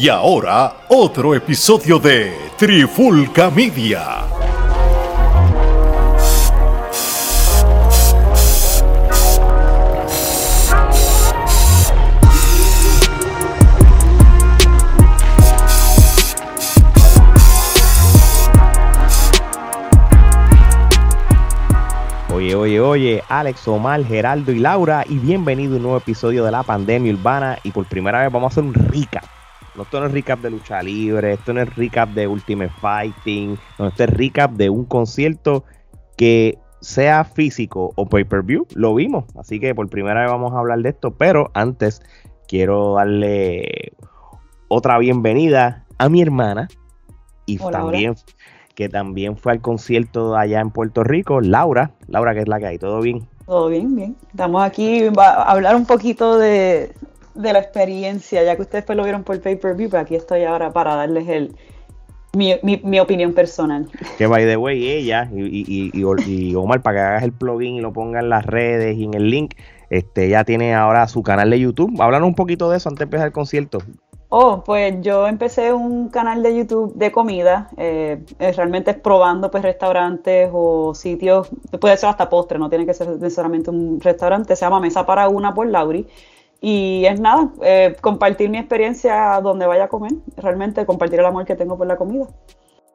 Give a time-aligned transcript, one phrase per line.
[0.00, 4.24] Y ahora, otro episodio de Trifulca Media.
[22.32, 26.52] Oye, oye, oye, Alex, Omar, Geraldo y Laura, y bienvenido a un nuevo episodio de
[26.52, 27.58] la pandemia urbana.
[27.64, 29.39] Y por primera vez vamos a hacer un recap.
[29.74, 33.58] No, esto no es recap de lucha libre, esto no es recap de Ultimate Fighting,
[33.78, 35.64] no, esto es recap de un concierto
[36.16, 39.24] que sea físico o pay-per-view, lo vimos.
[39.36, 42.02] Así que por primera vez vamos a hablar de esto, pero antes
[42.48, 43.92] quiero darle
[44.68, 46.68] otra bienvenida a mi hermana
[47.46, 48.14] y Hola, también
[48.74, 51.90] que también fue al concierto allá en Puerto Rico, Laura.
[52.06, 52.78] Laura, que es la que hay?
[52.78, 53.28] ¿Todo bien?
[53.44, 54.16] Todo bien, bien.
[54.30, 56.94] Estamos aquí a hablar un poquito de,
[57.34, 60.72] de la experiencia, ya que ustedes pues lo vieron por pay-per-view, pero aquí estoy ahora
[60.72, 61.54] para darles el
[62.32, 63.88] mi, mi- mi opinión personal.
[64.18, 67.76] Que by the way, ella y, y, y- y- Omar, para que hagas el plugin
[67.76, 69.54] y lo ponga en las redes y en el link,
[69.90, 72.00] este, ella tiene ahora su canal de YouTube.
[72.00, 73.78] Háblanos un poquito de eso antes de empezar el concierto.
[74.32, 79.50] Oh, pues yo empecé un canal de YouTube de comida, eh, eh, realmente es probando
[79.50, 81.50] pues restaurantes o sitios,
[81.80, 85.28] puede ser hasta postre, no tiene que ser necesariamente un restaurante, se llama Mesa para
[85.28, 86.06] una por Lauri.
[86.60, 91.46] Y es nada, eh, compartir mi experiencia donde vaya a comer, realmente compartir el amor
[91.46, 92.26] que tengo por la comida.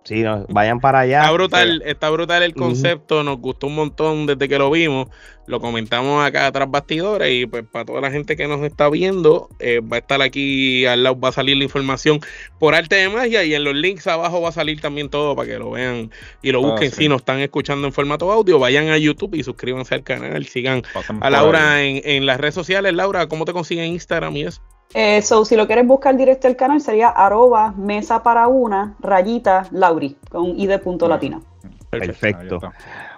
[0.06, 1.22] Sí, no, vayan para allá.
[1.22, 5.08] Está brutal, está brutal el concepto, nos gustó un montón desde que lo vimos,
[5.48, 9.50] lo comentamos acá tras bastidores y pues para toda la gente que nos está viendo,
[9.58, 12.20] eh, va a estar aquí al lado, va a salir la información
[12.59, 15.48] por arte de magia y en los links abajo va a salir también todo para
[15.50, 16.11] que lo vean
[16.44, 16.98] y lo Ah, busquen sí.
[16.98, 20.83] si nos están escuchando en formato audio, vayan a YouTube y suscríbanse al canal, sigan
[20.94, 22.94] Pasen a Laura en, en las redes sociales.
[22.94, 24.61] Laura, ¿cómo te consiguen Instagram y eso?
[24.94, 29.67] Eh, so, si lo quieres buscar directo al canal sería arroba mesa para una rayita
[29.72, 31.42] Lauri con i de punto latina.
[31.89, 32.60] Perfecto.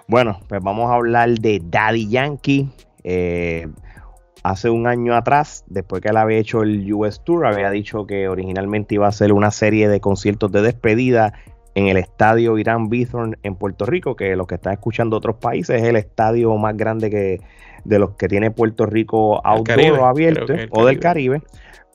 [0.06, 2.68] Bueno, pues vamos a hablar de Daddy Yankee.
[3.04, 3.68] Eh,
[4.42, 8.28] hace un año atrás, después que él había hecho el US Tour, había dicho que
[8.28, 11.34] originalmente iba a ser una serie de conciertos de despedida
[11.74, 15.80] en el estadio Irán Bithorn en Puerto Rico, que los que están escuchando otros países
[15.82, 17.40] es el estadio más grande que
[17.88, 21.40] de los que tiene Puerto Rico outdoor abierto o del Caribe.
[21.40, 21.42] Caribe.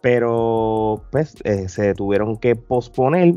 [0.02, 3.36] Pero pues eh, se tuvieron que posponer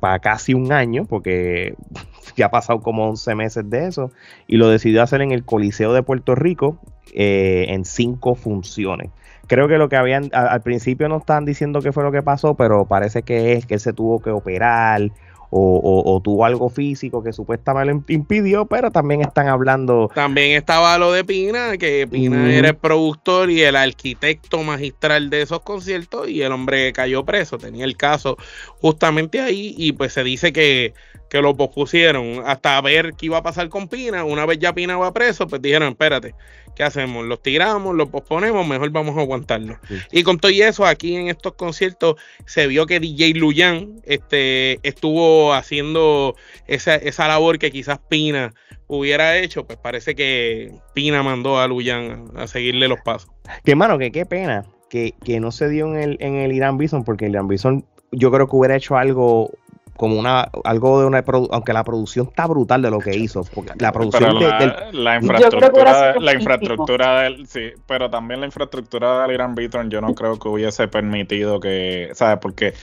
[0.00, 1.74] para casi un año porque
[2.36, 4.10] ya ha pasado como 11 meses de eso
[4.46, 6.78] y lo decidió hacer en el Coliseo de Puerto Rico
[7.14, 9.10] eh, en cinco funciones.
[9.46, 12.22] Creo que lo que habían a- al principio no estaban diciendo qué fue lo que
[12.22, 15.02] pasó, pero parece que es que él se tuvo que operar
[15.50, 20.98] o, o- o tuvo algo físico que supuestamente impidió, pero también están hablando También estaba
[20.98, 26.28] lo de Pina, que Pina era el productor y el arquitecto magistral de esos conciertos
[26.28, 28.36] y el hombre cayó preso, tenía el caso
[28.80, 30.94] justamente ahí y pues se dice que,
[31.28, 34.24] que lo pospusieron hasta ver qué iba a pasar con Pina.
[34.24, 36.34] Una vez ya Pina va preso, pues dijeron, espérate,
[36.74, 37.24] ¿qué hacemos?
[37.26, 37.94] ¿Los tiramos?
[37.94, 38.66] ¿Los posponemos?
[38.66, 39.78] Mejor vamos a aguantarlo.
[39.88, 39.96] Sí.
[40.12, 44.78] Y con todo y eso, aquí en estos conciertos se vio que DJ Luyan este,
[44.86, 48.52] estuvo haciendo esa, esa labor que quizás Pina
[48.86, 53.30] hubiera hecho, pues parece que Pina mandó a Luyan a, a seguirle los pasos.
[53.64, 56.78] Que mano, que qué pena que, que no se dio en el, en el Irán
[56.78, 59.50] Bison, porque el Irán Bison yo creo que hubiera hecho algo
[59.96, 63.72] como una, algo de una aunque la producción está brutal de lo que hizo, porque
[63.78, 69.22] la producción de- la, del- la infraestructura, la infraestructura del, sí, pero también la infraestructura
[69.22, 72.38] del Irán Beaton yo no creo que hubiese permitido que, ¿sabes?
[72.40, 72.74] Porque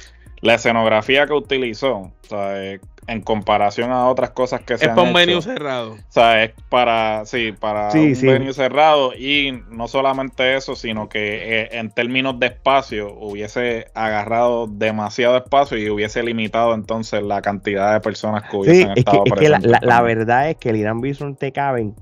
[0.41, 2.81] la escenografía que utilizó, ¿sabes?
[3.05, 5.91] En comparación a otras cosas que se Es han para un venue cerrado.
[5.93, 8.25] O sea, es para, sí, para Sí, un sí.
[8.27, 14.67] venue cerrado y no solamente eso, sino que eh, en términos de espacio hubiese agarrado
[14.67, 18.99] demasiado espacio y hubiese limitado entonces la cantidad de personas que Sí, hubiesen es que,
[19.01, 21.95] estado es que la, presentes la- verdad es que el Irán Bison te caben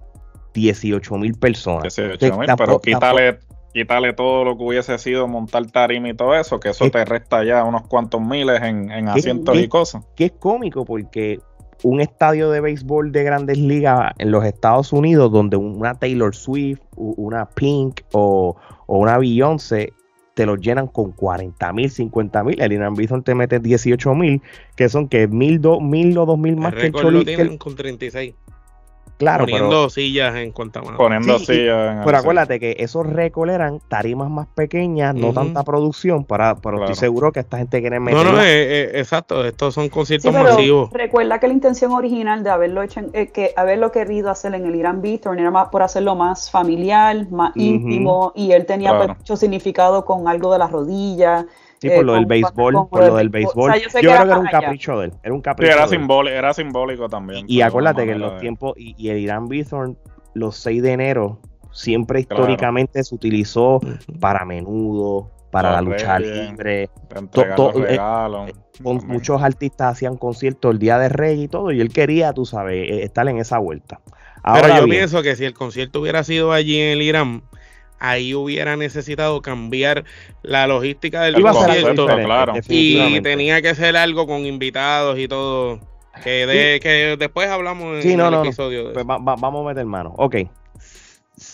[0.54, 1.84] 18 mil personas.
[1.96, 3.40] 18 Entonces, mil, pero quítale,
[3.74, 7.06] quítale todo lo que hubiese sido montar tarima y todo eso, que eso Es- te
[7.06, 10.03] resta ya unos cuantos miles en, en asientos y cosas.
[10.16, 11.40] que es cómico porque
[11.84, 16.79] un estadio de béisbol de grandes ligas en los Estados Unidos donde una Taylor Swift,
[16.96, 19.94] una Pink o, o una Beyoncé
[20.35, 22.62] te los llenan con 40 mil, 50 mil.
[22.62, 24.41] El Irán Bison te mete 18 mil,
[24.78, 27.26] que son que mil, dos mil o dos mil más El que el lo Choli.
[27.26, 28.34] que el- tienen con 36.
[29.22, 30.97] Claro, poniendo pero, sillas en cuanta mano.
[30.97, 35.32] Poniendo Sí, y- sillas en pero acuérdate que esos récords eran tarimas más pequeñas, no
[35.34, 36.91] tanta producción, para, pero Claro.
[36.91, 38.26] estoy seguro que esta gente quiere meter.
[38.26, 39.46] No, no, eh, eh, exacto.
[39.46, 40.90] Estos son Sí, conciertos pero masivos.
[40.91, 44.66] recuerda que la intención original de haberlo hecho, en- eh, que haberlo querido hacer en
[44.66, 49.06] el Irán Beaton era más por hacerlo más familiar, más íntimo, y él tenía Claro.
[49.08, 51.46] pues, mucho significado con algo de las rodillas,
[51.82, 53.74] Sí, por lo del béisbol, por lo del béisbol.
[53.74, 55.72] yo, creo que era un capricho de él, era un capricho.
[55.72, 57.46] Sí, era, simbólico, era simbólico también.
[57.50, 59.98] Y, acuérdate que en los tiempos, y, el Irán Bithorn,
[60.36, 61.40] los 6 de enero,
[61.72, 63.80] siempre históricamente se utilizó
[64.20, 66.84] para menudo, para la lucha libre.
[66.84, 68.00] Eh,
[68.84, 72.76] muchos artistas hacían conciertos el día de reggae y todo, y él quería, tú sabes,
[72.76, 74.02] eh, estar en esa vuelta.
[74.44, 77.44] Pero yo pienso que si el concierto hubiera sido allí en el Irán,
[78.02, 80.03] ahí hubiera necesitado cambiar
[80.42, 82.08] la logística del concierto.
[82.08, 82.53] Claro.
[82.68, 85.80] Y tenía que ser algo con invitados y todo.
[86.24, 88.92] Que, de, que después hablamos en el episodio.
[88.92, 90.14] Pues vamos a meter mano.
[90.18, 90.36] Ok.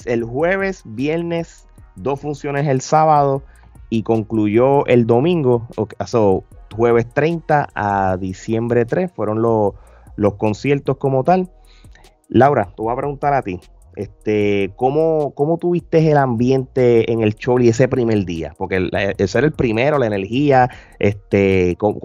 [0.05, 3.43] El jueves, viernes, dos funciones el sábado
[3.89, 5.67] y concluyó el domingo.
[5.75, 6.43] O
[6.75, 9.73] jueves 30 a diciembre 3 fueron los,
[10.15, 11.49] los conciertos como tal.
[12.29, 13.59] Laura, te voy a preguntar a ti.
[13.97, 18.53] Este, ¿cómo, ¿Cómo tuviste el ambiente en el Choli ese primer día?
[18.55, 21.99] Porque el, ser el primero, la energía, este, ¿cómo,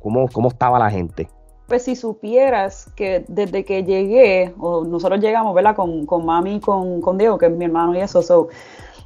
[0.00, 1.28] cómo, cómo estaba la gente?
[1.66, 5.74] Pues si supieras que desde que llegué, o nosotros llegamos, ¿verdad?
[5.74, 8.48] Con, con mami y con, con, Diego, que es mi hermano y eso,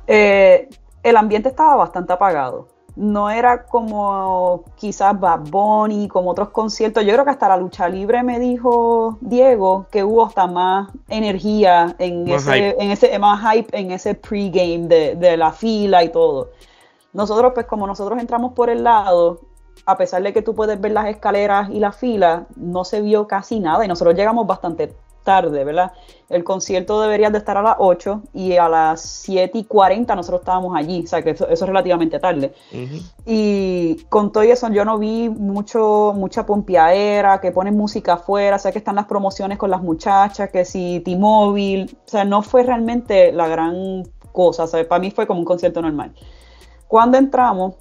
[0.06, 0.68] eh,
[1.02, 7.04] el ambiente estaba bastante apagado no era como quizás Bad Bunny, como otros conciertos.
[7.04, 11.94] Yo creo que hasta la lucha libre me dijo Diego que hubo hasta más energía
[11.98, 16.50] en ese, en ese, más hype en ese pregame de, de la fila y todo.
[17.12, 19.40] Nosotros, pues como nosotros entramos por el lado,
[19.86, 23.26] a pesar de que tú puedes ver las escaleras y la fila, no se vio
[23.26, 25.92] casi nada y nosotros llegamos bastante tarde, ¿verdad?
[26.28, 30.40] El concierto debería de estar a las 8 y a las 7 y 40 nosotros
[30.40, 32.54] estábamos allí, o sea que eso, es relativamente tarde.
[33.26, 38.58] Y con todo eso yo no vi mucho, mucha pompiaera, que ponen música afuera, o
[38.58, 42.62] sea que están las promociones con las muchachas, que si T-Mobile, o sea, no fue
[42.62, 46.14] realmente la gran cosa, o sea, para mí fue como un concierto normal.
[46.88, 47.74] Cuando entramos,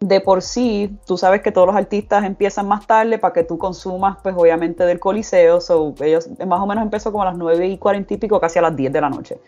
[0.00, 3.58] de por sí, tú sabes que todos los artistas empiezan más tarde para que tú
[3.58, 5.60] consumas, pues obviamente del coliseo.
[5.60, 8.58] So, ellos más o menos empezó como a las 9 y 40 y pico, casi
[8.58, 9.38] a las 10 de la noche.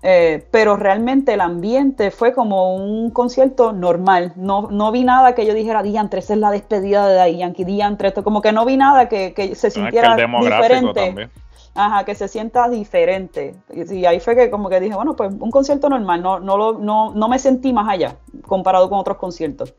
[0.00, 4.32] Eh, pero realmente el ambiente fue como un concierto normal.
[4.36, 8.08] No, no vi nada que yo dijera, Diantre, esa es la despedida de Yankee, Diantre,
[8.08, 11.30] esto como que no vi nada que, que se sintiera diferente.
[11.78, 13.54] Ajá, que se sienta diferente.
[13.72, 16.72] Y, ahí fue que como que dije, bueno, pues un concierto normal, no, no, lo,
[16.76, 18.16] no, no me sentí más allá
[18.48, 19.72] comparado con otros conciertos.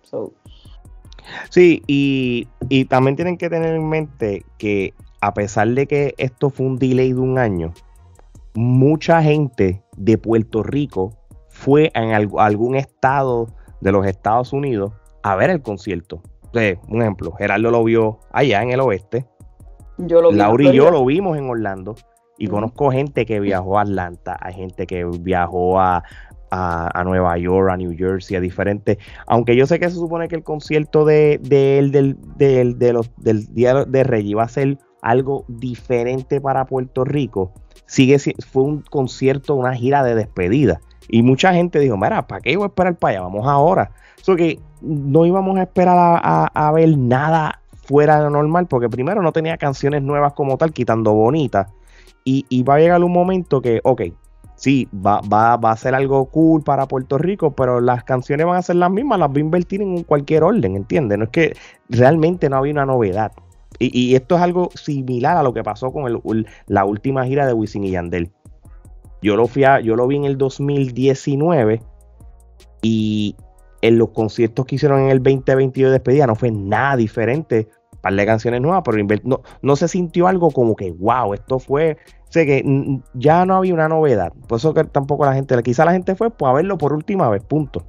[1.50, 6.50] Sí, y, y también tienen que tener en mente que a pesar de que esto
[6.50, 7.74] fue un delay de un año,
[8.54, 11.18] mucha gente de Puerto Rico
[11.50, 13.48] fue en algún estado
[13.82, 16.22] de los Estados Unidos a ver el concierto.
[16.54, 19.26] un ejemplo, Gerardo lo vio allá en el oeste,
[20.08, 21.96] yo Laura y yo lo vimos en Orlando
[22.38, 26.04] y conozco gente que viajó a Atlanta, hay gente que viajó a,
[27.04, 28.98] Nueva York, a New Jersey, a diferentes.
[29.28, 33.54] Aunque yo sé que se supone que el concierto de, del, del, de los, del
[33.54, 37.54] Día de Rey iba a ser algo diferente para Puerto Rico,
[37.86, 40.80] sigue fue un concierto, una gira de despedida.
[41.10, 43.22] Y mucha gente dijo, mira, ¿para qué iba a esperar para allá?
[43.24, 43.92] Vamos ahora.
[44.20, 47.59] Eso que no íbamos a esperar a, a ver nada
[47.90, 51.72] fuera de normal, porque primero no tenía canciones nuevas como tal, quitando bonitas.
[52.24, 54.04] Y, va a llegar un momento que, ok,
[54.56, 58.58] sí, va, va, va, a ser algo cool para Puerto Rico, pero las canciones van
[58.58, 61.18] a ser las mismas, las va a invertir en cualquier orden, ¿entiendes?
[61.18, 61.58] No es que
[61.90, 63.32] realmente no había una novedad.
[63.80, 67.86] Y, esto es algo similar a lo que pasó con la última gira de Wisin
[67.86, 68.30] y Yandel.
[69.24, 71.82] Yo lo, fui yo lo vi en el 2019
[72.84, 73.36] y
[73.82, 77.68] en los conciertos que hicieron en el 2022 de despedida no fue nada diferente
[78.02, 81.98] par de canciones nuevas, pero no, no se sintió algo como que, wow, esto fue,
[82.30, 82.64] sé que
[83.14, 84.34] ya no había una novedad.
[84.48, 87.30] Por eso que tampoco la gente, quizá la gente fue pues, a verlo por última
[87.30, 87.84] vez, punto.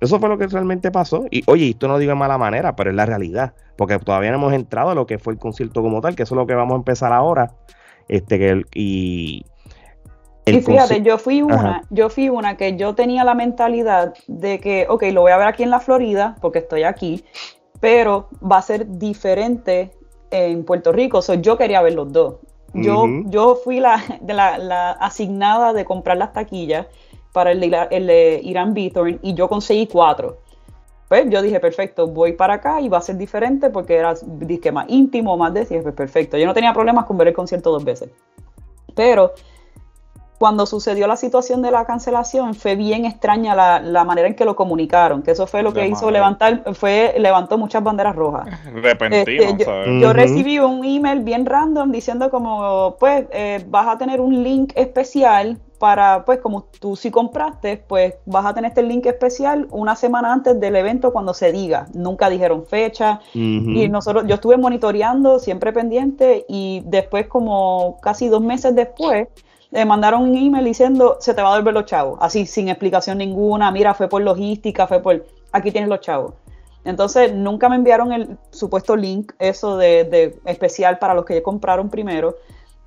[0.00, 1.24] Eso fue lo que realmente pasó.
[1.30, 3.54] Y oye, esto no digo de mala manera, pero es la realidad.
[3.76, 6.34] Porque todavía no hemos entrado a lo que fue el concierto como tal, que eso
[6.34, 7.52] es lo que vamos a empezar ahora.
[8.08, 9.44] Este, que y,
[10.46, 14.86] y fíjate, yo fui una, yo fui una que yo tenía la mentalidad de que,
[14.88, 17.24] ok, lo voy a ver aquí en la Florida, porque estoy aquí,
[17.84, 19.90] pero va a ser diferente
[20.30, 21.20] en Puerto Rico.
[21.34, 22.36] yo quería ver los dos.
[22.72, 26.86] Yo, yo fui la, la, asignada de comprar las taquillas
[27.34, 30.38] para el, el, de Irán Bithorn y yo conseguí cuatro.
[31.08, 34.72] Pues yo dije, perfecto, voy para acá y va a ser diferente porque era disque
[34.72, 36.38] más íntimo, más de pues perfecto.
[36.38, 38.08] Yo no tenía problemas con ver el concierto dos veces.
[38.94, 39.34] Pero
[40.44, 44.54] cuando sucedió la situación de la cancelación fue bien extraña la, manera en que lo
[44.54, 48.46] comunicaron, que eso fue lo que hizo levantar, fue levantó muchas banderas rojas.
[48.74, 54.20] Repentino, este, yo, recibí un email bien random diciendo como, pues, eh, vas a tener
[54.20, 59.06] un link especial para, pues como tú sí compraste, pues vas a tener este link
[59.06, 61.86] especial una semana antes del evento cuando se diga.
[61.94, 63.20] Nunca dijeron fecha.
[63.32, 69.28] Y nosotros, yo estuve monitoreando, siempre pendiente, y después, como casi dos meses después,
[69.74, 73.18] le mandaron un email diciendo se te va a devolver los chavos, así sin explicación
[73.18, 76.34] ninguna, mira, fue por logística, fue por, aquí tienes los chavos.
[76.84, 81.90] Entonces nunca me enviaron el supuesto link, eso de, de especial para los que compraron
[81.90, 82.36] primero.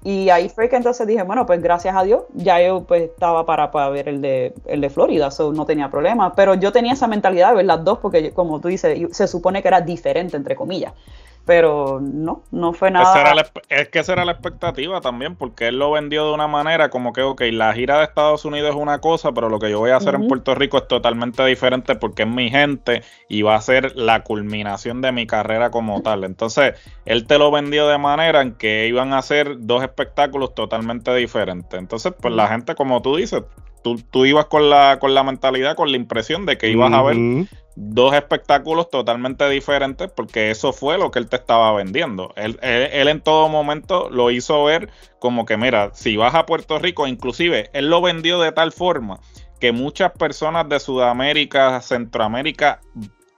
[0.03, 3.45] Y ahí fue que entonces dije, bueno, pues gracias a Dios, ya yo pues estaba
[3.45, 6.33] para, para ver el de, el de Florida, no tenía problema.
[6.35, 9.61] Pero yo tenía esa mentalidad de ver las dos, porque como tú dices, se supone
[9.61, 10.93] que era diferente, entre comillas
[11.47, 13.33] pero no, no fue nada.
[13.69, 17.13] es que esa era la expectativa también, porque él lo vendió de una manera como
[17.13, 19.91] que, ok, la gira de Estados Unidos es una cosa, pero lo que yo voy
[19.91, 23.61] a hacer en Puerto Rico es totalmente diferente porque es mi gente y va a
[23.61, 26.25] ser la culminación de mi carrera como tal.
[26.25, 26.73] Entonces,
[27.05, 31.79] él te lo vendió de manera en que iban a ser dos espectáculos totalmente diferentes.
[31.79, 33.41] Entonces, pues la gente, como tú dices,
[33.85, 37.01] tú, tú ibas con la, con la mentalidad, con la impresión de que ibas a
[37.03, 37.15] ver
[37.79, 42.33] dos espectáculos totalmente diferentes porque eso fue lo que él te estaba vendiendo.
[42.35, 47.05] Él, en todo momento lo hizo ver como que, mira, si vas a Puerto Rico,
[47.05, 49.19] inclusive él lo vendió de tal forma
[49.59, 52.81] que muchas personas de Sudamérica, Centroamérica,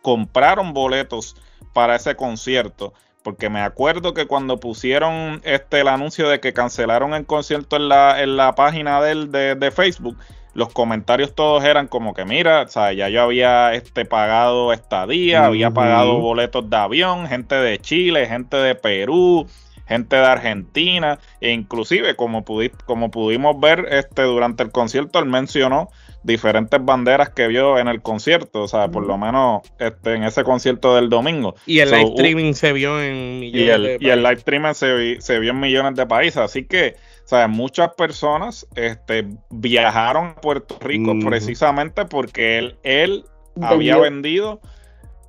[0.01, 1.35] compraron boletos
[1.73, 2.93] para ese concierto.
[3.23, 7.89] Porque me acuerdo que cuando pusieron este el anuncio de que cancelaron el concierto en
[7.89, 10.17] la, en la página de, de, de Facebook,
[10.59, 15.45] los comentarios todos eran como que, mira, o sea, ya yo había este, pagado estadía,
[15.45, 19.47] había pagado boletos de avión, gente de Chile, gente de Perú,
[19.87, 22.43] gente de Argentina, e inclusive como,
[22.85, 25.89] como pudimos ver este, durante el concierto, él mencionó
[26.23, 30.43] diferentes banderas que vio en el concierto, o sea, por lo menos este, en ese
[30.43, 31.55] concierto del domingo.
[31.65, 34.73] Y el live streaming se vio en millones y el, de Y el live streaming
[34.73, 36.97] se, se vio en millones de países, así que
[37.29, 43.25] o sea, muchas personas este, viajaron a Puerto Rico precisamente porque él, él
[43.61, 44.59] había vendido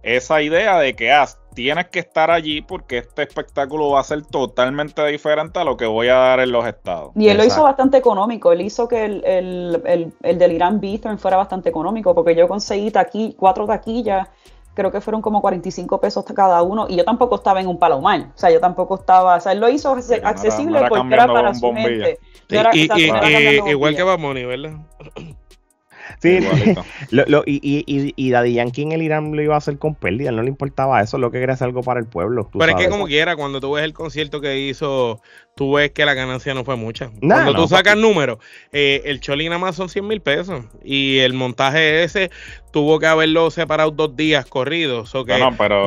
[0.02, 4.24] esa idea de que ah, tienes que estar allí porque este espectáculo va a ser
[4.24, 7.10] totalmente diferente a lo que voy a dar en los estados.
[7.16, 11.14] Y él lo hizo bastante económico, él hizo que el, el, el, del Irán Bistro
[11.18, 14.26] fuera bastante económico porque yo conseguí taqui, cuatro taquillas
[14.80, 18.30] creo que fueron como 45 pesos cada uno, y yo tampoco estaba en un palomar,
[18.34, 21.70] o sea, yo tampoco estaba, o sea, él lo hizo accesible porque era para su
[21.72, 22.18] mente.
[23.68, 24.72] igual que Bamoni, ¿verdad?
[26.20, 26.38] Sí,
[27.10, 30.30] lo, y, y, y, Daddy Yankee en el Irán lo iba a hacer con pérdida,
[30.32, 32.50] no le importaba eso, lo que quería hacer algo para el pueblo.
[32.52, 35.20] Pero es que como quiera, cuando tú ves el concierto que hizo,
[35.60, 37.10] tú ves que la ganancia no fue mucha.
[37.20, 38.38] cuando tú sacas números,
[38.72, 42.30] eh, el Choli nada más son 100 mil pesos y el montaje ese
[42.70, 45.14] tuvo que haberlo separado dos días corridos.
[45.14, 45.34] O que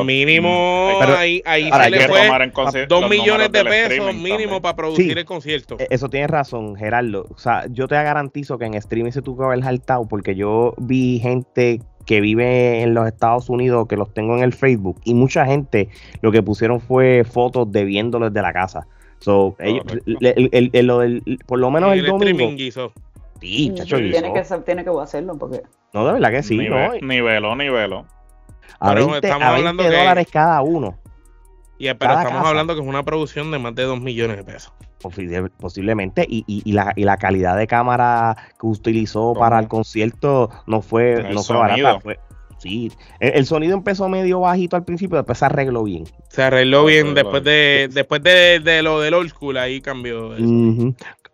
[0.06, 5.26] mínimo mm, ahí, ahí se le fue dos millones de pesos mínimo para producir el
[5.26, 5.78] concierto.
[5.80, 7.26] E, eso tiene razón, Gerardo.
[7.32, 10.76] O sea, yo te garantizo que en streaming se tuvo que haber saltado porque yo
[10.78, 15.16] vi gente que vive en los Estados Unidos, que los tengo en el Facebook, y
[15.16, 15.90] mucha gente
[16.22, 18.86] lo que pusieron fue fotos de viéndolos desde la casa.
[19.24, 22.92] So, ellos, el, lo del, por lo menos el, el domingo.
[23.40, 25.62] Sí, chacho, tiene, que, tiene que hacerlo porque.
[25.94, 26.58] No, de verdad que sí.
[26.58, 27.08] Nivel, ¿no?
[27.08, 28.06] Nivelo, nivelo.
[28.80, 30.98] A 20, estamos hablando de dólares cada uno.
[31.78, 34.74] Y, pero estamos hablando que es una producción de más de 2 millones de pesos.
[35.58, 40.50] Posiblemente, y, y, y, la, y la calidad de cámara que utilizó para el concierto
[40.68, 42.00] no fue, no fue barata.
[42.02, 42.20] Fue,
[42.64, 46.06] sí, el, sonido empezó medio bajito al principio, después se arregló bien.
[46.30, 50.32] Se arregló bien después de después de, de, lo del old school, ahí cambió.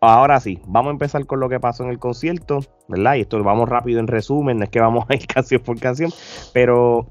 [0.01, 3.15] Ahora sí, vamos a empezar con lo que pasó en el concierto, ¿verdad?
[3.15, 5.79] Y esto lo vamos rápido en resumen, no es que vamos a ir canción por
[5.79, 6.11] canción,
[6.53, 7.07] pero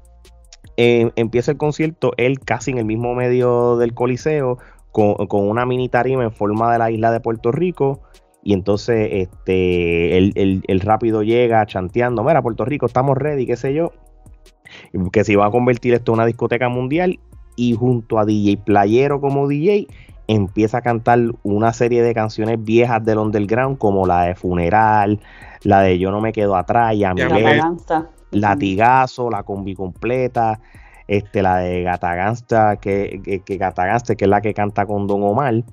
[0.77, 4.57] eh, empieza el concierto, él casi en el mismo medio del Coliseo,
[4.91, 8.01] con, una mini tarima en forma de la isla de Puerto Rico.
[8.41, 13.91] Y entonces este, el, rápido llega chanteando, mira, Puerto Rico, estamos ready, qué sé yo.
[15.11, 17.19] Que se iba a convertir esto en una discoteca mundial.
[17.55, 19.87] Y junto a DJ Playero como DJ,
[20.27, 25.19] empieza a cantar una serie de canciones viejas del underground, como la de Funeral,
[25.63, 27.13] la de Yo no me quedo atrás, y a
[28.31, 30.59] Latigazo, la combi completa,
[31.07, 35.63] este, la de Gata que, que, que que es la que canta con Don Omar.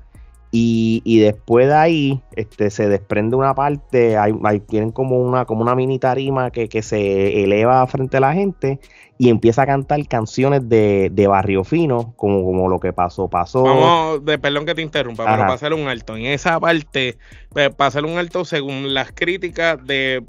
[0.58, 5.60] Y, y, después de ahí este, se desprende una parte, hay, tienen como una, como
[5.60, 8.80] una mini tarima que, que, se eleva frente a la gente
[9.18, 13.64] y empieza a cantar canciones de, de Barrio Fino, como, como lo que pasó, pasó.
[13.64, 17.18] Vamos, de, perdón que te interrumpa, pero para hacer un alto, en esa parte,
[17.50, 20.24] pues, para hacer un alto según las críticas de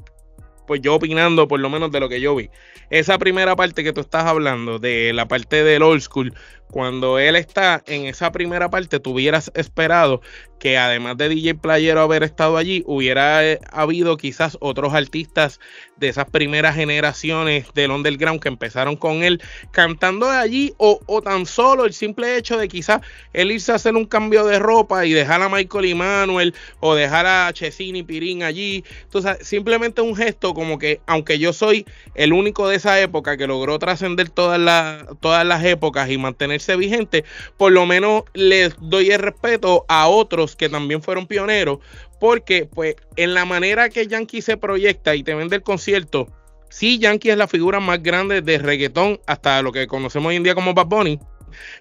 [0.68, 2.50] pues yo opinando por lo menos de lo que yo vi.
[2.90, 6.34] Esa primera parte que tú estás hablando, de la parte del old school,
[6.72, 10.22] cuando él está en esa primera parte, tú hubieras esperado
[10.60, 15.60] que además de DJ Playero haber estado allí, hubiera eh, habido quizás otros artistas
[15.98, 21.86] de esas primeras generaciones del underground que empezaron con él cantando allí o, tan solo
[21.86, 23.02] el simple hecho de quizás
[23.34, 26.96] él irse a hacer un cambio de ropa y dejar a Michael y Manuel o
[26.96, 28.84] dejar a Chesini Pirín allí.
[29.04, 33.48] Entonces, simplemente un gesto como que, aunque yo soy el único de esa época que
[33.48, 36.18] logró trascender todas las, todas las épocas y
[36.58, 37.26] mantenerse vigente,
[37.58, 41.80] por lo menos les doy el respeto a otros que también fueron pioneros,
[42.20, 46.28] porque pues en la manera que Yankee se proyecta y te vende el concierto,
[46.70, 50.44] sí, Yankee es la figura más grande de reggaetón hasta lo que conocemos hoy en
[50.44, 51.20] día como Bad Bunny,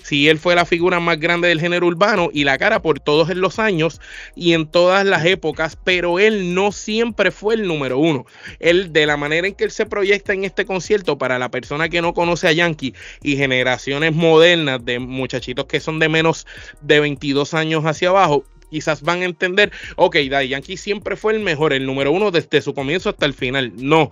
[0.02, 3.34] si él fue la figura más grande del género urbano y la cara por todos
[3.34, 4.00] los años
[4.34, 8.26] y en todas las épocas, pero él no siempre fue el número uno.
[8.60, 11.88] Él, de la manera en que él se proyecta en este concierto, para la persona
[11.88, 16.46] que no conoce a Yankee y generaciones modernas de muchachitos que son de menos
[16.80, 21.40] de 22 años hacia abajo, quizás van a entender, ok, Daddy Yankee siempre fue el
[21.40, 23.72] mejor, el número uno desde su comienzo hasta el final.
[23.76, 24.10] No,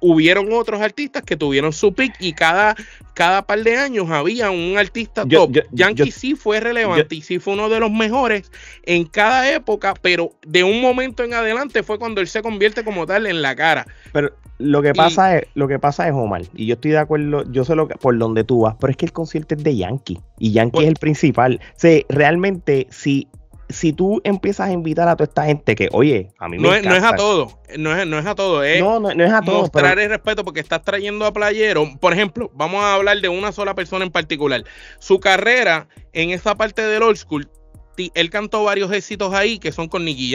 [0.00, 2.76] hubieron otros artistas que tuvieron su pick y cada,
[3.14, 5.58] cada par de años había un artista top.
[5.72, 8.50] Yankee sí fue relevante y sí fue uno de los mejores
[8.84, 13.06] en cada época, pero de un momento en adelante fue cuando él se convierte como
[13.06, 13.86] tal en la cara.
[14.12, 17.44] Pero lo que pasa es, lo que pasa es, Omar, y yo estoy de acuerdo,
[17.50, 19.76] yo sé lo que, por donde tú vas, pero es que el concierto es de
[19.76, 21.60] Yankee y Yankee pues es el principal.
[21.82, 23.28] O realmente si
[23.74, 26.74] si tú empiezas a invitar a toda esta gente que, oye, a mí me no,
[26.74, 29.32] es, no es a todo, no es, no es a todo, es no, no, es
[29.32, 31.86] a todo, mostrar el respeto porque estás trayendo a Playero.
[32.00, 34.64] Por ejemplo, vamos a hablar de una sola persona en particular.
[34.98, 37.48] Su carrera en esa parte del old school,
[38.14, 40.34] él cantó varios éxitos ahí que son con Nicky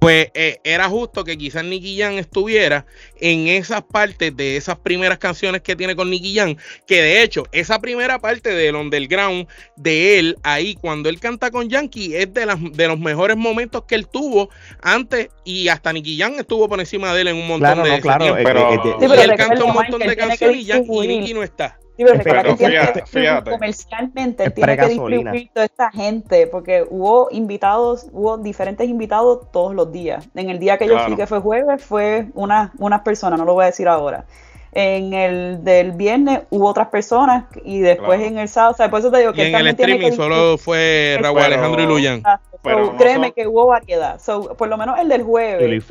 [0.00, 2.86] pues eh, era justo que quizás Nicky Jam estuviera
[3.20, 7.44] en esas partes de esas primeras canciones que tiene con Nicky Jam, que de hecho
[7.52, 12.46] esa primera parte del underground de él ahí cuando él canta con Yankee es de,
[12.46, 14.48] las, de los mejores momentos que él tuvo
[14.80, 18.36] antes y hasta Nicky Jam estuvo por encima de él en un montón de claro,
[18.42, 21.78] pero, él canta un montón de canciones y, y Nicky no está.
[22.00, 28.88] Sí, pero, fíjate, comercialmente tiene que distribuir toda esta gente, porque hubo invitados, hubo diferentes
[28.88, 30.26] invitados todos los días.
[30.34, 33.52] En el día que yo fui, que fue jueves, fue una, unas personas, no lo
[33.52, 34.24] voy a decir ahora.
[34.72, 39.00] En el del viernes hubo otras personas y después en el sábado, o sea, por
[39.00, 42.22] eso te digo que y en el streaming solo fue Raúl Alejandro y Luyan.
[42.62, 44.18] Pero créeme que hubo variedad.
[44.56, 45.84] por lo menos el del jueves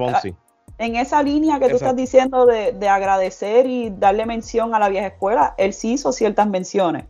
[0.80, 5.08] en esa línea que tú estás diciendo de, agradecer y darle mención a la vieja
[5.08, 7.04] escuela, él sí hizo ciertas menciones.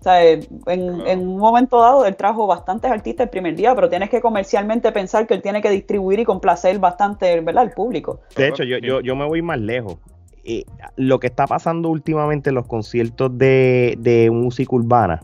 [0.00, 4.10] O sea, en, un momento dado él trajo bastantes artistas el primer día, pero tienes
[4.10, 7.62] que comercialmente pensar que él tiene que distribuir y complacer bastante ¿verdad?
[7.62, 8.20] al público.
[8.36, 9.98] De hecho, yo, yo, yo me voy más lejos.
[10.44, 10.64] Eh,
[10.96, 15.22] lo que está pasando últimamente en los conciertos de, de música urbana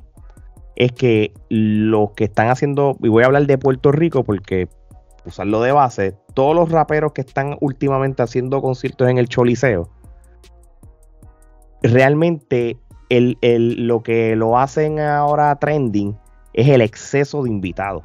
[0.76, 4.68] es que los que están haciendo, y voy a hablar de Puerto Rico porque
[5.28, 9.88] usarlo de base, todos los raperos que están últimamente haciendo conciertos en el Choliseo,
[11.82, 13.38] realmente el,
[13.86, 16.16] lo que lo hacen ahora trending
[16.52, 18.04] es el exceso de invitados.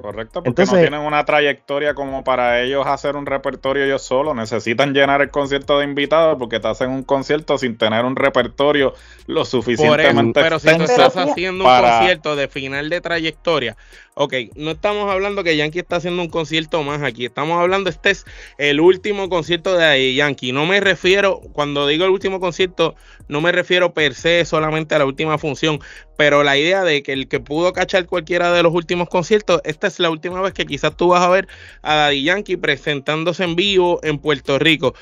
[0.00, 4.36] Correcto, porque no tienen una trayectoria como para ellos hacer un repertorio ellos solos.
[4.36, 8.94] Necesitan llenar el concierto de invitados porque te hacen un concierto sin tener un repertorio
[9.26, 13.76] lo suficientemente Pero si tú estás haciendo un concierto de final de trayectoria,
[14.14, 17.24] ok, no estamos hablando que Yankee está haciendo un concierto más aquí.
[17.24, 18.26] Estamos hablando, este es
[18.58, 20.52] el último concierto de Yankee.
[20.52, 22.96] No me refiero, cuando digo el último concierto,
[23.28, 25.80] no me refiero per se solamente a la última función,
[26.16, 29.86] pero la idea de que el que pudo cachar cualquiera de los últimos conciertos, esta
[29.86, 31.48] es la última vez que quizás tú vas a ver
[31.82, 34.94] a Daddy Yankee presentándose en vivo en Puerto Rico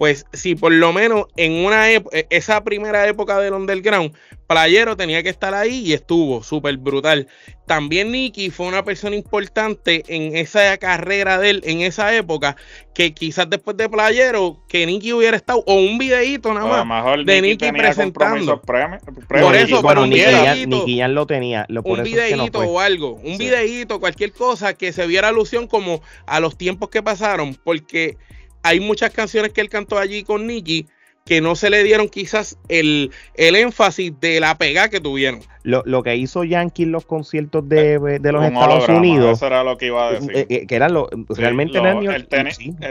[0.00, 4.14] pues si por lo menos en una e, esa primera época del underground,
[4.46, 7.28] Playero tenía que estar ahí y estuvo súper brutal.
[7.66, 12.56] También Nicky fue una persona importante en esa carrera de él, en esa época,
[12.94, 17.42] que quizás después de Playero, que Nicky hubiera estado, o un videíto nada más de
[17.42, 18.62] Nicky presentando.
[18.62, 21.66] por eso, bueno, un Nicky, ya, lo tenía.
[21.68, 26.56] un videíto o algo, un videíto, cualquier cosa que se viera alusión como a los
[26.56, 28.16] tiempos que pasaron, porque
[28.62, 30.86] hay muchas canciones que él cantó allí con Nicky
[31.30, 35.40] que no se le dieron quizás el, énfasis de la pega que tuvieron.
[35.62, 39.36] Lo, que hizo Yankee en los conciertos de, eh, los Estados Unidos.
[39.36, 40.30] Eso era lo que iba a decir.
[40.34, 42.26] Eh, eh, que era lo, realmente él,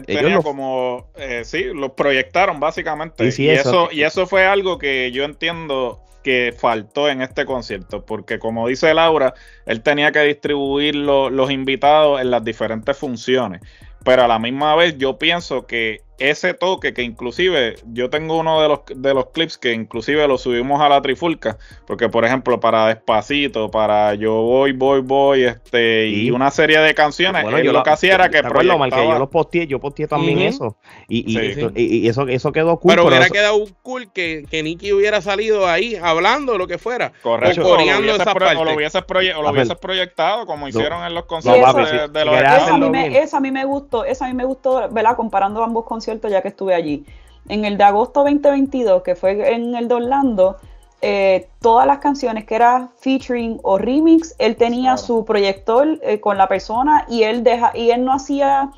[0.05, 1.07] tenía como,
[1.43, 3.29] sí, los proyectaron básicamente.
[3.37, 8.39] y, eso, y eso fue algo que yo entiendo que faltó en este concierto, porque
[8.39, 9.33] como dice Laura,
[9.65, 13.61] él tenía que distribuir los invitados en las diferentes funciones
[14.09, 18.61] pero a la misma vez yo pienso que ese toque que inclusive yo tengo uno
[18.61, 22.59] de los, de los clips que inclusive lo subimos a la trifulca, porque por ejemplo
[22.59, 27.65] para Despacito, para Yo Voy, Voy, Voy, este, y una serie de canciones, Bueno, él
[27.65, 29.79] yo lo que hacía era que ¿Te acuerdas, Omar, que yo proyectaba- lo posteé, yo
[29.79, 30.77] posteé también eso.
[31.07, 31.73] Y, y, Sí, esto- sí.
[31.75, 32.91] y- y eso, eso quedó cool.
[32.93, 37.11] Pero hubiera eso- quedado cool que, que Nicky hubiera salido ahí hablando lo que fuera.
[37.21, 38.75] Correcto, O o lo, coreando hubieses esa pro- o lo parte.
[38.75, 39.61] hubieses proye- o lo A ver.
[39.61, 43.09] hubieses proyectado como hicieron en los conciertos de, de los Eso a, mí hacerlo me,
[43.09, 43.23] bien.
[43.23, 45.15] eso a mí me gustó, eso a mí me gustó, ¿verdad?
[45.15, 47.05] Comparando ambos conciertos ya que estuve allí.
[47.47, 50.57] En el de agosto 2022, que fue en el de Orlando,
[51.01, 54.97] eh, todas las canciones que era featuring o remix, él tenía Claro.
[54.97, 58.69] su proyector eh, con la persona y él deja, y él no hacía,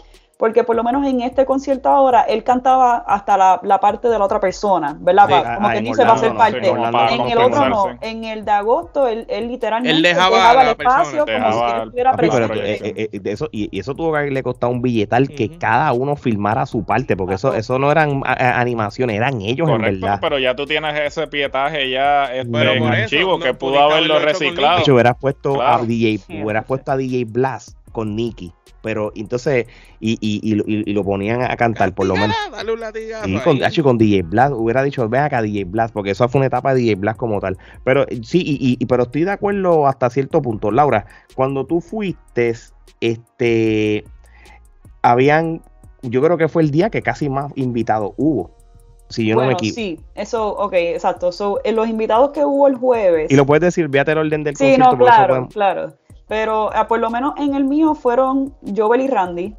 [0.41, 4.17] porque por lo menos en este concierto ahora, él cantaba hasta la, la parte de
[4.17, 5.27] la otra persona, ¿verdad?
[5.27, 7.13] Sí, como ah, que dice, va a ser Orlando no, sí, parte.
[7.13, 10.75] en el otro no, en el de agosto, él, él literalmente Él dejaba el la
[10.75, 12.73] persona, espacio como dejaba si él estuviera presente.
[12.73, 15.93] eh, eh, eh, eso, y, y eso tuvo que haberle costado un billetal que cada
[15.93, 20.17] uno filmara su parte, porque eso, eso no eran animaciones, eran ellos en verdad.
[20.19, 24.17] pero ya tú tienes ese pietaje ya este, Pero en archivo no, que pudo haberlo
[24.17, 24.77] reciclado.
[24.77, 25.83] De hecho, hubieras puesto Claro.
[25.83, 26.67] a DJ, Sí, hubieras sí.
[26.67, 28.51] puesto a DJ Blast con Nicky,
[28.81, 29.67] pero entonces,
[29.99, 32.35] y, y, y, lo- y- y lo ponían a cantar, por lo menos.
[32.51, 33.41] Dale un latigazo Sí, ahí.
[33.71, 36.73] con, con DJ Blast, hubiera dicho, ven acá DJ Blast, porque eso fue una etapa
[36.73, 37.57] de DJ Blast como tal.
[37.83, 40.71] Pero eh, sí, y, y- y- pero estoy de acuerdo hasta cierto punto.
[40.71, 42.53] Laura, cuando tú fuiste,
[42.99, 44.03] este,
[45.01, 45.61] habían,
[46.01, 48.51] yo creo que fue el día que casi más invitados hubo,
[49.09, 51.33] si yo no me sí, eso, ok, exacto.
[51.33, 53.29] So, en los invitados que hubo el jueves.
[53.29, 54.85] Y lo puedes decir, véate el orden del sí, concierto.
[54.85, 55.93] no, porque eso claro, podemos- claro.
[56.31, 59.53] Pero ah, por lo menos en el mío fueron Jovel y Randy,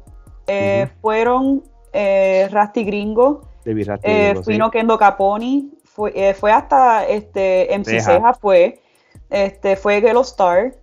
[0.47, 1.61] eh, fueron
[1.93, 4.53] eh, Rasty Gringo, de Birra eh, Tigre, sí.
[4.53, 8.13] Fino Kendo Caponi, fue, eh, fue hasta este MC Ceja.
[8.13, 8.81] Ceja fue,
[9.29, 10.73] este, fue Gelo Star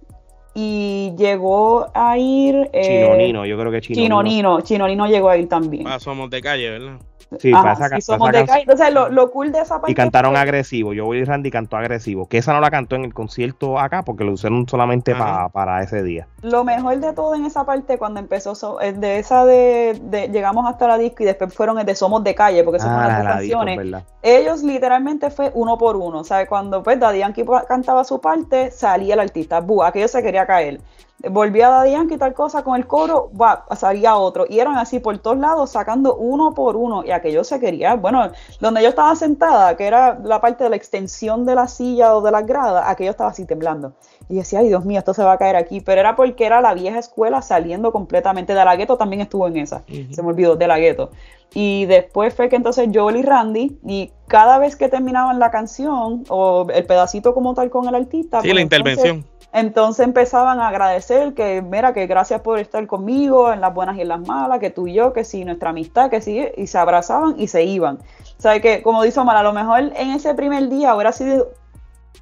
[0.55, 4.51] y llegó a ir eh, Chino Nino, yo creo que Chino, Chino Nino.
[4.53, 5.89] Nino, Chino Nino llegó a ir también.
[5.89, 7.01] Ah, somos de calle, ¿verdad?
[7.39, 8.61] Sí, Ajá, para esa, sí, para somos esa de.
[8.63, 10.93] Entonces, lo, lo cool de esa parte Y cantaron fue- agresivo.
[10.93, 12.27] Yo voy Randy cantó agresivo.
[12.29, 15.25] Que esa no la cantó en el concierto acá porque lo usaron solamente Ajá.
[15.25, 16.27] pa- para ese día.
[16.43, 20.29] Lo mejor de todo en esa parte cuando empezó so- eh, de esa de, de-
[20.29, 23.07] llegamos hasta la disco y después fueron el de Somos de Calle porque son Ah,
[23.09, 24.05] las la, disco, canciones.
[24.23, 28.71] Ellos literalmente fue uno por uno, o sea, cuando pues Daddy Yankee cantaba su parte,
[28.71, 30.81] salía el artista, bu, aquello se quería caer.
[31.29, 34.47] Volvía Daddy Yankee tal cosa con el coro, va, salía otro.
[34.49, 37.05] Y eran así por todos lados, sacando uno por uno.
[37.05, 38.31] Y aquello se quería, bueno,
[38.61, 42.23] donde yo estaba sentada, que era la parte de la extensión de la silla o
[42.23, 43.93] de las gradas, aquello estaba así temblando.
[44.31, 45.81] Y decía, ay Dios mío, esto se va a caer aquí.
[45.81, 48.55] Pero era porque era la vieja escuela saliendo completamente.
[48.55, 49.83] De la gueto también estuvo en esa.
[50.11, 51.11] Se me olvidó, de la gueto.
[51.53, 56.23] Y después fue que entonces Joel y Randy, y cada vez que terminaban la canción,
[56.29, 59.30] o el pedacito como tal con el artista, Sí, pues la entonces- intervención.
[59.53, 64.03] Entonces empezaban a agradecer que, mira, que gracias por estar conmigo en las buenas y
[64.03, 66.79] en las malas, que tú y yo, que sí, nuestra amistad, que sí, y se
[66.79, 67.97] abrazaban y se iban.
[67.97, 71.53] O sea, que como dice Omar, a lo mejor en ese primer día hubiera sido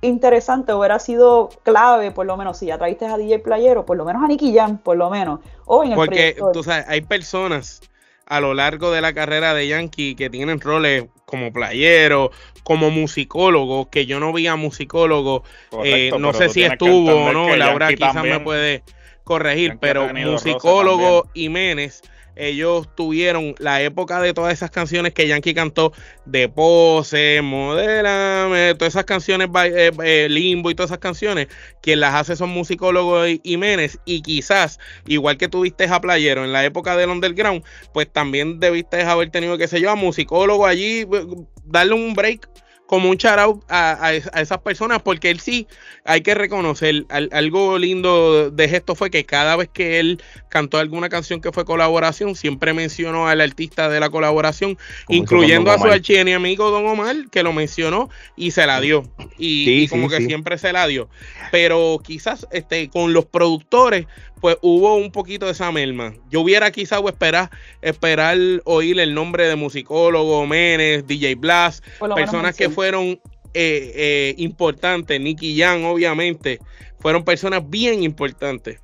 [0.01, 4.23] interesante, hubiera sido clave, por lo menos, si ya a DJ Playero, por lo menos
[4.23, 6.53] a Nicky Jam, por lo menos, o en el Porque proyector.
[6.53, 7.81] tú sabes, hay personas
[8.27, 12.31] a lo largo de la carrera de Yankee que tienen roles como playero,
[12.63, 15.45] como musicólogo, que yo no vi a musicólogo,
[15.85, 18.83] eh, no sé si estuvo o no, Laura quizás me puede
[19.25, 22.03] corregir, pero musicólogo y Menes,
[22.39, 25.93] ellos tuvieron la época de todas esas canciones que Yankee cantó
[26.25, 31.49] de pose, modélame, todas esas canciones, eh, eh, limbo y todas esas canciones,
[31.83, 36.53] quien las hace son musicólogos y, Menes, y quizás, igual que tuviste a Playero en
[36.53, 41.01] la época del underground, pues también debiste haber tenido, qué sé yo, a musicólogo allí,
[41.01, 41.27] eh,
[41.65, 42.49] darle un break
[42.89, 45.69] como un out a, a a esas personas, porque él sí,
[46.05, 50.79] hay que reconocer, al- algo lindo de esto fue que cada vez que él cantó
[50.79, 55.79] alguna canción que fue colaboración, siempre mencionó al artista de la colaboración, Como incluyendo a
[55.79, 59.05] su archienemigo Don Omar, que lo mencionó y se la dio.
[59.39, 60.27] Y, Sí, y como sí, que sí.
[60.27, 61.11] siempre se la dio.
[61.53, 64.07] Pero quizás este, con los productores,
[64.41, 66.15] pues hubo un poquito de esa merma.
[66.31, 67.51] Yo hubiera quizás esperar,
[67.83, 73.21] esperar oír el nombre de musicólogo, Menes, DJ Blast, personas que fueron
[73.55, 76.59] eh, eh, importantes, Nicky Jan, obviamente,
[77.01, 78.81] fueron personas bien importantes.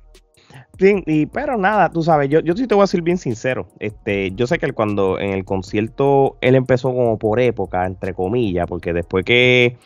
[0.77, 3.67] Sí, y, pero nada, tú sabes, yo, yo sí te voy a ser bien sincero.
[3.79, 8.13] Este, yo sé que él cuando en el concierto él empezó como por época, entre
[8.13, 9.77] comillas, porque después que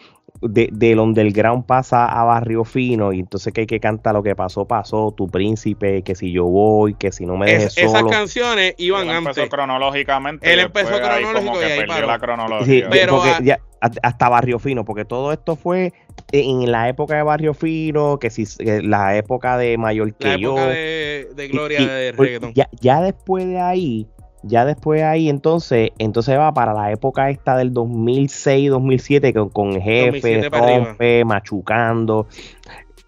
[0.42, 4.36] de, del underground pasa a barrio fino, y entonces que hay que cantar lo que
[4.36, 8.04] pasó, pasó, tu príncipe, que si yo voy, que si no me dejes Es- esas
[8.06, 9.50] canciones iban Él empezó antes.
[9.50, 10.52] cronológicamente.
[10.52, 12.88] Él empezó después ahí cronológico como que y ahí la Sí, cronología.
[12.90, 15.94] Pero, porque ya- hasta- hasta Barrio Fino, porque todo esto fue
[16.32, 18.46] en la época de Barrio Fino, que si
[18.84, 20.50] la época de Mayor que La yo.
[20.52, 22.54] época de, de gloria y, de pues, reggaetón.
[22.54, 24.08] Ya, ya después de ahí,
[24.44, 30.20] Ya después ahí entonces, entonces va para la época esta del 2006-2007 con, con jefe,
[30.22, 30.86] 2007 para arriba.
[30.86, 32.28] rompe, machucando.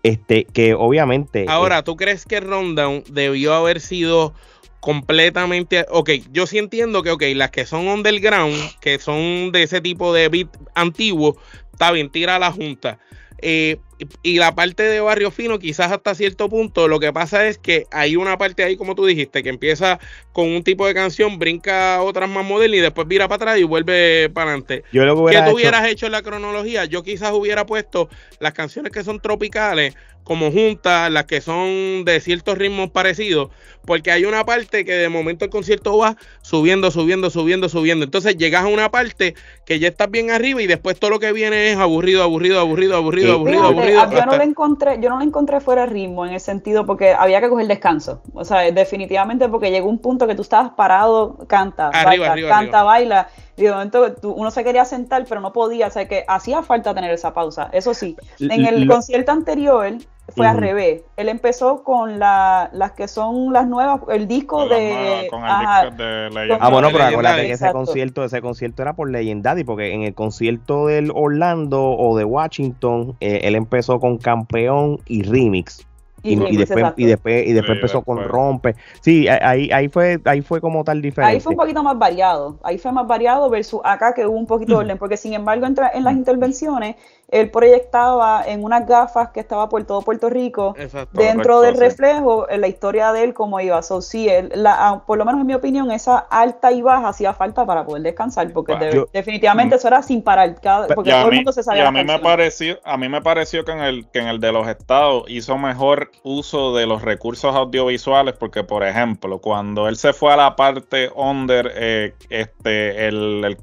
[0.04, 1.46] Este, que obviamente.
[1.48, 4.34] Ahora, ¿tú crees que Rundown debió haber sido
[4.80, 5.86] completamente...
[5.90, 10.12] Ok, yo sí entiendo que, ok, las que son underground, que son de ese tipo
[10.14, 11.38] de beat antiguo,
[11.72, 13.00] está bien, tira a la junta.
[13.42, 13.80] Eh,
[14.24, 17.86] y la parte de Barrio Fino, quizás hasta cierto punto, lo que pasa es que
[17.92, 20.00] hay una parte ahí, como tú dijiste, que empieza
[20.34, 23.64] con un tipo de canción, brinca otras más modernas y después vira para atrás y
[23.64, 24.84] vuelve para adelante.
[24.92, 26.86] yo lo que ¿Qué hubiera tú hecho- hubieras hecho en la cronología?
[26.86, 28.10] Yo quizás hubiera puesto
[28.40, 33.50] las canciones que son tropicales como juntas, las que son de ciertos ritmos parecidos,
[33.86, 38.06] porque hay una parte que de momento el concierto va subiendo, subiendo, subiendo, subiendo.
[38.06, 39.34] Entonces llegas a una parte
[39.66, 42.96] que ya estás bien arriba y después todo lo que viene es aburrido, aburrido, aburrido,
[42.98, 43.34] aburrido, Sí.
[43.34, 44.02] aburrido, Fíjate, aburrido.
[44.02, 46.86] ah, yo no le encontré, yo no le encontré fuera de ritmo en el sentido
[46.86, 48.22] porque había que coger descanso.
[48.34, 52.50] O sea, definitivamente porque llegó un punto que tú estabas parado, canta, Arriba, baila, arriba,
[52.50, 52.84] canta, arriba.
[52.84, 53.30] baila.
[53.58, 55.88] Y de momento tú- uno se quería sentar, pero no podía.
[55.88, 57.70] O sea, que hacía falta tener esa pausa.
[57.74, 59.94] Eso sí, en el Lo- concierto anterior
[60.36, 60.62] fue al Ujú.
[60.66, 61.04] revés.
[61.18, 64.94] Él empezó con la, las que son las nuevas, el disco de.
[64.94, 66.60] nuevas- con el ajá, disco de Legend.
[66.62, 70.14] Ah, bueno, pero acuérdate que ese concierto, ese concierto era por Legendary, porque en el
[70.14, 75.86] concierto del Orlando o de Washington, eh, él empezó con campeón y remix.
[76.24, 78.28] Y, después, y después, y después Sí, empezó con después.
[78.28, 78.76] rompe.
[79.02, 81.36] Sí, ahí, ahí fue, ahí fue como tal diferente.
[81.36, 84.48] Ahí fue un poquito más variado, ahí fue más variado versus acá que hubo un
[84.48, 86.96] poquito de orden, porque sin embargo entra en las intervenciones,
[87.32, 91.20] él proyectaba en unas gafas que estaba por todo Puerto Rico, Exacto.
[91.20, 91.80] dentro correcto, del sí.
[91.80, 93.82] reflejo, en la historia de él cómo iba.
[93.82, 97.08] So, sí, él- la- ah, por lo menos en mi opinión, esa alta y baja
[97.08, 100.88] hacía falta para poder descansar, porque Bueno, de- yo- definitivamente eso era sin parar, cada-
[100.88, 102.98] porque Y a todo el mundo se y sabía a las mí me pareció, a
[102.98, 106.76] mí me pareció que en el que en el de los estados hizo mejor uso
[106.76, 111.72] de los recursos audiovisuales, porque por ejemplo, cuando él se fue a la parte under,
[111.76, 113.58] eh, este, el, el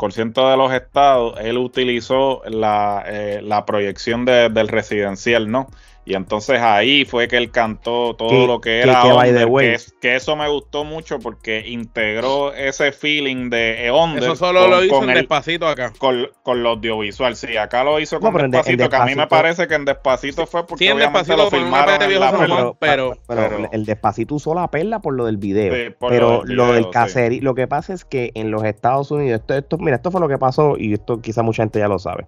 [0.49, 5.69] de los estados, él utilizó la, eh, la proyección de- del residencial, ¿no?
[6.05, 10.37] Y entonces ahí fue que él cantó todo Que- lo que era que under, eso
[10.37, 14.95] me gustó mucho porque integró ese feeling de eh, under Eso solo con- lo hizo
[14.95, 15.93] con en el- despacito acá.
[15.99, 17.37] con, con lo audiovisual.
[17.37, 19.27] Sí, acá lo hizo No, con pero en de- en Despacito, que a mí me
[19.27, 22.77] parece que en Despacito fue porque Sí, en obviamente Despacito, lo filmaron en la pero-
[22.79, 25.75] pero pero- el despacito usó la perla por lo del video.
[25.75, 26.91] Sí, por lo pero del lo del video, sí.
[26.95, 30.23] caserí, lo que pasa es que en los Estados Unidos, esto, esto, mira, esto fue
[30.23, 32.27] lo que pasó y esto quizá mucha gente ya lo sabe.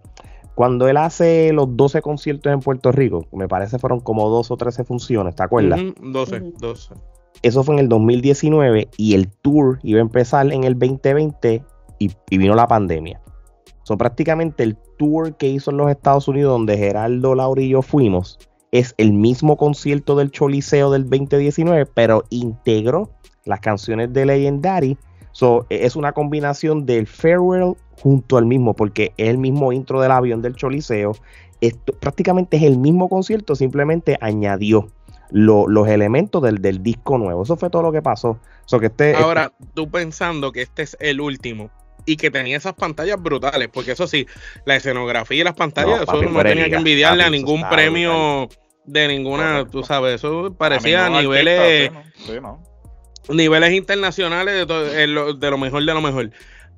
[0.60, 4.56] Cuando él hace los 12 conciertos en Puerto Rico, me parece fueron como 12 o
[4.58, 5.80] 13 funciones, ¿te acuerdas?
[5.80, 6.52] Ujú, 12, Ujú.
[6.60, 6.94] 12.
[7.40, 11.64] Eso fue en el 2019 y el tour iba a empezar en el 2020
[11.98, 13.22] y, y vino la pandemia.
[13.84, 17.80] So, prácticamente el tour que hizo en los Estados Unidos, donde Geraldo, Laura y yo
[17.80, 18.38] fuimos,
[18.70, 23.08] es el mismo concierto del Choliseo del 2019, pero integró
[23.46, 24.98] las canciones de Legendary.
[25.32, 30.00] So, e- es una combinación del Farewell junto al mismo, porque es el mismo intro
[30.00, 31.12] del avión del Choliseo.
[31.60, 34.88] Esto prácticamente es el mismo concierto, simplemente añadió
[35.30, 37.42] lo- los elementos del, del disco nuevo.
[37.42, 38.38] Eso fue todo lo que pasó.
[38.64, 41.70] So, que este, Ahora, tú pensando que este es el último
[42.06, 44.26] y que tenía esas pantallas brutales, porque eso sí,
[44.64, 47.68] la escenografía y las pantallas, No, eso papi, no tenía que envidiarle a papi, ningún
[47.68, 48.48] premio
[48.86, 52.69] de ninguna, tú sabes, eso parecía a, niveles, artista, sí, no, sí, no.
[53.28, 56.30] Niveles internacionales de, en lo, de lo mejor de lo mejor.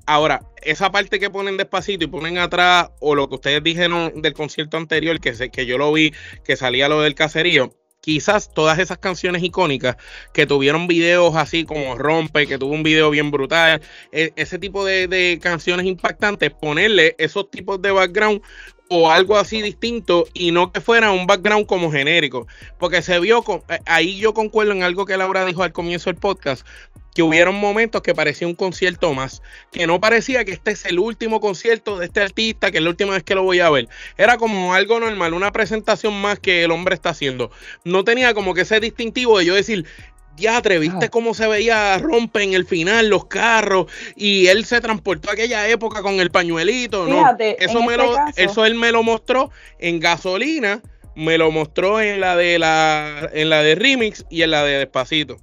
[0.07, 4.33] Ahora, esa parte que ponen despacito y ponen atrás, o lo que ustedes dijeron del
[4.33, 6.13] concierto anterior, que, sé, que yo lo vi,
[6.45, 9.97] que salía lo del caserío, quizás todas esas canciones icónicas
[10.35, 14.85] que tuvieron videos así como Rompe, que tuvo un video bien brutal, e- ese tipo
[14.85, 18.43] de, de canciones impactantes, ponerle esos tipos de background
[18.95, 22.47] o algo así distinto y no que fuera un background como genérico,
[22.79, 26.11] porque se vio, con, eh, ahí yo concuerdo en algo que Laura dijo al comienzo
[26.11, 26.67] del podcast,
[27.15, 30.99] que hubieron momentos que parecía un concierto más, que no parecía que este es el
[30.99, 33.89] último concierto de este artista, que es la última vez que lo voy a ver.
[34.19, 37.51] Era como algo normal, una presentación más que el hombre está haciendo.
[37.85, 39.87] No tenía como que ese distintivo de yo decir,
[40.37, 41.09] diatre, ¿viste Ah.
[41.11, 43.87] cómo se veía Rompe en el final, los carros?
[44.17, 47.19] Y él se transportó a aquella época con el pañuelito, ¿no?
[47.19, 50.81] Fíjate, Eso, en me este lo, caso- eso él me lo mostró en gasolina,
[51.15, 54.79] me lo mostró en la de la, en la de remix y en la de
[54.79, 55.37] despacito.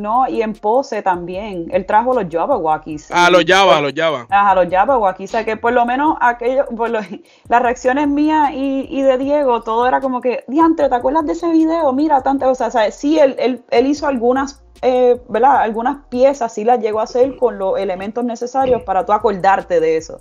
[0.00, 1.66] No, y en pose también.
[1.72, 3.08] Él trajo los Jabberwockies.
[3.12, 4.26] Ah, los Java, los Java.
[4.30, 5.30] Ajá, los Jabberwockies.
[5.30, 7.00] O sea, que por lo menos aquello, por lo-
[7.48, 11.32] las reacciones mías y, y de Diego, todo era como que, diantre, ¿te acuerdas de
[11.32, 11.92] ese video?
[11.92, 15.56] Mira, tanto, o sea, o sea, sí, él, él, él hizo algunas, eh, ¿verdad?
[15.58, 19.98] Algunas piezas, sí las llegó a hacer con los elementos necesarios para tú acordarte de
[19.98, 20.20] eso.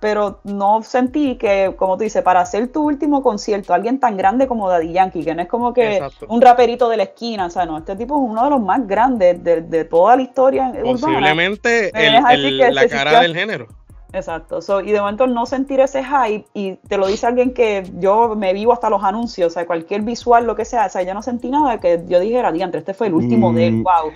[0.00, 4.46] Pero no sentí que, como tú dices, para hacer tu último concierto, alguien tan grande
[4.48, 6.26] como Daddy Yankee, que no es como que Exacto.
[6.28, 8.86] un raperito de la esquina, o sea, no, este tipo es uno de los más
[8.86, 10.92] grandes de, de toda la historia urbana.
[10.92, 13.66] Posiblemente Me el- el- la cara existió- del género.
[14.12, 17.84] Exacto, so, y de momento no sentir ese hype, y te lo dice alguien que
[18.00, 21.02] yo me vivo hasta los anuncios, o sea, cualquier visual, lo que sea, o sea,
[21.02, 23.82] yo no sentí nada que yo dijera, diantre, este fue el último de él, Mm,
[23.84, 24.12] wow.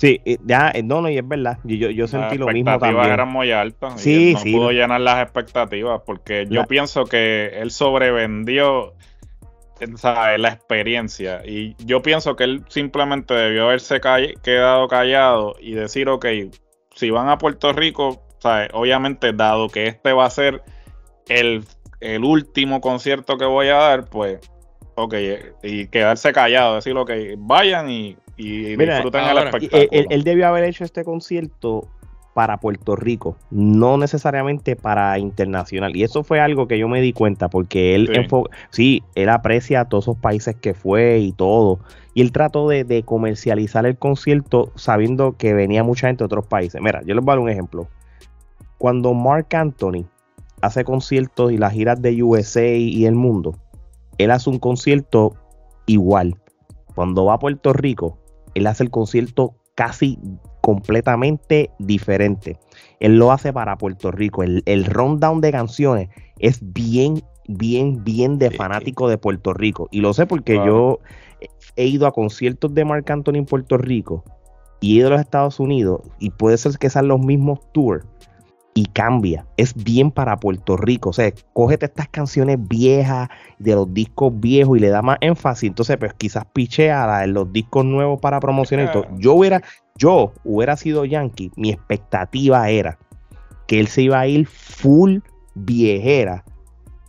[0.00, 1.58] Sí, eh, ya, eh, no, no, y es verdad.
[1.62, 3.12] Yo, yo, yo sentí lo las mismo expectativas también.
[3.12, 4.06] eran muy altas.
[4.06, 4.72] y él no sí, pudo no.
[4.72, 8.94] llenar las expectativas porque yo La- pienso que él sobrevendió
[9.92, 11.42] o sea, la experiencia.
[11.44, 16.24] Y yo pienso que él simplemente debió haberse call- quedado callado y decir, ok,
[16.94, 20.62] si van a Puerto Rico, sea, obviamente dado que este va a ser
[21.28, 21.62] el,
[22.00, 24.40] el último concierto que voy a dar, pues,
[24.94, 25.14] ok,
[25.62, 29.82] y quedarse callado, decir, ok, vayan y, y Mira, el ahora, Y espectáculo.
[29.82, 31.86] Él, él- él debió haber hecho este concierto
[32.32, 35.96] para Puerto Rico, no necesariamente para internacional.
[35.96, 38.20] Y eso fue algo que yo me di cuenta, porque él, Sí.
[38.20, 41.80] enfo- sí, él aprecia a todos esos países que fue y todo.
[42.14, 46.46] Y él trató de, de comercializar el concierto sabiendo que venía mucha gente de otros
[46.46, 46.80] países.
[46.80, 47.88] Mira, yo les voy a dar un ejemplo.
[48.78, 50.06] Cuando Mark Anthony
[50.62, 53.56] hace conciertos y las giras de USA y el mundo,
[54.18, 55.34] él hace un concierto
[55.86, 56.36] igual.
[56.94, 58.18] Cuando va a Puerto Rico,
[58.54, 60.18] él hace el concierto casi
[60.60, 62.58] completamente diferente.
[63.00, 64.42] Él lo hace para Puerto Rico.
[64.42, 66.08] El, el rundown de canciones
[66.38, 69.88] es bien, bien, bien de fanático de Puerto Rico.
[69.90, 70.98] Y lo sé porque yo
[71.76, 74.24] he ido a conciertos de Marc Anthony en Puerto Rico
[74.80, 78.04] y he ido a los Estados Unidos y puede ser que sean los mismos tours
[78.74, 79.46] y cambia.
[79.56, 81.10] Es bien para Puerto Rico.
[81.10, 83.28] O sea, cógete estas canciones viejas
[83.58, 85.68] de los discos viejos y le da más énfasis.
[85.68, 88.92] Entonces, pues quizás pichea la- los discos nuevos para promocionar.
[88.92, 89.08] Claro.
[89.18, 89.60] Yo hubiera,
[89.96, 91.50] yo hubiera sido Yankee.
[91.56, 92.98] Mi expectativa era
[93.66, 95.18] que él se iba a ir full
[95.54, 96.44] viejera.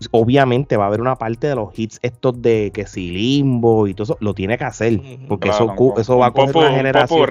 [0.10, 3.94] Obviamente va a haber una parte de los hits estos de que si limbo y
[3.94, 5.00] todo eso, lo tiene que hacer.
[5.28, 7.30] Porque Claro, eso, eso va a coger una un generación.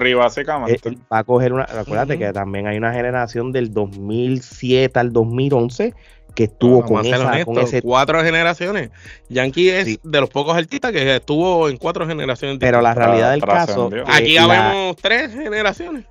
[0.67, 1.63] Eh, va a coger una.
[1.63, 5.93] Acuérdate que también hay una generación del 2007 al 2011
[6.35, 7.81] que estuvo con, esa, honestos, con ese.
[7.81, 8.89] cuatro generaciones.
[9.27, 9.99] Yankee es Sí.
[10.01, 12.57] de los pocos artistas que estuvo en cuatro generaciones.
[12.59, 13.89] Pero la realidad del caso.
[14.07, 16.05] Aquí la- habemos tres generaciones.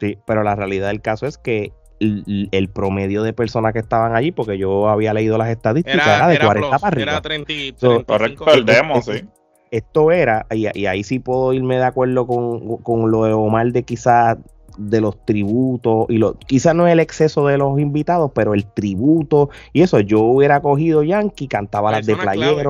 [0.00, 4.14] sí, pero la realidad del caso es que el, el promedio de personas que estaban
[4.16, 7.12] allí, porque yo había leído las estadísticas, era, Era, de era 40 plus, para arriba.
[7.12, 8.04] era 30 y So, 35.
[8.44, 9.24] Correcto, el demo, Esto- sí.
[9.70, 13.72] Esto era, y, y ahí sí puedo irme de acuerdo con, con lo de Omar
[13.72, 14.36] de quizás
[14.78, 18.66] de los tributos y lo quizás no es el exceso de los invitados, pero el
[18.66, 22.64] tributo y eso yo hubiera cogido Yankee, cantaba las de clave.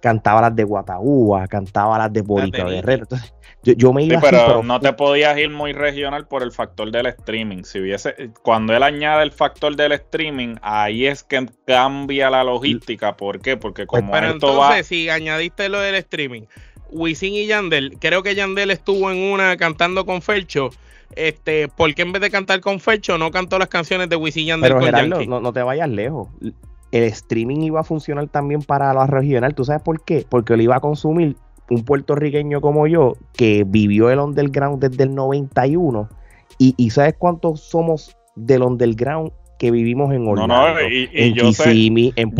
[0.00, 2.62] Cantaba las de Guataúba, cantaba las de Nicky.
[2.62, 3.02] Guerrero.
[3.02, 6.26] Entonces, yo, yo me Sí, iba así, pero, pero no te podías ir muy regional
[6.26, 7.62] por el factor del streaming.
[7.64, 13.16] Si hubiese, cuando él añade el factor del streaming, ahí es que cambia la logística.
[13.16, 13.56] ¿Por qué?
[13.58, 16.42] Porque Pues, como Pero esto entonces, va, si añadiste lo del streaming,
[16.90, 20.70] Wisin y Yandel, creo que Yandel estuvo en una cantando con Fercho.
[21.14, 24.44] Este, ¿por qué en vez de cantar con Fercho no cantó las canciones de Wisin
[24.44, 25.26] y Yandel Pero con Gerardo, Yankee?
[25.26, 26.28] no, no te vayas lejos.
[26.92, 29.54] El streaming iba a funcionar también para la regional.
[29.54, 30.26] ¿Tú sabes por qué?
[30.28, 31.36] Porque lo iba a consumir
[31.70, 36.08] un puertorriqueño como yo que vivió el underground desde el 91.
[36.58, 40.56] Y, y ¿sabes cuántos somos del underground que vivimos en No, Orlando?
[40.56, 42.34] no, y- y en yo sé- Kissimmee, sé que la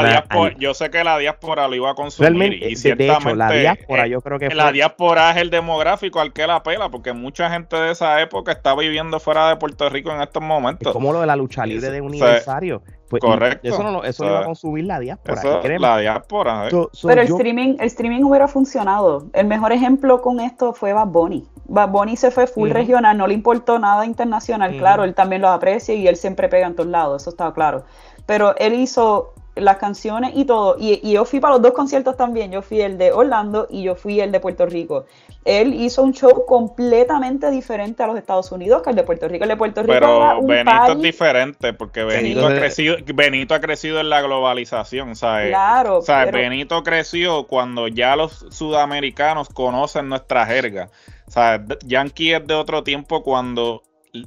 [0.00, 0.56] Poinciana, diáspora, ahí.
[0.58, 2.30] yo sé que la diáspora lo iba a consumir.
[2.30, 5.30] Realmente, y de- de ciertamente, hecho, la diáspora eh, yo creo que la fue- diáspora
[5.32, 9.20] es el demográfico al que la pela, porque mucha gente de esa época está viviendo
[9.20, 10.90] fuera de Puerto Rico en estos es momentos.
[10.92, 12.82] como lo de la lucha libre de aniversario.
[13.20, 13.68] Pues, correcto.
[13.68, 15.34] Eso, no, lo- eso O sea, lo iba a consumir la diáspora.
[15.40, 16.66] Eso, la diáspora.
[16.66, 16.70] eh.
[16.70, 19.26] so- so Pero el yo- streaming, el streaming hubiera funcionado.
[19.32, 21.46] El mejor ejemplo con esto fue Bad Bunny.
[21.66, 24.76] Bad Bunny se fue full regional, no le importó nada internacional.
[24.76, 27.84] Claro, él también lo aprecia y él siempre pega en todos lados, eso está claro.
[28.26, 30.76] Pero él hizo las canciones y todo.
[30.78, 32.50] Y, y yo fui para los dos conciertos también.
[32.50, 35.04] Yo fui el de Orlando y yo fui el de Puerto Rico.
[35.44, 39.44] Él hizo un show completamente diferente a los Estados Unidos que el de Puerto Rico.
[39.44, 43.54] El de Puerto Rico era Pero un Benito es diferente porque Benito, ha crecido, Benito
[43.54, 45.48] ha crecido en la globalización, ¿sabes?
[45.50, 50.88] Claro, O sea, pero- Benito creció cuando ya los sudamericanos conocen nuestra jerga.
[51.26, 53.82] O sea, D- Yankee es de otro tiempo cuando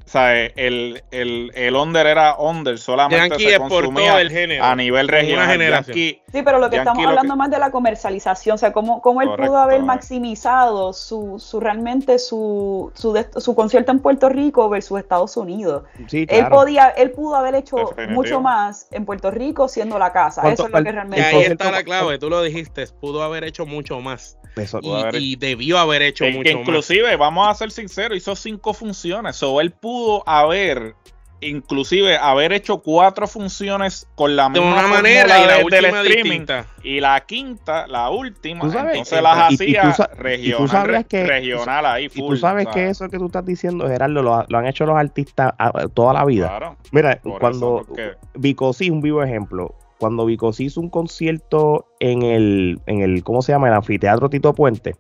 [0.06, 4.64] sea, el, el, el under era under, solamente Yankee se exportó consumía el género.
[4.66, 5.48] a nivel regional.
[5.50, 5.96] generación.
[5.98, 8.58] Yankee- Sí, pero lo que Yankee estamos lo hablando que- más de la comercialización, o
[8.58, 13.92] sea, cómo, cómo él Correcto, pudo haber maximizado su, su realmente su, su, su concierto
[13.92, 15.84] en Puerto Rico versus Estados Unidos.
[16.08, 18.14] sí, Él podía, él pudo haber hecho Definitivo.
[18.14, 20.42] mucho más en Puerto Rico siendo la casa.
[20.42, 21.26] ¿Cuánto- Eso es lo que Y realmente.
[21.26, 24.38] ahí está la clave, tú lo dijiste, pudo haber hecho mucho más.
[24.58, 26.62] Eso- Y, Pudo haber y debió haber hecho mucho que más.
[26.62, 29.42] inclusive, vamos a ser sinceros, hizo cinco funciones.
[29.44, 30.96] O él pudo haber
[31.40, 35.54] inclusive haber hecho cuatro funciones con la De misma una fórmula manera y la de-
[35.58, 36.66] del última streaming distinta.
[36.84, 40.16] y la quinta, la última, Tú sabes, entonces y- las y- y tú hacía y
[40.16, 42.30] tú regional, sabías que- regional ahí Y full.
[42.34, 45.54] tú sabes que eso que tú estás diciendo, Gerardo, lo, lo han hecho los artistas
[45.60, 46.48] ah, toda la vida.
[46.48, 47.86] Claro, Mira, cuando
[48.34, 53.52] Vicosí, un vivo ejemplo, cuando Vicosí hizo un concierto en el, en el, ¿cómo se
[53.52, 53.68] llama?
[53.68, 54.96] El anfiteatro Tito Puente,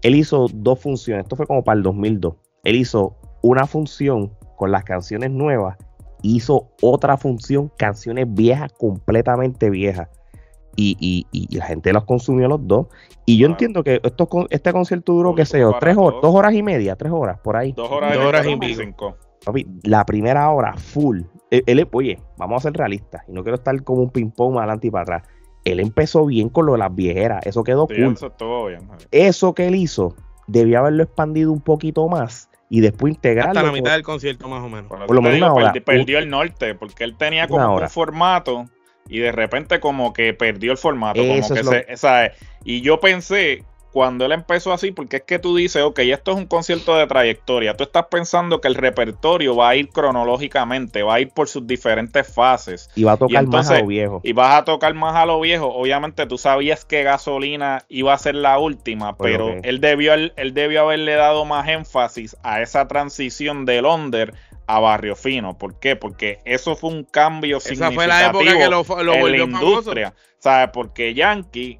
[0.00, 2.34] él hizo dos funciones, esto fue como para el 2002,
[2.64, 5.76] él hizo una función con las canciones nuevas,
[6.22, 10.08] hizo otra función, canciones viejas, completamente viejas.
[10.74, 12.86] Y, y- y la gente los consumió los dos.
[13.26, 13.52] Y yo Claro.
[13.52, 16.62] entiendo que esto, con- este concierto duró, qué sé yo, tres horas, dos horas y
[16.62, 17.72] media, tres horas, por ahí.
[17.72, 19.16] dos horas, Dos horas y cinco.
[19.44, 21.22] Papi, la primera hora, full.
[21.50, 23.22] Él, él- oye, vamos a ser realistas.
[23.28, 25.22] Y no quiero estar como un ping-pong adelante y para atrás.
[25.64, 27.44] Él empezó bien con lo de las viejeras.
[27.46, 28.12] Eso quedó Sí, cool.
[28.14, 28.88] eso estuvo bien.
[29.10, 30.14] Eso que él hizo,
[30.46, 33.50] debía haberlo expandido un poquito más y después integrarlo.
[33.50, 34.86] Hasta la mitad del concierto, más o menos.
[34.88, 35.72] Por, Por lo eso te menos digo, una hora.
[35.74, 37.86] perdi- perdió el norte, porque él tenía Una como hora.
[37.86, 38.64] un formato
[39.08, 41.20] y de repente como que perdió el formato.
[41.20, 42.32] Eso como que es lo- se.
[42.64, 43.62] Y yo pensé,
[43.92, 47.06] cuando él empezó así, porque es que tú dices, ok, esto es un concierto de
[47.06, 51.48] trayectoria, tú estás pensando que el repertorio va a ir cronológicamente, va a ir por
[51.48, 52.90] sus diferentes fases.
[52.96, 54.20] Y va a tocar más a lo viejo.
[54.24, 55.66] Y vas a tocar más a lo viejo.
[55.66, 60.54] Obviamente tú sabías que Gasolina iba a ser la última, Pues, pero él, debió, él
[60.54, 64.34] debió haberle dado más énfasis a esa transición del under
[64.66, 65.58] a Barrio Fino.
[65.58, 65.96] ¿Por qué?
[65.96, 69.38] Porque eso fue un cambio Esa significativo fue la época que lo, lo en la
[69.38, 70.14] industria.
[70.38, 70.70] ¿Sabes?
[70.72, 71.78] Porque Yankee,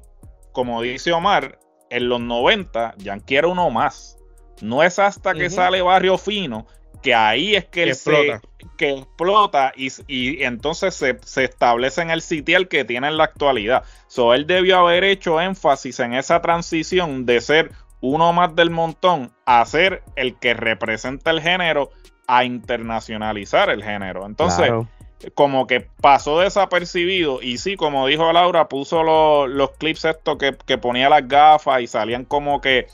[0.51, 1.59] como dice Omar,
[1.95, 4.17] en los 90, Yankee era uno más.
[4.61, 6.65] No es hasta que sale Barrio Fino
[7.03, 8.39] que ahí es que explota.
[8.39, 13.17] se que explota y, y entonces se, se establece en el sitial que tiene en
[13.17, 13.83] la actualidad.
[14.07, 19.31] So, él debió haber hecho énfasis en esa transición de ser uno más del montón
[19.45, 21.91] a ser el que representa el género
[22.25, 24.25] a internacionalizar el género.
[24.25, 24.87] Entonces, Claro.
[25.35, 30.55] Como que pasó desapercibido y sí, como dijo Laura, puso lo- los clips estos que,
[30.65, 32.87] que ponía las gafas y salían como que,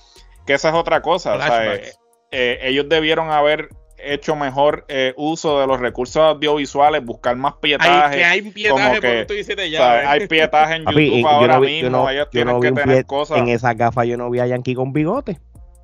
[0.46, 1.34] que esa es otra cosa.
[1.36, 1.88] o sea, Flashbacks.
[1.88, 1.94] eh,
[2.32, 3.70] eh, ellos debieron haber
[4.02, 8.16] hecho mejor eh, uso de los recursos audiovisuales, buscar más Hay, pietaje.
[8.18, 9.78] que hay pietaje como que, tú dices o ya.
[9.80, 12.54] sea, hay pietaje en Papi, YouTube ahora no vi- yo mismo, no- ellos yo tienen
[12.54, 14.94] no vi que tener pie- cosas En esas gafas yo no vi a Yankee con
[14.94, 15.40] bigote.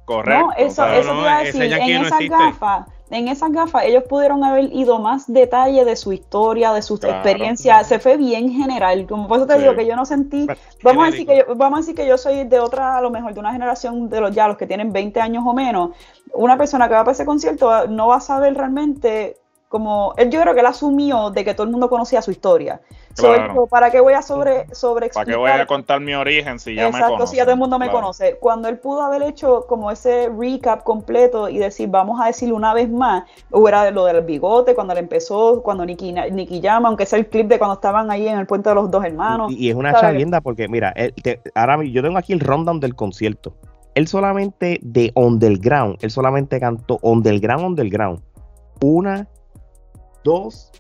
[0.06, 0.46] correctas.
[0.46, 1.70] No, eso, o sea, eso no, te iba a decir, en
[2.02, 2.38] no esas existe.
[2.38, 7.00] gafas, en esas gafas ellos pudieron haber ido más detalle de su historia, de sus
[7.00, 7.16] Claro.
[7.18, 9.60] experiencias, se fue bien general, como por eso te Sí.
[9.62, 10.48] digo que yo no sentí,
[10.84, 13.12] vamos a decir que yo, vamos a decir que yo soy de otra, a lo
[13.12, 15.92] mejor de una generación de los ya los que tienen 20 años o menos,
[16.34, 19.38] una persona que va para ese concierto va- no va a saber realmente
[19.68, 22.82] como, él yo creo que él asumió de que todo el mundo conocía su historia.
[23.14, 23.54] So, él Claro.
[23.54, 26.76] dijo, ¿Para qué voy a sobre, sobre ¿Para qué voy a contar mi origen si
[26.76, 28.00] ya me Exacto, si ya todo el mundo me Claro.
[28.00, 28.38] conoce.
[28.40, 32.74] Cuando él pudo haber hecho como ese recap completo y decir, vamos a decirle una
[32.74, 37.18] vez más, hubiera lo del bigote, cuando él empezó, cuando Nicky, Nicky llama, aunque sea
[37.20, 39.52] el clip de cuando estaban ahí en el puente de los dos hermanos.
[39.52, 42.80] Y, y es una chavienda porque, mira, él te- ahora yo tengo aquí el rundown
[42.80, 43.54] del concierto.
[43.96, 48.22] Él solamente de Underground, él solamente cantó Underground, Underground.
[48.82, 49.28] Una,
[50.26, 50.72] dos,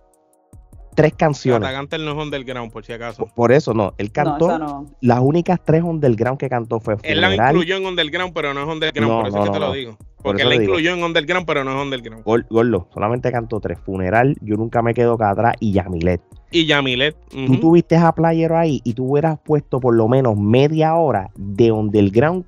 [0.95, 1.67] tres canciones.
[1.69, 3.25] Atacante no es underground, por si acaso.
[3.25, 4.85] Por, por eso no, él cantó no.
[5.01, 8.61] las únicas tres Underground que cantó fue Él la Funeral, incluyó en underground, pero no
[8.63, 9.97] es underground, No, por eso no, es que te no, lo digo.
[9.97, 12.23] Por Porque él la incluyó en underground, pero no es underground.
[12.23, 13.77] Gol- Gordo, solamente cantó tres.
[13.85, 16.21] Funeral, Yo Nunca Me Quedo Acá Atrás y Yamilet.
[16.51, 17.15] Y Yamilet.
[17.29, 21.71] Tú tuviste a Playero ahí y tú hubieras puesto por lo menos media hora de
[21.71, 22.45] Underground,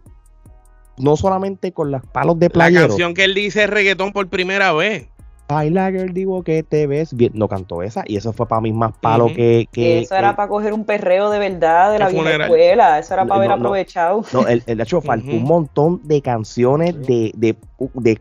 [0.98, 2.88] no solamente con los palos de La Playero.
[2.88, 5.10] canción que él dice reggaetón por primera vez.
[5.48, 7.32] Baila girl, digo que te ves bien.
[7.36, 9.36] No cantó esa y eso fue para mí más palo Ujú.
[9.36, 12.42] que, que- eso era para coger un perreo de verdad de la vieja funeral.
[12.42, 13.00] escuela.
[13.00, 13.56] Eso era para No, haber no.
[13.56, 14.24] aprovechado.
[14.34, 17.56] No, el, el hecho faltó un montón de canciones de, de,
[17.94, 18.20] de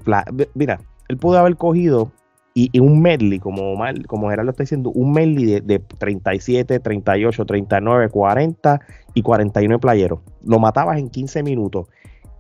[0.54, 2.12] Mira, él pudo haber cogido
[2.54, 6.78] y, y un medley, como Omar, como Gerardo está diciendo, un medley de, de 37,
[6.80, 8.80] 38, 39, 40
[9.14, 10.20] y 49 playeros.
[10.44, 11.88] Lo matabas en 15 minutos.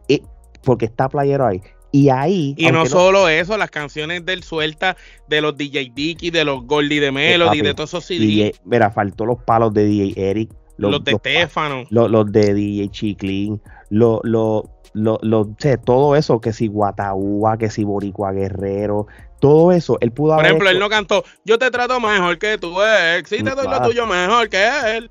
[0.08, 0.22] eh,
[0.62, 1.60] porque está playero ahí.
[1.96, 2.54] Y ahí.
[2.58, 7.00] Y no solo eso, las canciones del suelta de los DJ Dicky, de los Goldie
[7.00, 10.50] de Melody, papi, de todos esos CD, DJ, mira, faltó los palos de DJ Eric.
[10.76, 11.86] los, de los Stefano.
[11.88, 14.64] los, los de DJ Chiclin, los, los,
[15.58, 19.06] sea, todo eso, que si Guataúba, que si Boricua Guerrero,
[19.40, 22.58] todo eso, él pudo Por haber ejemplo, él no cantó Yo te trato mejor que
[22.58, 25.10] tú, ex, si te doy lo tuyo mejor que él.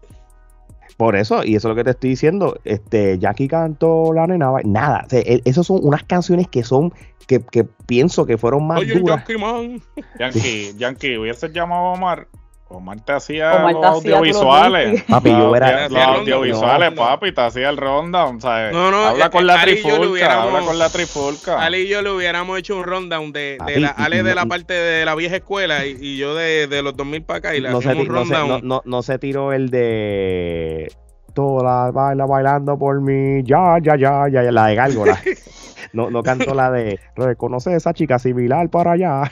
[0.97, 4.51] Por eso, y eso es lo que te estoy diciendo, este, Jackie cantó La Nena,
[4.63, 6.93] nada, o sea, e- esas son unas canciones que son,
[7.27, 9.17] que, que pienso que fueron más Oye, duras.
[9.17, 9.81] Yankee Man.
[10.19, 12.27] Yankee, Yankee, hubiese llamado a Omar.
[12.75, 15.03] Omar te hacía Omar te los hacía audiovisuales.
[15.03, 18.73] Papi, yo era- Los audiovisuales, papi, te hacía el rundown, ¿sabes?
[18.73, 21.61] No, no, habla eh, con la Ali y yo lo trifulca, habla con la trifulca.
[21.61, 24.73] Ale y yo le hubiéramos hecho un rundown de, de la Ale de la parte
[24.73, 27.69] de la vieja escuela y, y yo de, de los 2000 para acá y le
[27.71, 28.49] no, hacíamos un no, se, rundown.
[28.49, 30.91] no, no- no se tiró el de
[31.33, 35.19] toda baila bailando por mí, ya, ya, ya, ya, ya, la de Gárgola.
[35.93, 39.31] no, no cantó la de reconoce a esa chica similar para allá.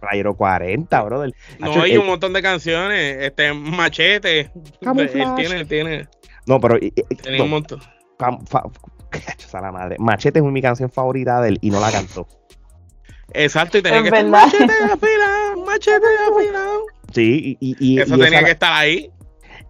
[0.00, 1.32] Playero 40, brother.
[1.58, 4.50] No, Hacho, hay un montón de canciones, este Machete,
[4.80, 6.08] él tiene, él tiene,
[6.46, 6.78] No, pero
[7.22, 7.80] tenía no, un montón.
[8.18, 8.64] cam- fa-
[9.28, 9.96] Hacho, a la madre.
[9.98, 12.28] Machete es mi canción favorita de él y no la cantó.
[13.32, 14.44] Exacto, y tenía Es que estar verdad.
[14.46, 16.80] Machete afilado, Machete afilado.
[17.12, 19.10] Sí, y, y, y- Eso y tenía esa- que estar ahí.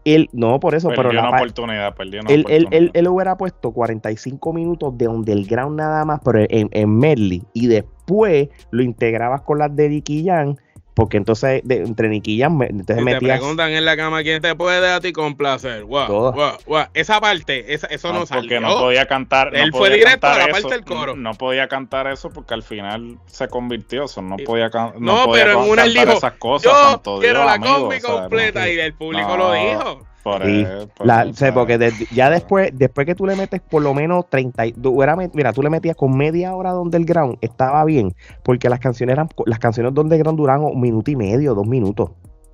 [0.05, 2.73] Él, no por eso, pero la una oportunidad, perdió una él, él, oportunidad.
[2.73, 7.43] él, él hubiera puesto 45 minutos de underground nada más, pero en, en medley.
[7.53, 10.57] Y después lo integrabas con las de Nicky Jam,
[11.01, 13.39] porque entonces de- entre Jam, me- entonces Si te metías.
[13.39, 15.85] preguntan en la cama quién te puede a ti complacer.
[15.85, 16.33] Guau, Todo.
[16.35, 16.87] guau, guau.
[16.93, 18.43] Esa parte, esa- eso no, No, salió.
[18.43, 19.51] porque no podía cantar.
[19.51, 21.17] no Él fue podía directo a la eso, parte del coro.
[21.17, 24.05] No podía cantar eso porque al final se convirtió.
[24.05, 26.71] Eso no podía, can- No, podía pero en una él cantar dijo, esas cosas.
[27.03, 28.67] Yo quiero Dios, la combi o sea, completa no.
[28.69, 30.07] y el público No, lo dijo.
[30.23, 30.67] Por Sí,
[30.97, 34.67] por La- porque de- ya después, después que tú le metes por lo menos 30,
[34.67, 38.13] y- tú hubiera met- mira, tú le metías con media hora de underground, estaba bien,
[38.43, 42.11] porque las canciones eran, las canciones de underground duraban un minuto y medio, dos minutos.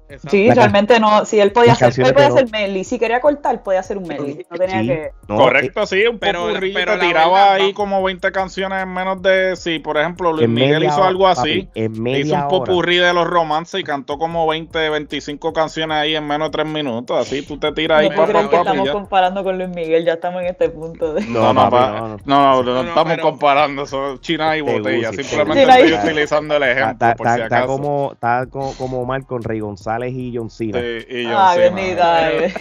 [0.09, 0.31] Exacto.
[0.31, 1.25] Sí, La realmente no.
[1.25, 2.85] Si él podía hacer, él podía no- hacer medley.
[2.85, 4.47] Si quería cortar, podía hacer un medley.
[4.51, 4.87] No tenía Sí.
[4.87, 5.11] que.
[5.29, 8.31] No, eh, Correcto, sí, un pero- poco pero te tiraba verdad, ahí va- como 20
[8.33, 9.57] canciones en menos de.
[9.57, 11.63] Sí, por ejemplo, Luis en Miguel hizo hora, algo así.
[11.63, 12.49] papi, en hizo un hora.
[12.49, 16.67] popurrí de los romances y cantó como 20, 25 canciones ahí en menos de 3
[16.67, 17.19] minutos.
[17.21, 18.93] Así tú te tiras ahí, No pa, que pa, estamos ya.
[18.93, 20.05] comparando con Luis Miguel.
[20.05, 21.25] Ya estamos en este punto de.
[21.27, 22.09] No, no, papi, no, no.
[22.09, 25.11] no, no, no No, no, estamos pero- comparando, son China y Te botella.
[25.13, 29.96] Simplemente estoy utilizando el ejemplo, está- si como, está co- como Omar con Rey González
[30.05, 30.81] y John Cena.
[30.81, 31.55] Sí, y yo Ah,
[32.33, 32.53] eh.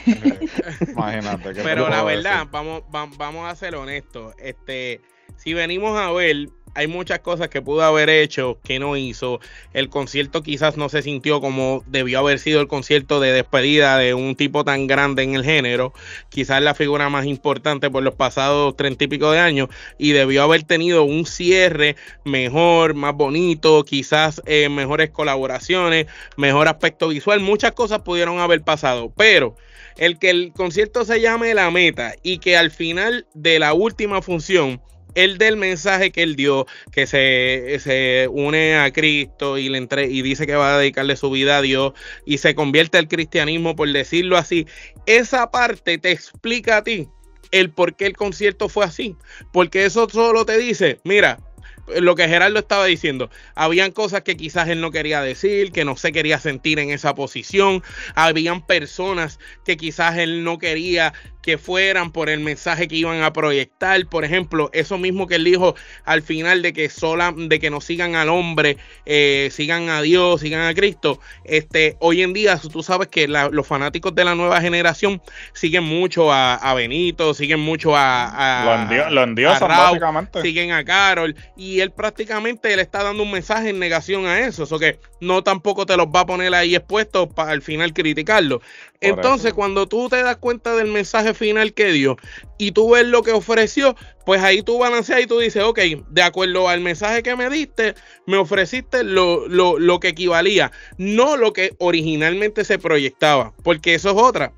[0.92, 1.50] Imagínate.
[1.50, 4.34] ¿qué te Pero la verdad, vamos, vam- vamos a ser honestos.
[4.38, 5.02] Este,
[5.38, 9.40] si venimos a ver, hay muchas cosas que pudo haber hecho que no hizo.
[9.74, 14.14] El concierto quizás no se sintió como debió haber sido el concierto de despedida de
[14.14, 15.94] un tipo tan grande en el género.
[16.30, 19.70] Quizás la figura más importante por los pasados treinta y pico de años.
[19.98, 21.96] Y debió haber tenido un cierre
[22.26, 27.40] mejor, más bonito, quizás eh, mejores colaboraciones, mejor aspecto visual.
[27.40, 29.14] Muchas cosas pudieron haber pasado.
[29.16, 29.56] Pero
[29.96, 34.22] el que el concierto se llame La Meta y que al final de la última
[34.22, 34.82] función
[35.16, 40.06] él del mensaje que él dio, que se, se une a Cristo y le entre,
[40.06, 41.94] y dice que va a dedicarle su vida a Dios
[42.26, 44.68] y se convierte al cristianismo, por decirlo así,
[45.06, 47.08] esa parte te explica a ti
[47.52, 49.16] el por qué el concierto fue así.
[49.52, 51.40] Porque eso solo te dice, mira,
[51.88, 55.96] lo que Gerardo estaba diciendo, habían cosas que quizás él no quería decir, que no
[55.98, 57.84] se quería sentir en esa posición,
[58.16, 61.14] habían personas que quizás él no quería
[61.46, 65.44] que fueran por el mensaje que iban a proyectar, por ejemplo, eso mismo que él
[65.44, 70.02] dijo al final de que sola, de que no sigan al hombre, eh, sigan a
[70.02, 71.20] Dios, sigan a Cristo.
[71.44, 75.22] Este, hoy en día tú sabes que la- los fanáticos de la nueva generación
[75.54, 80.00] siguen mucho a, a Benito, siguen mucho a, a Lo, endio- lo endiosan, a Raúl,
[80.00, 80.42] básicamente.
[80.42, 84.64] siguen a Carol y él prácticamente le está dando un mensaje en negación a eso,
[84.64, 88.62] eso que no tampoco te los va a poner ahí expuestos para al final criticarlo.
[89.02, 92.18] Entonces, cuando tú te das cuenta del mensaje final que dio
[92.58, 95.80] y tú ves lo que ofreció, pues ahí tú balanceas y tú dices, ok,
[96.10, 101.38] de acuerdo al mensaje que me diste, me ofreciste lo, lo, lo que equivalía, no
[101.38, 104.54] lo que originalmente se proyectaba, porque eso es otra.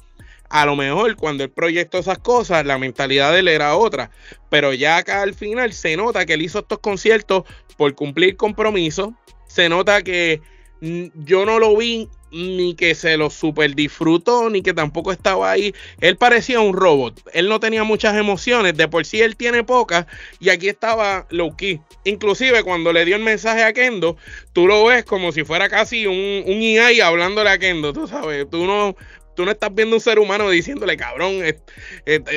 [0.50, 4.12] A lo mejor cuando él proyectó esas cosas, la mentalidad de él era otra.
[4.50, 7.44] Pero ya acá al final se nota que él hizo estos conciertos
[7.78, 9.10] por cumplir compromisos.
[9.48, 10.42] Se nota que
[10.80, 15.52] mm, yo no lo vi ni que se lo super disfrutó, ni que tampoco estaba
[15.52, 15.74] ahí.
[16.00, 17.22] Él parecía un robot.
[17.34, 18.76] Él no tenía muchas emociones.
[18.76, 20.06] De por sí él tiene pocas.
[20.40, 21.80] Y aquí estaba low key.
[22.04, 24.18] Inclusive cuando le dio el mensaje a Kendo,
[24.54, 27.94] tú lo ves como si fuera casi un, un EA hablándole a Kendo.
[27.94, 28.96] Tú sabes, tú no,
[29.36, 31.42] tú no estás viendo un ser humano diciéndole, cabrón,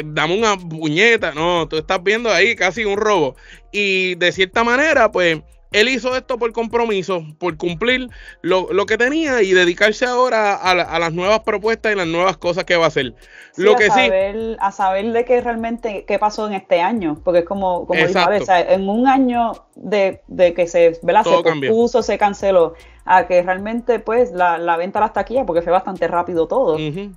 [0.05, 1.33] dame una puñeta.
[1.33, 3.37] No, tú estás viendo ahí casi un robo.
[3.73, 5.41] Y de cierta manera, pues,
[5.73, 8.09] él hizo esto por compromiso, por cumplir
[8.43, 12.07] lo, lo que tenía y dedicarse ahora a, la- a las nuevas propuestas y las
[12.07, 13.15] nuevas cosas que va a hacer.
[13.53, 16.81] Sí, lo a que sí, saber, a saber de qué realmente qué pasó en este
[16.81, 20.95] año, porque es como, como dijo o sea, en un año de, de que se,
[20.95, 25.63] se pospuso, se canceló, a que realmente pues la, la venta a las taquillas, porque
[25.63, 27.13] fue bastante rápido todo, ujú,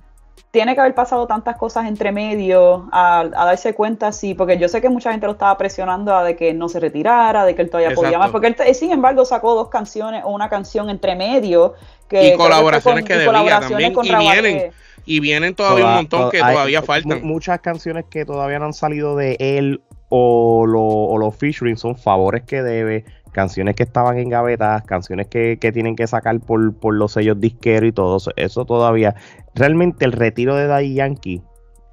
[0.54, 4.80] tiene que haber pasado tantas cosas entre medio a, darse cuenta, sí, porque yo sé
[4.80, 7.70] que mucha gente lo estaba presionando a de que no se retirara, de que él
[7.70, 11.74] todavía podía más, porque él, sin embargo, sacó dos canciones o una canción entre medio.
[12.08, 14.72] Que, y colaboraciones que, debía también, y vienen,
[15.04, 17.24] y vienen todavía un montón que todavía faltan.
[17.24, 20.66] Muchas canciones que todavía no han salido de él o,
[21.10, 25.96] o los featuring son favores que debe, canciones que estaban en gavetas, canciones que, tienen
[25.96, 29.16] que sacar por, por los sellos disqueros y todo eso todavía.
[29.54, 31.42] Realmente el retiro de Daddy Yankee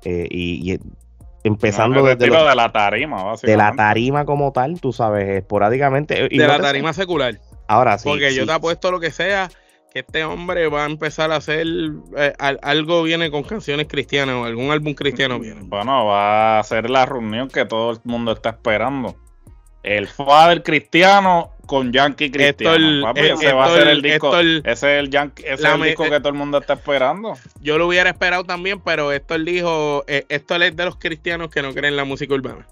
[0.03, 0.79] eh, y,
[1.43, 3.51] empezando desde de la tarima, básicamente.
[3.51, 6.27] De la tarima como tal, tú sabes, esporádicamente.
[6.29, 7.39] de la tarima secular.
[7.67, 8.09] Ahora sí.
[8.09, 9.49] Porque yo te apuesto lo que sea,
[9.93, 11.65] que este hombre va a empezar a hacer
[12.17, 15.61] eh, algo viene con canciones cristianas o algún álbum cristiano viene.
[15.63, 19.15] Bueno, va a ser la reunión que todo el mundo está esperando.
[19.83, 23.13] El Father cristiano con Yankee cristiano.
[23.15, 24.37] ese va a ser el disco.
[24.37, 27.35] ese es el, Yankee, ese es el disco que todo el mundo está esperando.
[27.61, 31.49] Yo lo hubiera esperado también, pero esto él dijo, eh, esto es de los cristianos
[31.49, 32.67] que no creen en la música urbana.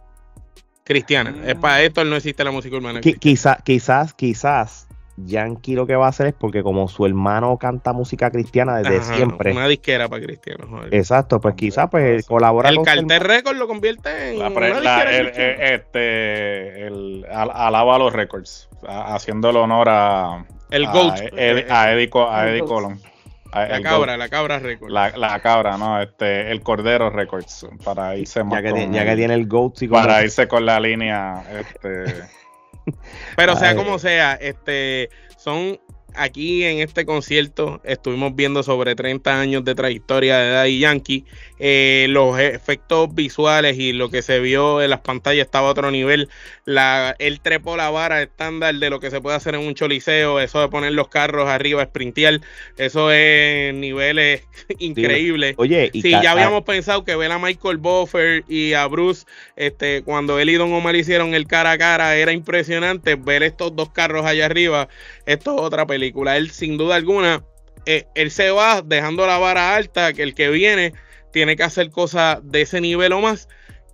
[0.83, 1.33] Cristiana.
[1.45, 1.85] Es para mm.
[1.85, 2.99] esto no existe la música urbana.
[2.99, 4.88] quizás, quizás, quizás
[5.25, 9.01] Yankee lo que va a hacer es porque como su hermano canta música cristiana desde
[9.01, 9.51] siempre.
[9.51, 10.67] Una disquera para cristianos.
[10.91, 15.11] Exacto, pues quizás pues colabora el Cartel Records lo convierte en una disquera
[15.75, 22.09] este el alaba a los records haciendo el honor a el a, Goat a, Eddie,
[22.09, 22.99] Colon
[23.51, 24.93] la cabra, la cabra Records.
[24.93, 29.47] La, cabra, no, este, el Cordero Records, para irse ya que, ya que tiene el
[29.47, 32.05] Goat, para irse con la línea, este,
[33.35, 35.79] Pero sea como sea, este, son
[36.15, 41.25] aquí en este concierto estuvimos viendo sobre 30 años de trayectoria de Daddy Yankee.
[41.59, 45.91] Eh, los efectos visuales y lo que se vio en las pantallas estaba a otro
[45.91, 46.29] nivel.
[46.65, 50.39] La, él trepó la vara estándar de lo que se puede hacer en un choliseo.
[50.39, 52.41] Eso de poner los carros arriba, sprintear.
[52.77, 54.43] Eso es niveles
[54.79, 55.55] increíbles.
[55.57, 60.03] Oye, y sí, ya habíamos pensado que ver a Michael Buffer y a Bruce, este,
[60.03, 63.89] cuando él y Don Omar hicieron el cara a cara, era impresionante ver estos dos
[63.89, 64.87] carros allá arriba.
[65.29, 66.37] Esto es otra película.
[66.37, 67.45] Él, sin duda alguna,
[67.85, 70.93] eh, él se va dejando la vara alta, que el que viene
[71.31, 73.47] tiene que hacer cosas de ese nivel o más.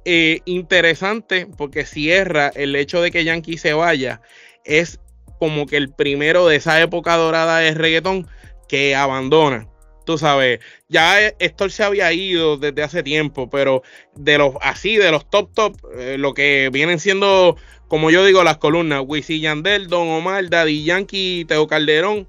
[0.06, 4.22] Eh, interesante porque cierra el hecho de que Yankee se vaya.
[4.64, 5.02] Es
[5.38, 8.30] como que el primero de esa época dorada de reggaetón
[8.70, 9.68] que abandona.
[10.06, 13.82] Tú sabes, ya Héctor se había ido desde hace tiempo, pero
[14.16, 18.44] de los así, de los top top, eh, lo que vienen siendo, como yo digo,
[18.44, 22.28] las columnas, Wisin Yandel, Don Omar, Daddy Yankee, Teo Calderón,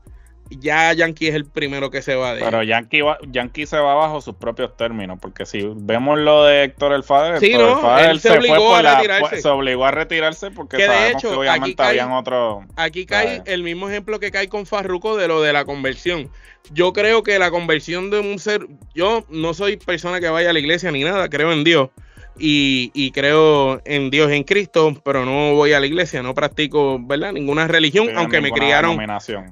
[0.50, 4.20] ya Yankee es el primero que se va de Pero Yankee, Yankee se va bajo
[4.20, 8.74] sus propios términos, porque si vemos lo de Héctor el Fader, sí, el se, obligó
[8.74, 9.40] a retirarse.
[9.40, 12.64] se obligó a retirarse porque sabemos que obviamente habían otro.
[12.76, 16.30] Aquí cae el mismo ejemplo que cae con Farruko de lo de la conversión.
[16.72, 20.52] Yo creo que la conversión de un ser, yo no soy persona que vaya a
[20.52, 21.90] la iglesia ni nada, creo en Dios
[22.38, 27.32] y, creo en Dios en Cristo, pero no voy a la iglesia, no practico, ¿verdad?
[27.32, 28.98] Ninguna religión, aunque me criaron,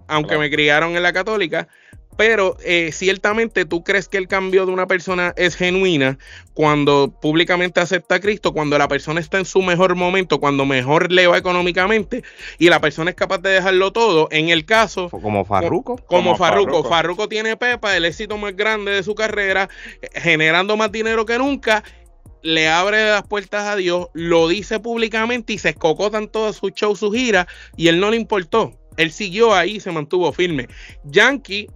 [0.09, 1.68] aunque me criaron en la católica.
[2.16, 6.18] Pero eh, ciertamente tú crees que el cambio de una persona es genuina
[6.53, 11.11] cuando públicamente acepta a Cristo, cuando la persona está en su mejor momento, cuando mejor
[11.11, 12.22] le va económicamente
[12.59, 14.28] y la persona es capaz de dejarlo todo.
[14.30, 15.11] En el caso.
[15.11, 15.97] Como Farruco.
[16.07, 16.85] Como, Farruco.
[16.85, 19.68] Farruco tiene Pepa, el éxito más grande de su carrera,
[20.01, 21.82] eh, generando más dinero que nunca
[22.45, 27.01] le abre las puertas a Dios, lo dice públicamente y se escocotan todos sus shows,
[27.01, 28.78] sus giras, y él no le importó.
[28.99, 30.68] Él siguió ahí, se mantuvo firme.
[31.05, 31.68] Yankee,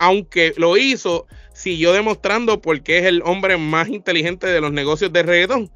[0.00, 5.22] aunque lo hizo, siguió demostrando porque es el hombre más inteligente de los negocios de
[5.22, 5.70] reggaetón.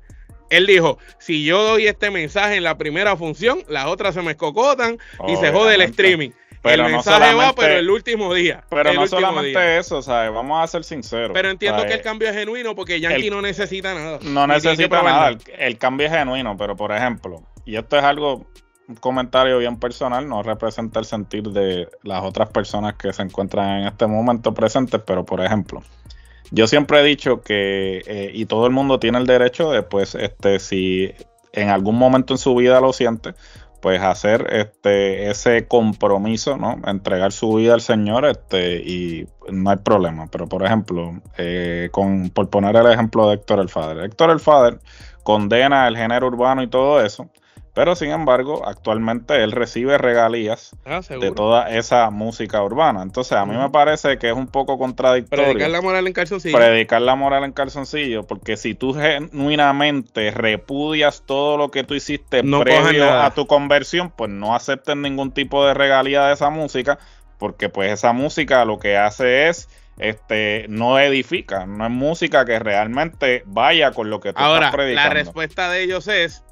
[0.50, 4.32] Él dijo, si yo doy este mensaje en la primera función, las otras se me
[4.32, 6.30] escocotan y se jode el streaming.
[6.64, 8.64] Pero el mensaje va, pero el último día.
[8.70, 10.32] Pero no solamente eso, ¿sabes?
[10.32, 11.32] Vamos a ser sinceros.
[11.34, 14.18] Pero entiendo que el cambio es genuino porque Yankee no necesita nada.
[14.22, 15.36] No necesita nada.
[15.58, 18.46] El, cambio es genuino, pero por ejemplo, y esto es algo,
[18.88, 23.82] un comentario bien personal, no representa el sentir de las otras personas que se encuentran
[23.82, 25.82] en este momento presentes, pero por ejemplo,
[26.50, 30.14] yo siempre he dicho que, eh, y todo el mundo tiene el derecho de, pues,
[30.14, 31.12] este, si
[31.52, 33.34] en algún momento en su vida lo siente,
[33.84, 36.80] pues hacer este ese compromiso, ¿no?
[36.86, 40.26] Entregar su vida al Señor, este, y no hay problema.
[40.28, 44.40] Pero por ejemplo, eh, con, por poner el ejemplo de Héctor el Fader, Héctor el
[44.40, 44.80] Fader
[45.22, 47.28] condena el género urbano y todo eso,
[47.74, 53.02] pero sin embargo, actualmente él recibe regalías ah, de toda esa música urbana.
[53.02, 55.46] Entonces, a mí me parece que es un poco contradictorio.
[55.46, 56.56] Predicar la moral en calzoncillo.
[56.56, 62.44] Predicar la moral en calzoncillo, porque si tú genuinamente repudias todo lo que tú hiciste
[62.44, 67.00] previo a tu conversión, pues no aceptes ningún tipo de regalía de esa música,
[67.38, 69.68] porque pues esa música lo que hace es
[69.98, 74.74] este, no edifica, no es música que realmente vaya con lo que tú Ahora, estás
[74.74, 75.08] predicando.
[75.08, 76.42] la respuesta de ellos es,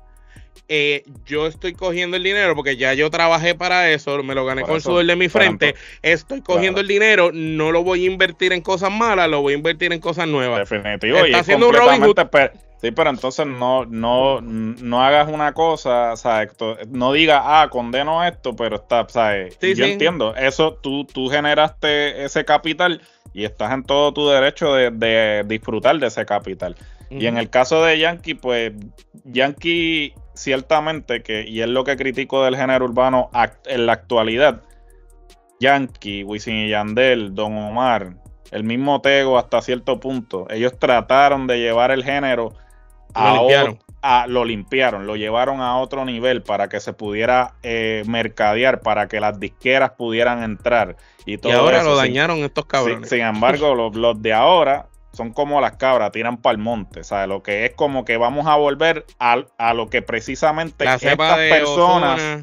[0.69, 4.63] eh, yo estoy cogiendo el dinero porque ya yo trabajé para eso, me lo gané
[4.63, 6.83] con el sudor de mi frente, estoy cogiendo Claro.
[6.83, 10.01] el dinero, no lo voy a invertir en cosas malas, lo voy a invertir en
[10.01, 10.69] cosas nuevas.
[10.69, 12.03] Definitivo, Está y es haciendo un Robin
[12.81, 17.69] Sí, pero entonces no, no, no hagas una cosa, o sea, esto- no digas, ah,
[17.71, 19.57] condeno esto, pero está, ¿sabes?
[19.61, 19.93] Sí, Yo sí.
[19.93, 23.01] entiendo, eso tú, tú generaste ese capital
[23.33, 26.75] y estás en todo tu derecho de, de disfrutar de ese capital.
[27.09, 28.73] Y en el caso de Yankee, pues
[29.25, 34.63] Yankee ciertamente que, y es lo que critico del género urbano act- en la actualidad,
[35.61, 38.15] Yankee, Wisin y Yandel, Don Omar,
[38.51, 42.53] el mismo Tego hasta cierto punto, ellos trataron de llevar el género
[43.15, 43.79] a, Lo limpiaron.
[44.03, 49.07] a- lo limpiaron, lo llevaron a otro nivel para que se pudiera eh, mercadear, para
[49.07, 52.69] que las disqueras pudieran entrar y y todo ahora eso, lo sin- dañaron estos sin,
[52.71, 53.09] cabrones.
[53.09, 57.29] sin embargo, los, los de ahora son como las cabras, tiran para el monte, ¿sabes?
[57.29, 61.39] Lo que es como que vamos a volver a, a lo que precisamente la estas
[61.49, 62.43] personas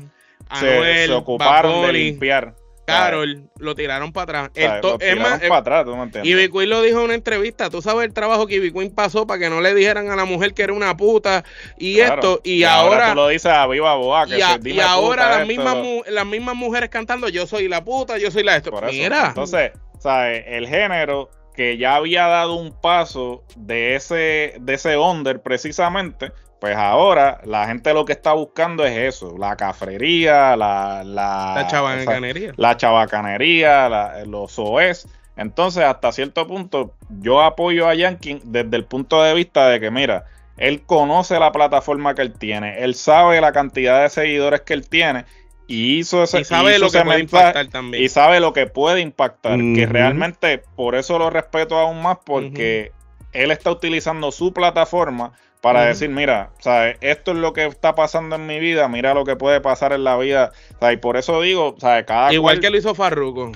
[0.53, 2.55] se, Anuel, se ocuparon de limpiar.
[2.85, 4.51] Carol, lo tiraron para atrás.
[4.55, 6.31] El Lo es tiraron más, para atrás, ¿tú me entiendes?
[6.31, 7.69] Ivy Queen lo dijo en una entrevista.
[7.69, 10.25] Tú sabes el trabajo que Ivy Queen pasó para que no le dijeran a la
[10.25, 11.43] mujer que era una puta
[11.77, 12.13] y Claro.
[12.15, 12.41] esto.
[12.43, 16.25] Y, ahora, tú lo dices a viva boa, que y, a- ahora las, mismas, las
[16.25, 18.71] mismas mujeres cantando: Yo soy la puta, yo soy la esto.
[18.89, 20.43] Mira, Entonces, ¿sabes?
[20.47, 21.29] El género
[21.59, 26.31] que ya había dado un paso de ese, de ese under precisamente,
[26.61, 31.67] pues ahora la gente lo que está buscando es eso, la cafrería, la, la, la
[31.67, 32.53] chabancanería.
[32.55, 35.09] la chabacanería, la- los OES.
[35.35, 39.91] Entonces, hasta cierto punto, yo apoyo a Yankee desde el punto de vista de que,
[39.91, 40.23] mira,
[40.55, 44.87] él conoce la plataforma que él tiene, él sabe la cantidad de seguidores que él
[44.87, 45.25] tiene
[45.69, 48.03] y hizo ese Y sabe hizo lo ese que puede impactar también.
[48.03, 52.91] y sabe lo que puede impactar, que realmente por eso lo respeto aún más porque
[53.31, 56.97] él está utilizando su plataforma para decir, mira, ¿sabes?
[57.01, 60.03] esto es lo que está pasando en mi vida, mira lo que puede pasar en
[60.03, 60.95] la vida, ¿sabes?
[60.95, 62.05] y por eso digo, ¿sabes?
[62.05, 63.51] cada Igual cual- que lo hizo Farruko.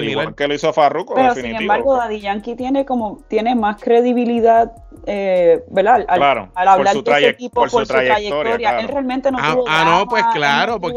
[0.00, 0.22] Similar.
[0.24, 4.72] Igual que lo hizo Farruko, Pero sin embargo, Daddy Yankee tiene como tiene más credibilidad,
[5.06, 6.04] eh, ¿verdad?
[6.08, 8.68] Al, Claro, al por hablar su de ese tipo por por, su trayectoria, trayectoria.
[8.70, 8.80] claro.
[8.80, 10.94] Él realmente no Ah, tuvo ah, no, pues claro, porque-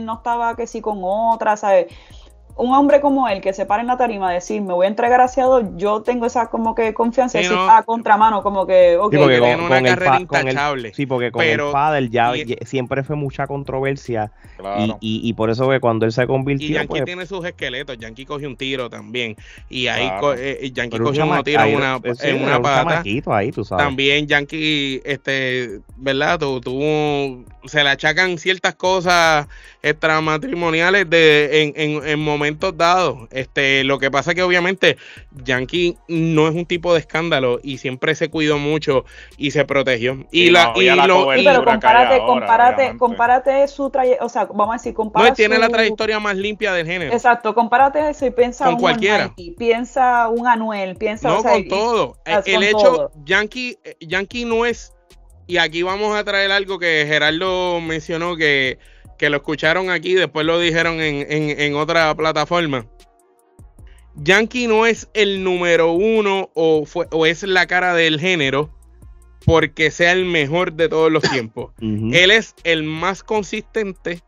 [0.00, 1.86] no estaba que sí con otra, ¿sabes?
[2.54, 4.88] Un hombre como él que se para en la tarima a decir, me voy a
[4.88, 7.70] entregar hacia Dios, yo tengo esa como que confianza, Sí, de decir, no.
[7.70, 10.48] a contramano, como que, ok, Sí, porque con, tiene una con el carrera con el-
[10.48, 10.94] intachable.
[10.94, 14.98] sí, porque con Pero- el ya y- ye- siempre fue mucha controversia Claro.
[15.00, 17.44] y, y, y por eso que cuando él se Y convirtió, Yankee pues, tiene sus
[17.44, 17.96] esqueletos.
[17.98, 19.34] Yankee cogió un tiro también.
[19.70, 20.20] Y ahí Claro.
[20.20, 22.56] co- eh, Yankee pero un cogió unos chama- tiros en ahí- una, sí, en una
[22.58, 22.90] un pata.
[22.90, 23.84] chamaquito ahí, tú sabes.
[23.84, 26.38] También Yankee, este, ¿verdad?
[26.38, 29.46] Tu- Tuvo, se le achacan ciertas cosas
[29.82, 32.41] extramatrimoniales de, en, en, en momentos
[32.76, 33.28] dados.
[33.30, 34.96] Este, lo que pasa que obviamente
[35.44, 39.04] Yankee no es un tipo de escándalo y siempre se cuidó mucho
[39.36, 40.26] y se protegió.
[40.30, 44.28] Y la, no, y la lo- y- pero compárate, ahora, compárate, compárate su trayectoria, o
[44.28, 47.12] sea, vamos a decir, no, compara él tiene la su- trayectoria más limpia del género.
[47.12, 49.24] Exacto, compárate eso y piensa Con un cualquiera.
[49.24, 52.16] Almighty, piensa un Anuel, piensa No, o sea, con y- todo.
[52.24, 53.12] El con hecho, todo.
[53.24, 54.92] Yankee, eh, Yankee no es,
[55.46, 58.78] y aquí vamos a traer algo que Gerardo mencionó que,
[59.22, 62.86] que lo escucharon aquí, después lo dijeron en, en- en otra plataforma.
[64.16, 68.70] Yankee no es el número uno o, fue, o es la cara del género
[69.46, 71.72] porque sea el mejor de todos los tiempos.
[72.12, 74.22] Él es el más consistente,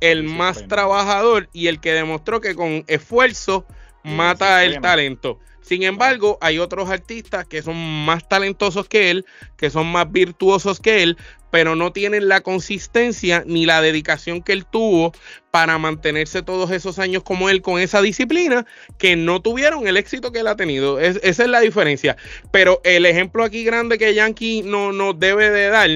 [0.00, 3.64] el más trabajador y el que demostró que con esfuerzo
[4.02, 5.38] mata el talento.
[5.62, 9.24] Sin embargo, hay otros artistas que son más talentosos que él,
[9.56, 11.16] que son más virtuosos que él,
[11.52, 15.12] pero no tienen la consistencia ni la dedicación que él tuvo
[15.50, 18.66] para mantenerse todos esos años como él con esa disciplina,
[18.98, 20.98] que no tuvieron el éxito que él ha tenido.
[20.98, 22.16] Es- esa es la diferencia.
[22.50, 25.90] Pero el ejemplo aquí grande que Yankee no- nos debe de dar,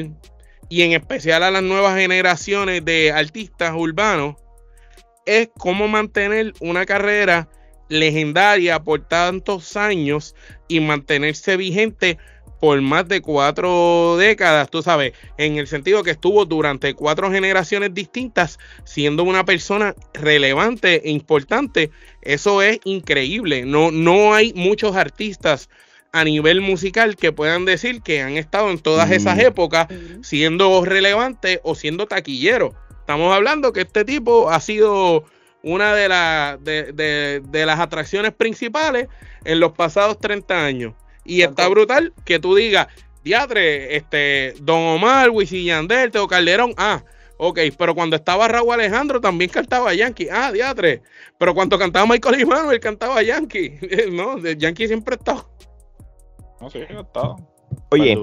[0.68, 4.36] y en especial a las nuevas generaciones de artistas urbanos,
[5.24, 7.48] es cómo mantener una carrera
[7.88, 10.34] legendaria por tantos años
[10.68, 12.18] y mantenerse vigente
[12.60, 17.92] por más de cuatro décadas, tú sabes, en el sentido que estuvo durante cuatro generaciones
[17.92, 21.90] distintas siendo una persona relevante e importante,
[22.22, 23.66] eso es increíble.
[23.66, 25.68] No, no hay muchos artistas
[26.12, 29.12] a nivel musical que puedan decir que han estado en todas Mm.
[29.12, 30.24] esas épocas Ujú.
[30.24, 32.74] siendo relevante o siendo taquillero.
[33.00, 35.24] Estamos hablando que este tipo ha sido
[35.66, 39.08] una de, la- de, de- de las atracciones principales
[39.44, 40.94] en los pasados 30 años.
[41.24, 42.86] Y está brutal que tú digas,
[43.24, 47.02] diatre, este, Don Omar, Wisin y Yandel, Teo Calderón, ah,
[47.38, 50.28] Ok, pero cuando estaba Raúl Alejandro también cantaba Yankee.
[50.32, 51.02] Ah, diatre.
[51.38, 53.78] Pero cuando cantaba Michael él cantaba Yankee.
[54.12, 55.46] no, Yankee siempre estaba.
[56.60, 57.36] No, sí, ha estado.
[57.90, 58.16] Oye,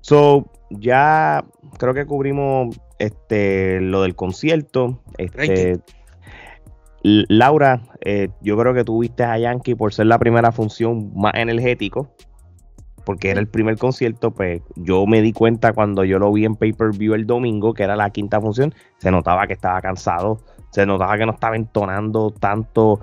[0.00, 1.44] so, ya
[1.78, 5.02] creo que cubrimos este lo del concierto.
[5.18, 5.78] Este,
[7.28, 12.10] Laura, eh, yo creo que tuviste a Yankee por ser la primera función más energético
[13.06, 16.56] porque era el primer concierto, pues yo me di cuenta cuando yo lo vi en
[16.56, 20.40] pay-per-view el domingo, que era la quinta función, se notaba que estaba cansado,
[20.70, 23.00] se notaba que no estaba entonando tanto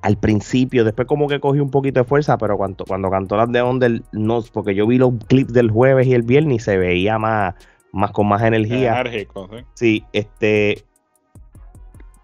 [0.00, 3.50] al principio, después como que cogió un poquito de fuerza, pero cuando, cuando cantó las
[3.50, 6.78] de Under, no, porque yo vi los clips del jueves y el viernes y se
[6.78, 7.54] veía más,
[7.92, 9.00] más con más energía.
[9.00, 9.64] Enérgico, ¿sí?
[9.74, 10.84] sí, este,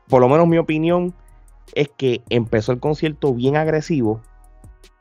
[0.09, 1.15] por lo menos mi opinión
[1.75, 4.21] es que empezó el concierto bien agresivo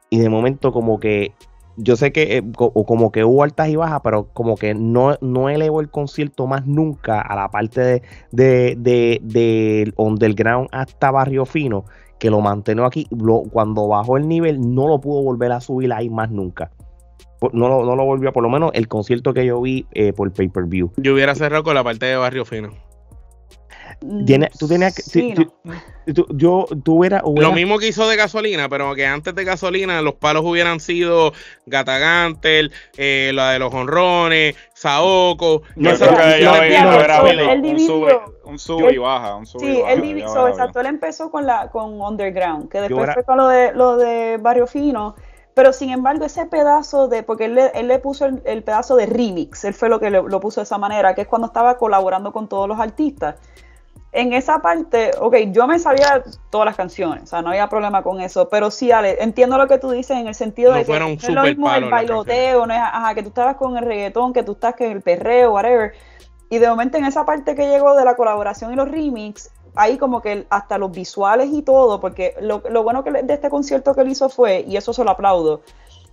[0.10, 1.34] y de momento como que
[1.78, 5.50] yo sé que eh, como que hubo altas y bajas, pero como que no, no
[5.50, 8.02] elevó el concierto más nunca a la parte de,
[8.32, 11.86] de, de, de underground hasta barrio fino,
[12.20, 13.08] que lo mantuvo aquí.
[13.52, 16.72] cuando bajó el nivel, no lo pudo volver a subir ahí más nunca.
[17.54, 20.34] No lo, no lo volvió, por lo menos el concierto que yo vi eh, por
[20.34, 20.92] pay per view.
[20.98, 22.70] Yo hubiera cerrado con la parte de barrio fino.
[24.00, 25.48] Tiene, tú tenías que.
[26.06, 27.04] yo, tú
[27.36, 31.34] Lo mismo que hizo de gasolina, pero que antes de gasolina los palos hubieran sido
[31.66, 34.56] Gatagantel, eh, la de los honrones.
[35.76, 36.06] No, sé
[38.44, 39.36] un sube y baja.
[39.36, 40.80] Un sube sí, él dividió, exacto.
[40.80, 44.68] Él empezó con, la, con Underground, que después fue con lo de, lo de Barrio
[44.68, 45.16] Fino.
[45.56, 49.08] Pero sin embargo, ese pedazo de, porque él le, él le puso el, pedazo de
[49.08, 52.32] remix, él fue lo que lo puso de esa manera, que es cuando estaba colaborando
[52.32, 53.38] con todos los artistas
[54.12, 58.04] en esa parte, ok, yo me sabía todas las canciones, o sea, no había problema
[58.04, 61.00] con eso, pero sí, Ale, entiendo lo que tú dices en el sentido de que
[61.00, 64.34] no es lo mismo el bailoteo, no es, ajá, que tú estabas con el reggaetón,
[64.34, 65.94] que tú estás con el perreo, whatever,
[66.50, 69.98] y de momento en esa parte que llegó de la colaboración y los remix, ahí
[69.98, 73.94] como que hasta los visuales y todo, porque lo, lo bueno que de este concierto
[73.94, 75.62] que él hizo fue, y eso se lo aplaudo,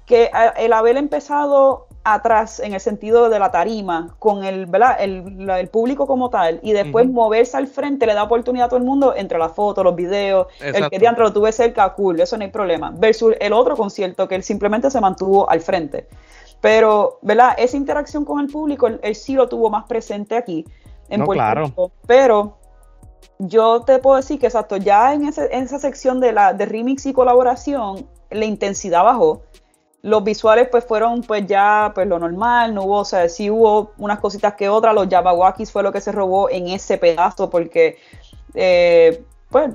[0.05, 6.07] que el haber empezado atrás en el sentido de la tarima con el, el, público
[6.07, 9.38] como tal y después moverse al frente le da oportunidad a todo el mundo entre
[9.38, 12.92] las fotos, los videos, el que diantre lo tuve cerca, cool, eso no hay problema.
[12.94, 16.07] Versus el otro concierto que él simplemente se mantuvo al frente.
[16.61, 17.55] Pero, ¿verdad?
[17.57, 20.64] Esa interacción con el público, él, sí lo tuvo más presente aquí
[21.09, 21.72] en no, claro.
[22.07, 22.59] Pero
[23.38, 26.66] yo te puedo decir que exacto, ya en, ese, en esa sección de la de
[26.66, 29.42] remix y colaboración, la intensidad bajó
[30.05, 33.92] los visuales pues fueron pues ya pues lo normal, no hubo, o sea, sí hubo
[33.96, 37.96] unas cositas que otras, los Yabawakis fue lo que se robó en ese pedazo porque
[38.52, 39.72] eh, pues,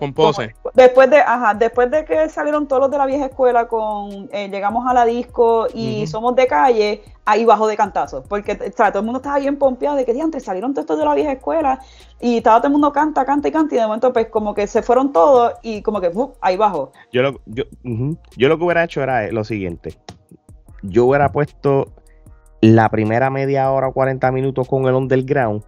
[0.73, 4.49] después de, ajá, después de que salieron todos los de la vieja escuela con eh,
[4.49, 8.91] llegamos a la disco y somos de calle, ahí bajó de cantazo, porque o sea,
[8.91, 11.31] todo el mundo estaba bien pompeado de que diantres salieron todos estos de la vieja
[11.31, 11.79] escuela
[12.19, 14.67] y estaba todo el mundo canta, canta y canta y de momento pues como que
[14.67, 16.11] se fueron todos y como que
[16.41, 16.91] ahí bajó.
[17.13, 17.63] Yo lo, yo,
[18.35, 19.97] yo lo que hubiera hecho era lo siguiente.
[20.81, 21.87] Yo hubiera puesto
[22.61, 25.63] la primera media hora o 40 minutos con el underground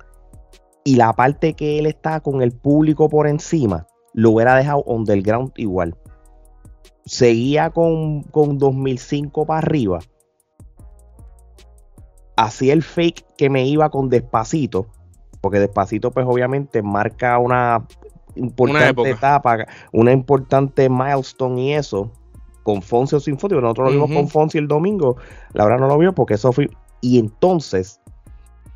[0.84, 5.52] y la parte que él está con el público por encima, lo hubiera dejado underground
[5.56, 5.96] igual.
[7.06, 10.00] Seguía con, con 2005 para arriba.
[12.38, 14.88] Hacía el fake que me iba con despacito,
[15.42, 17.86] porque despacito pues obviamente marca una
[18.36, 22.12] importante etapa, una importante milestone y eso
[22.64, 25.18] con Fonsi o sin Fonsi, nosotros lo vimos con Fonsi el domingo,
[25.54, 26.70] Laura no lo vio porque eso fue...
[27.02, 28.00] Y entonces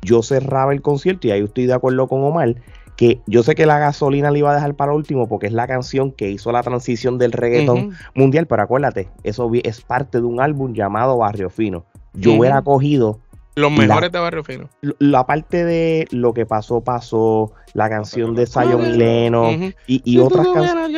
[0.02, 2.56] yo cerraba el concierto y ahí estoy de acuerdo con Omar,
[2.96, 5.66] que yo sé que la gasolina le iba a dejar para último porque es la
[5.66, 10.40] canción que hizo la transición del reggaetón mundial, pero acuérdate, eso es parte de un
[10.40, 11.84] álbum llamado Barrio Fino.
[12.14, 13.20] Yo hubiera cogido
[13.56, 14.68] los mejores de Barrio Fino.
[14.98, 19.48] La parte de lo que pasó, pasó, la canción de Zion Leno
[19.86, 20.90] y, otras canciones.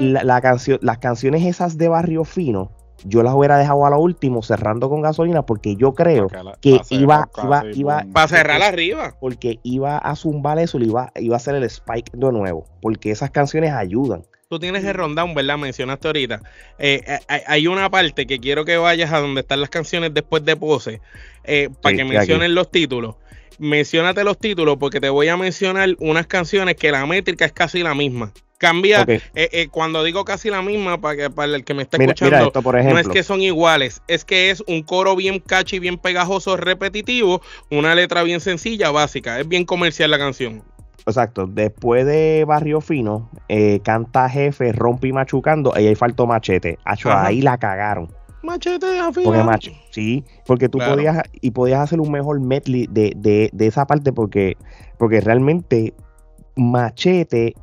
[0.00, 2.72] La, canción, las canciones esas de Barrio Fino,
[3.04, 6.28] yo las hubiera dejado a lo último, cerrando con gasolina, porque yo creo
[6.60, 8.06] que iba, iba, iba.
[8.12, 9.14] Para cerrar arriba.
[9.20, 12.66] Porque iba a zumbar eso, iba, iba a hacer el spike de nuevo.
[12.80, 15.58] Porque esas canciones ayudan tú tienes el rundown, ¿verdad?
[15.58, 16.42] Mencionaste ahorita.
[16.78, 20.44] Eh, eh, hay una parte que quiero que vayas a donde están las canciones después
[20.44, 21.00] de pose,
[21.44, 23.16] eh, para que mencionen los títulos.
[23.58, 27.82] Menciónate los títulos porque te voy a mencionar unas canciones que la métrica es casi
[27.82, 28.32] la misma.
[28.58, 29.06] Cambia,
[29.70, 33.08] cuando digo casi la misma, para, que, para el que me está escuchando, no es
[33.08, 37.40] que son iguales, es que es un coro bien catchy, bien pegajoso, repetitivo,
[37.70, 40.64] una letra bien sencilla, básica, es bien comercial la canción.
[41.06, 41.46] Exacto.
[41.46, 46.78] Después de Barrio Fino, eh, canta Jefe, rompe y machucando, y ahí faltó Machete.
[46.84, 48.10] ahí la cagaron.
[48.42, 50.94] Machete al Porque macho, sí, porque tú Claro.
[50.94, 54.56] podías y podías hacer un mejor medley de, de, de esa parte porque,
[54.98, 55.92] porque realmente
[56.56, 57.54] Machete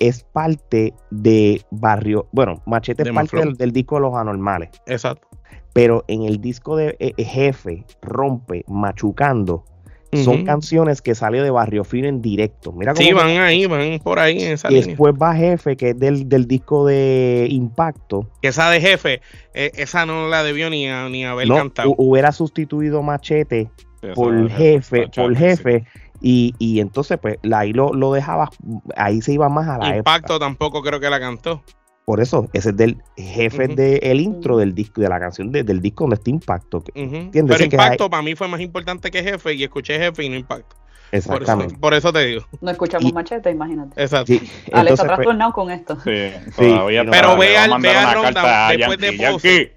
[0.00, 5.28] es parte de Barrio, bueno, Machete De es parte del disco de los anormales, Exacto.
[5.72, 9.64] pero en el disco de eh, eh, Jefe, Rompe, Machucando,
[10.12, 12.72] son canciones que salió de Barrio Fino en directo.
[12.72, 14.86] Mira cómo Sí, van ahí, van por ahí en esa y línea.
[14.88, 18.28] después va Jefe, que es del, del disco de Impacto.
[18.42, 19.20] Que esa de jefe,
[19.54, 21.90] eh, esa no la debió ni, a- ni haber No, cantado.
[21.90, 23.70] hu- hubiera sustituido Machete
[24.14, 25.38] por jefe, por sí.
[25.38, 25.84] jefe,
[26.20, 28.50] y, y entonces pues la- ahí lo, lo dejaba,
[28.96, 30.46] ahí se iba más a la Impacto época.
[30.46, 31.62] tampoco creo que la cantó.
[32.04, 33.74] Por eso, ese es del jefe Ujú.
[33.76, 36.82] del intro del disco, de la canción de- del disco donde está Impacto.
[36.94, 37.56] ¿Entiendes?
[37.56, 40.36] Pero que Impacto para mí fue más importante que jefe y escuché jefe y no
[40.36, 40.76] Impacto.
[40.76, 41.76] Por eso, Exactamente.
[41.78, 42.42] por eso te digo.
[42.62, 44.00] No escuchamos Y- machete, imagínate.
[44.02, 44.32] Exacto.
[44.32, 45.94] Sí, Alex entonces, está pues, trastornado con esto.
[46.02, 46.10] Sí,
[46.56, 46.74] Sí,
[47.10, 49.48] pero ve al- ve Ronda después de Pose.
[49.48, 49.72] Yankee.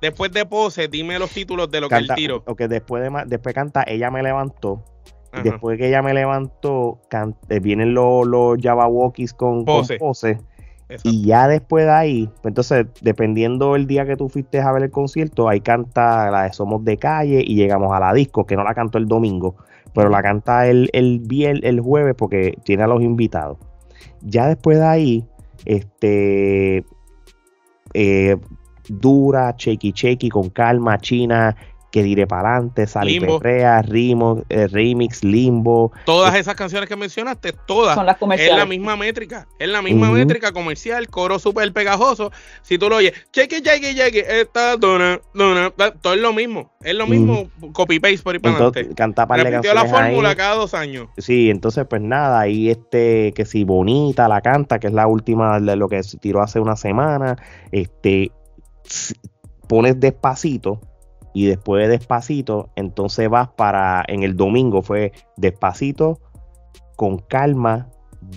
[0.00, 2.42] Después de pose, dime los títulos de lo que él tiró.
[2.42, 4.82] porque después de después canta Ella me levantó.
[5.30, 5.44] Ajá.
[5.44, 7.00] después que ella me levantó,
[7.48, 8.58] eh, vienen los, los
[9.32, 10.38] con Pose.
[11.04, 14.82] Y ya después de ahí, pues entonces, dependiendo el día que tú fuiste a ver
[14.82, 18.56] el concierto, ahí canta la de Somos de Calle y llegamos a la disco, que
[18.56, 19.56] no la cantó el domingo,
[19.94, 23.58] pero la canta el, el, vier- el jueves porque tiene a los invitados.
[24.20, 25.24] Ya después de ahí,
[25.64, 26.84] este,
[27.94, 28.36] eh,
[28.88, 31.56] dura, chequi chequi, con calma, china,
[31.92, 33.20] que diré para adelante, Sally.
[33.20, 35.92] Perrea, Rimo, eh, Remix, Limbo.
[36.06, 37.94] Todas esas canciones que mencionaste, todas.
[37.94, 38.56] Son las Es comerciales.
[38.56, 40.16] la misma métrica, es la misma Ujú.
[40.16, 42.32] métrica comercial, coro súper pegajoso.
[42.62, 45.70] Si tú lo oyes, cheque, cheque, cheque, esta dona, dona,
[46.00, 48.80] todo es lo mismo, es lo mismo, copy paste por ahí para adelante.
[48.84, 50.10] Repitió la canciones ahí.
[50.12, 51.08] fórmula cada dos años.
[51.18, 55.60] Sí, entonces pues nada, ahí este, que si Bonita la canta, que es la última
[55.60, 57.36] de lo que se tiró hace una semana,
[57.70, 58.32] este,
[59.68, 60.80] pones despacito
[61.34, 66.20] y después de despacito, entonces vas para, en el domingo fue despacito,
[66.96, 67.88] con calma,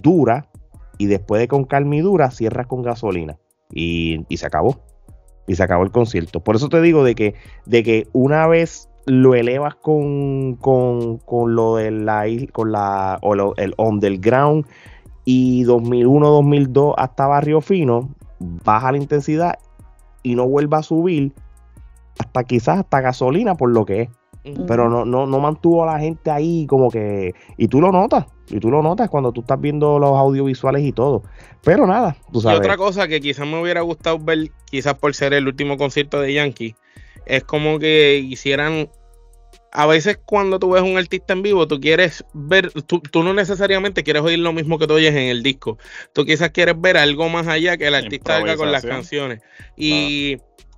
[0.01, 0.49] dura,
[0.97, 3.37] y después de con calma y dura, cierras con gasolina.
[3.71, 4.79] Y, y se acabó.
[5.47, 6.39] Y se acabó el concierto.
[6.43, 7.35] Por eso te digo de que,
[7.65, 13.35] de que una vez lo elevas con, con, con lo de la con la o
[13.35, 14.65] lo- el underground
[15.25, 19.59] y 2001 2002 hasta Barrio Fino baja la intensidad
[20.23, 21.33] y no vuelva a subir
[22.19, 24.09] hasta quizás hasta gasolina por lo que es
[24.67, 28.25] pero no, no, no mantuvo a la gente ahí como que y tú lo notas
[28.47, 31.23] y tú lo notas cuando tú estás viendo los audiovisuales y todo
[31.65, 35.33] pero nada tú Y otra cosa que quizás me hubiera gustado ver, quizás por ser
[35.33, 36.75] el último concierto de Yankee,
[37.25, 38.89] es como que hicieran.
[39.71, 43.33] A veces cuando tú ves un artista en vivo, tú quieres ver, tú, tú no
[43.33, 45.77] necesariamente quieres oír lo mismo que tú oyes en el disco.
[46.13, 49.41] Tú quizás quieres ver algo más allá que el artista haga con las canciones.
[49.75, 50.37] Y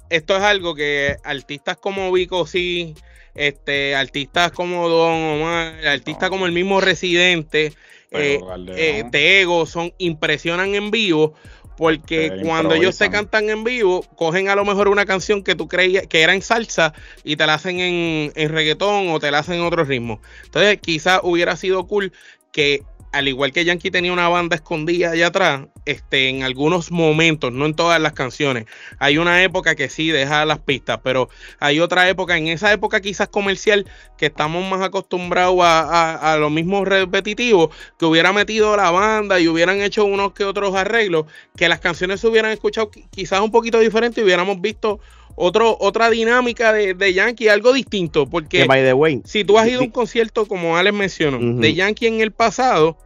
[0.09, 2.95] esto es algo que artistas como Vico sí,
[3.35, 6.29] este, artistas como Don Omar, artistas No.
[6.29, 7.73] como el mismo Residente,
[8.11, 8.39] eh,
[8.75, 11.33] eh, Tego son impresionan en vivo
[11.77, 13.11] porque cuando ellos improvisan.
[13.11, 16.41] cantan en vivo cogen a lo mejor una canción que tú creías que era en
[16.41, 16.93] salsa
[17.23, 20.79] y te la hacen en, en reggaetón o te la hacen en otro ritmo entonces
[20.81, 22.13] quizás hubiera sido cool
[22.51, 22.81] que
[23.11, 27.65] al igual que Yankee tenía una banda escondida allá atrás, este, en algunos momentos, no
[27.65, 28.65] en todas las canciones,
[28.99, 31.29] hay una época que sí deja las pistas, pero
[31.59, 33.85] hay otra época, en esa época quizás comercial,
[34.17, 39.39] que estamos más acostumbrados a, a, a lo mismo repetitivo, que hubiera metido la banda
[39.39, 43.39] y hubieran hecho unos que otros arreglos, que las canciones se hubieran escuchado qui- quizás
[43.39, 44.99] un poquito diferente y hubiéramos visto
[45.39, 49.57] otro, otra dinámica de, de Yankee, algo distinto, porque que by the way si tú
[49.59, 52.97] has ido a un concierto, como Alex mencionó, de Yankee en el pasado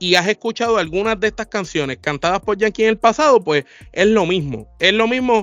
[0.00, 4.06] y has escuchado algunas de estas canciones cantadas por Yankee en el pasado, pues es
[4.06, 4.66] lo mismo.
[4.80, 5.42] Es lo mismo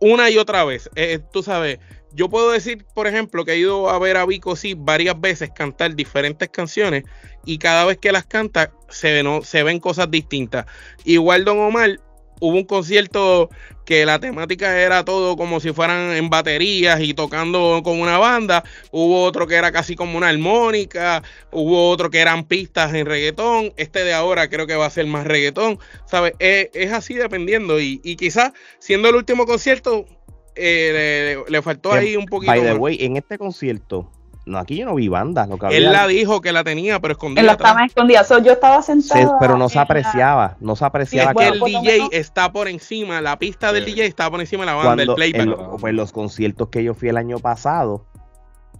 [0.00, 0.88] una y otra vez.
[0.94, 1.78] Eh, tú sabes,
[2.12, 5.50] yo puedo decir, por ejemplo, que he ido a ver a Vico sí varias veces
[5.54, 7.04] cantar diferentes canciones
[7.46, 10.66] y cada vez que las canta se, ven- se ven cosas distintas.
[11.04, 11.98] Igual Don Omar,
[12.40, 13.50] hubo un concierto
[13.84, 18.64] que la temática era todo como si fueran en baterías y tocando con una banda.
[18.90, 21.22] Hubo otro que era casi como una armónica.
[21.50, 23.72] Hubo otro que eran pistas en reggaetón.
[23.76, 25.78] Este de ahora creo que va a ser más reggaetón.
[26.06, 26.34] ¿Sabes?
[26.38, 27.80] Es, es así dependiendo.
[27.80, 30.06] Y, y quizás siendo el último concierto,
[30.54, 32.52] eh, le, le faltó ahí un poquito.
[32.52, 34.10] by the way en este concierto
[34.46, 36.98] no aquí yo no vi bandas lo que había Él la dijo que la tenía,
[37.00, 37.40] pero escondida.
[37.40, 38.24] Él la estaba escondida.
[38.24, 39.38] So, yo estaba se- sentada.
[39.38, 42.68] pero no se apreciaba no se apreciaba Es que Bueno, el DJ menos- está por
[42.68, 43.92] encima, la pista del Sí.
[43.92, 45.40] DJ está por encima de la banda, el cuando playback.
[45.42, 48.06] en lo- pues, los conciertos que yo fui el año pasado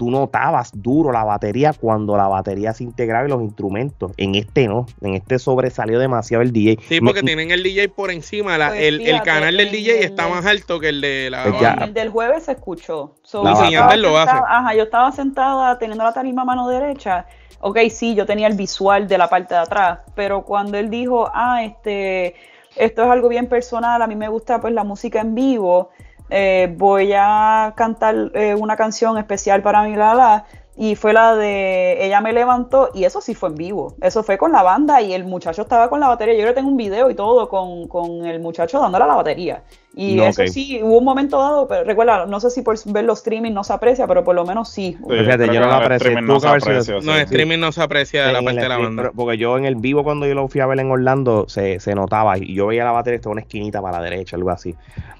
[0.01, 4.13] tú notabas duro la batería cuando la batería se integraba y los instrumentos.
[4.17, 6.79] En este no, en este sobresalió demasiado el DJ.
[6.89, 10.05] Sí, porque tienen el DJ por encima, la- Pues el, canal del el- DJ el-
[10.05, 11.75] está más alto que el de la Pues ya.
[11.85, 13.17] El del jueves se escuchó.
[13.23, 14.31] So, La yo estaba lo hace.
[14.33, 17.27] sentada- Ajá, yo estaba sentada teniendo la tarima a mano derecha.
[17.61, 21.29] Ok, sí, yo tenía el visual de la parte de atrás, pero cuando él dijo,
[21.35, 22.37] ah, este,
[22.75, 25.91] esto es algo bien personal, a mí me gusta pues la música en vivo,
[26.31, 32.07] eh, voy a cantar eh, una canción especial para mi Lala, y fue la de
[32.07, 35.13] Ella me levantó, y eso sí fue en vivo, eso fue con la banda y
[35.13, 37.87] el muchacho estaba con la batería, yo creo que tengo un video y todo con,
[37.89, 39.63] con el muchacho dándole a la batería.
[39.93, 40.49] Y No, eso ok.
[40.49, 43.65] sí, hubo un momento dado, pero recuerda, no sé si por ver los streaming no
[43.65, 44.97] se aprecia, pero por lo menos sí.
[44.97, 47.09] Sí, Fíjate, yo no el aprecié, tuvo no que se aprecia, No, sí.
[47.11, 49.03] en streaming no se aprecia de la parte el de la banda.
[49.03, 51.81] pero- porque yo en el vivo cuando yo lo fui a ver en Orlando se,
[51.81, 54.77] se notaba y yo veía la batería estaba una esquinita para la derecha, algo así.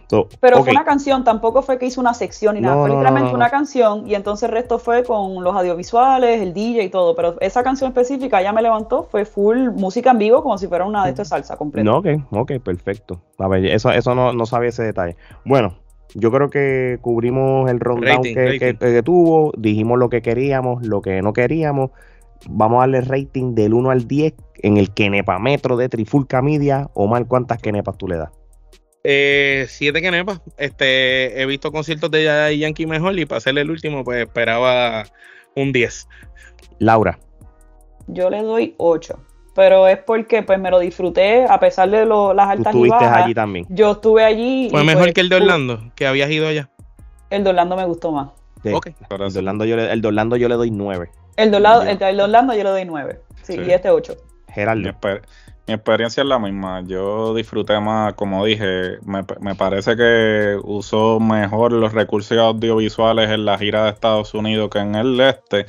[0.09, 2.81] So, Pero ok, fue una canción, tampoco fue que hizo una sección ni nada, No,
[2.81, 3.37] fue no, no, literalmente no, no.
[3.39, 7.37] una canción y entonces el resto fue con los audiovisuales, el DJ y todo, pero
[7.41, 11.05] esa canción específica ya me levantó, fue full música en vivo como si fuera una
[11.05, 11.89] de estas salsa completa.
[11.89, 13.21] No, ok, ok, perfecto.
[13.39, 15.17] A ver, eso, eso no, no sabía ese detalle.
[15.45, 15.79] Bueno,
[16.15, 18.59] yo creo que cubrimos el rundown Rating, que, rating.
[18.59, 21.91] que- que tuvo, dijimos lo que queríamos, lo que no queríamos.
[22.49, 26.89] Vamos a darle rating del 1 al 10 en el Kenepametro de Trifulca Media.
[26.95, 28.31] Omar, ¿cuántas Kenepas tú le das?
[29.05, 30.41] Eh, siete Kenepas.
[30.59, 35.05] Este, he visto conciertos de Yankee mejor y para ser el último, pues esperaba
[35.57, 36.09] un 10.
[36.79, 37.19] Laura,
[38.09, 39.19] Yo le doy 8,
[39.61, 42.79] pero es porque pues me lo disfruté a pesar de lo- las tú altas y
[42.79, 43.25] estuviste bajas.
[43.25, 43.67] allí también.
[43.69, 44.69] Yo estuve allí.
[44.71, 46.71] Fue y, mejor pues, que el de Orlando, que habías ido allá.
[47.29, 48.31] El de Orlando me gustó más.
[48.63, 48.71] Sí.
[49.19, 51.11] El de Orlando yo le, el de Orlando yo le doy 9.
[51.37, 53.21] El de Orlando, el de Orlando yo le doy 9.
[53.43, 53.61] Sí, Sí.
[53.67, 54.15] y este 8.
[54.49, 54.89] Mi, Geraldo.
[55.71, 56.81] Mi experiencia es la misma.
[56.81, 63.45] Yo disfruté más, como dije, me, me parece que usó mejor los recursos audiovisuales en
[63.45, 65.67] la gira de Estados Unidos que en el este.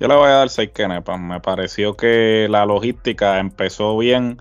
[0.00, 1.20] Yo le voy a dar 6 kenepas.
[1.20, 4.40] Me pareció que la logística empezó bien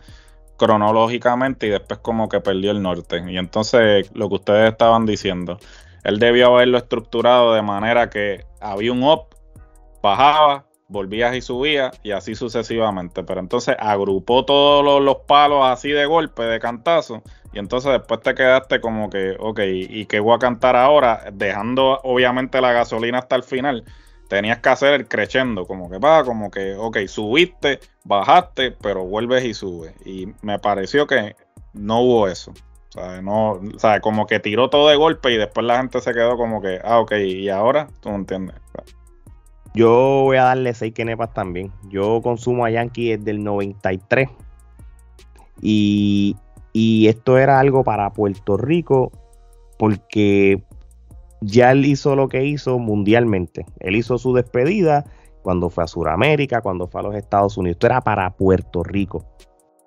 [0.56, 3.22] cronológicamente y después como que perdió el norte.
[3.28, 5.60] Y entonces lo que ustedes estaban diciendo,
[6.06, 9.26] él debió haberlo estructurado de manera que había un up,
[10.02, 13.24] bajaba, volvías y subías y así sucesivamente.
[13.24, 17.24] Pero entonces agrupó todos los, los palos así de golpe, de cantazo.
[17.54, 21.26] Y entonces después te quedaste como que, ok, ¿y qué voy a cantar ahora?
[21.34, 23.84] Dejando obviamente la gasolina hasta el final.
[24.30, 29.44] Tenías que hacer el crescendo, como que va, como que, ok, subiste, bajaste, pero vuelves
[29.44, 29.94] y subes.
[30.06, 31.36] Y me pareció que
[31.74, 32.52] no hubo eso.
[32.52, 33.60] O sea, no,
[34.02, 37.00] como que tiró todo de golpe y después la gente se quedó como que, ah,
[37.00, 38.56] ok, y ahora, tú me entiendes.
[39.74, 41.72] Yo voy a darle 6 Kenepas también.
[41.90, 44.30] Yo consumo a Yankee desde el 93.
[45.62, 46.36] Y,
[46.74, 49.12] y esto era algo para Puerto Rico
[49.78, 50.64] porque
[51.42, 53.66] ya él hizo lo que hizo mundialmente.
[53.80, 55.06] Él hizo su despedida
[55.42, 57.76] cuando fue a Sudamérica, cuando fue a los Estados Unidos.
[57.76, 59.26] Esto era para Puerto Rico.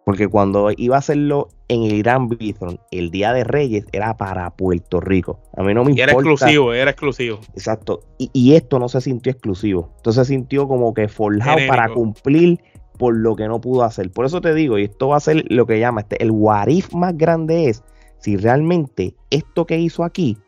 [0.04, 4.50] Porque cuando iba a hacerlo en el Irán Bithorn, el Día de Reyes, era para
[4.50, 5.40] Puerto Rico.
[5.56, 6.30] A mí no me Y era importa.
[6.30, 7.40] exclusivo, era exclusivo.
[7.54, 8.00] Exacto.
[8.18, 9.92] Y, y esto no se sintió exclusivo.
[9.96, 11.74] Esto se sintió como que forjado Genérico.
[11.76, 12.60] para cumplir
[12.98, 14.10] por lo que no pudo hacer.
[14.10, 16.92] Por eso te digo, y esto va a ser lo que llama este, el warif
[16.94, 17.82] más grande es
[18.18, 20.38] si realmente esto que hizo aquí,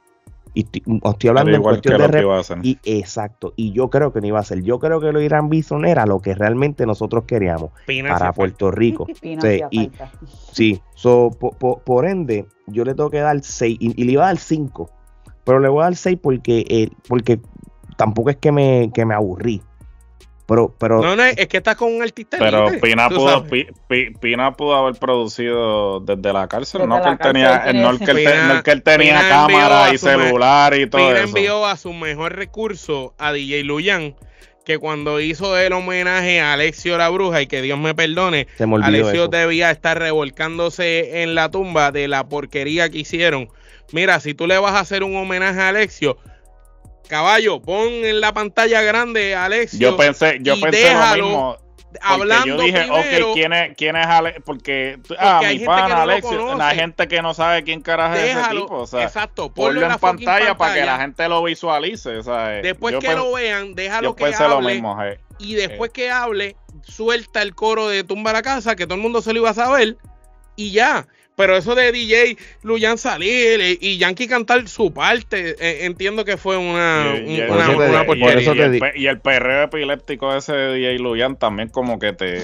[0.57, 2.59] y estoy, estoy hablando en cuestión de lo que rep- iba a hacer.
[2.63, 4.63] y exacto, y yo creo que no iba a ser.
[4.63, 8.71] Yo creo que lo Irán Bison era lo que realmente nosotros queríamos Pina para Puerto
[8.71, 9.07] Rico.
[9.21, 10.11] Pina Sí, y- falta.
[10.53, 14.13] Sí, so, po- po- por, ende, yo le tengo que dar 6 y, y le
[14.13, 14.91] iba a dar 5,
[15.45, 17.39] pero le voy a dar 6 porque, eh, porque
[17.99, 19.61] tampoco es que me, que me aburrí.
[20.47, 22.37] Pero, pero No, no, es que estás con un artista.
[22.39, 23.51] Pero Pina pudo, sabes.
[23.51, 27.33] Pi- Pi- Pina pudo haber producido desde la cárcel, Desde no que la él cárcel
[27.33, 30.87] tenía, no el que él, no el que él tenía Pina cámara y celular y
[30.89, 31.37] todo Pina eso.
[31.37, 34.15] envió a su mejor recurso a DJ Luyan,
[34.65, 38.67] que cuando hizo el homenaje a Alexio la Bruja, y que Dios me perdone, se
[38.67, 39.29] me Alexio eso.
[39.29, 43.49] debía estar revolcándose en la tumba de la porquería que hicieron.
[43.93, 46.19] Mira, si tú le vas a hacer un homenaje a Alexio,
[47.07, 49.79] caballo, pon en la pantalla grande a Alexio.
[49.79, 51.57] Yo pensé, yo pensé déjalo lo mismo.
[51.57, 54.41] porque hablando yo dije, primero, ok, ¿quién es, quién es Ale?
[54.45, 58.51] Porque, ah, mi pana lo Alexio, la gente que no sabe quién carajo es ese
[58.51, 62.49] tipo, o sea, exacto, ponlo en, pantalla, para que la gente lo visualice, o sea,
[62.63, 64.75] Después yo que lo vean, déjalo yo que pensé lo hable.
[64.75, 65.19] mismo, eh.
[65.39, 69.23] y después que hable, suelta el coro de Tumba la Casa, que todo el mundo
[69.23, 69.97] se lo iba a saber,
[70.57, 71.07] y ya.
[71.37, 76.57] Pero eso de DJ Luyan salir y, Yankee cantar su parte, eh, entiendo que fue
[76.57, 78.53] una, Y- y- un- una, una porquería.
[78.53, 82.41] el, y el perreo epiléptico ese de DJ Luyan también como que te,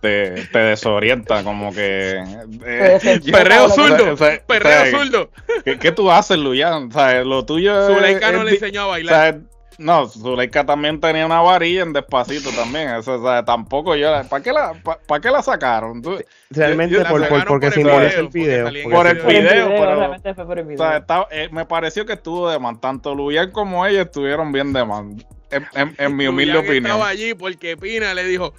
[0.00, 2.22] te, te desorienta, como que...
[2.64, 5.30] eh, Perreo zurdo, o sea, perreo o sea, zurdo.
[5.64, 6.90] ¿qué, qué tú haces, Luyan?
[6.90, 9.40] O sea, lo tuyo es- Zuleika no es le enseñó a o bailar.
[9.78, 12.90] No, Zuleika también tenía una varilla en despacito también.
[12.90, 14.10] Eso, o sea, tampoco yo.
[14.28, 14.72] ¿Para qué la,
[15.06, 16.00] para qué la sacaron?
[16.02, 16.18] Tú-
[16.50, 19.06] Realmente yo- la por, por- sacaron porque por el simboliza el video, porque porque Por
[19.06, 20.78] el video, pero- realmente fue por el o video.
[20.86, 22.80] sea, estaba- eh, me pareció que estuvo de man.
[22.80, 25.24] Tanto Luyan como ella estuvieron bien de man.
[25.50, 26.86] En, en- en mi humilde opinión.
[26.86, 28.54] estaba allí porque Pina le dijo,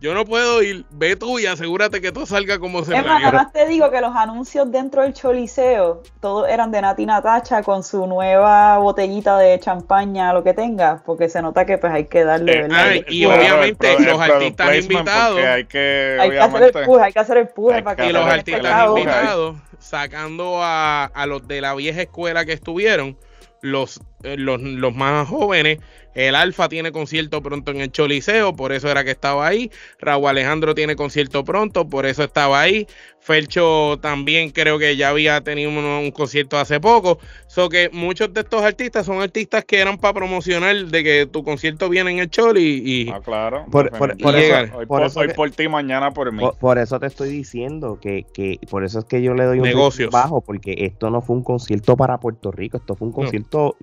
[0.00, 3.04] yo no puedo ir, ve tú y asegúrate que todo salga como se Es más,
[3.04, 3.26] planeó".
[3.32, 7.62] nada más te digo que los anuncios dentro del Choliseo, todos eran de Nati Natacha
[7.62, 12.06] con su nueva botellita de champaña, lo que tenga, porque se nota que pues hay
[12.06, 12.78] que darle, Eh, ¿verdad?
[12.80, 16.62] ah, El- y Claro, obviamente el los el artistas invitados- Hay que, hay que hacer
[16.62, 20.62] el push, hay que hacer el hay para que que y los artistas invitados sacando
[20.62, 23.18] a, a los de la vieja escuela que estuvieron,
[23.62, 25.78] los, eh, los, los más jóvenes.
[26.14, 29.70] El Alfa tiene concierto pronto en el Choliseo, por eso era que estaba ahí.
[30.00, 32.86] Raúl Alejandro tiene concierto pronto, por eso estaba ahí.
[33.20, 37.18] Felcho también creo que ya había tenido un, un concierto hace poco.
[37.46, 41.44] So que muchos de estos artistas son artistas que eran para promocionar de que tu
[41.44, 43.66] concierto viene en el Choli y, Ah, claro.
[43.70, 44.64] Por- por- por Definitivamente.
[44.70, 46.40] eso- hoy, por por, eso hoy que- por ti, mañana por mí.
[46.40, 49.58] Por, por eso te estoy diciendo que, que por eso es que yo le doy
[49.58, 50.10] un Negocios.
[50.10, 53.76] bajo, porque esto no fue un concierto para Puerto Rico, esto fue un concierto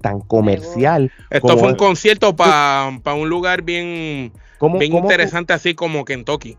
[0.00, 1.12] tan comercial.
[1.30, 6.04] esto como- fue un concierto para un lugar bien, ¿Cómo, bien cómo- interesante así como
[6.04, 6.56] Kentucky.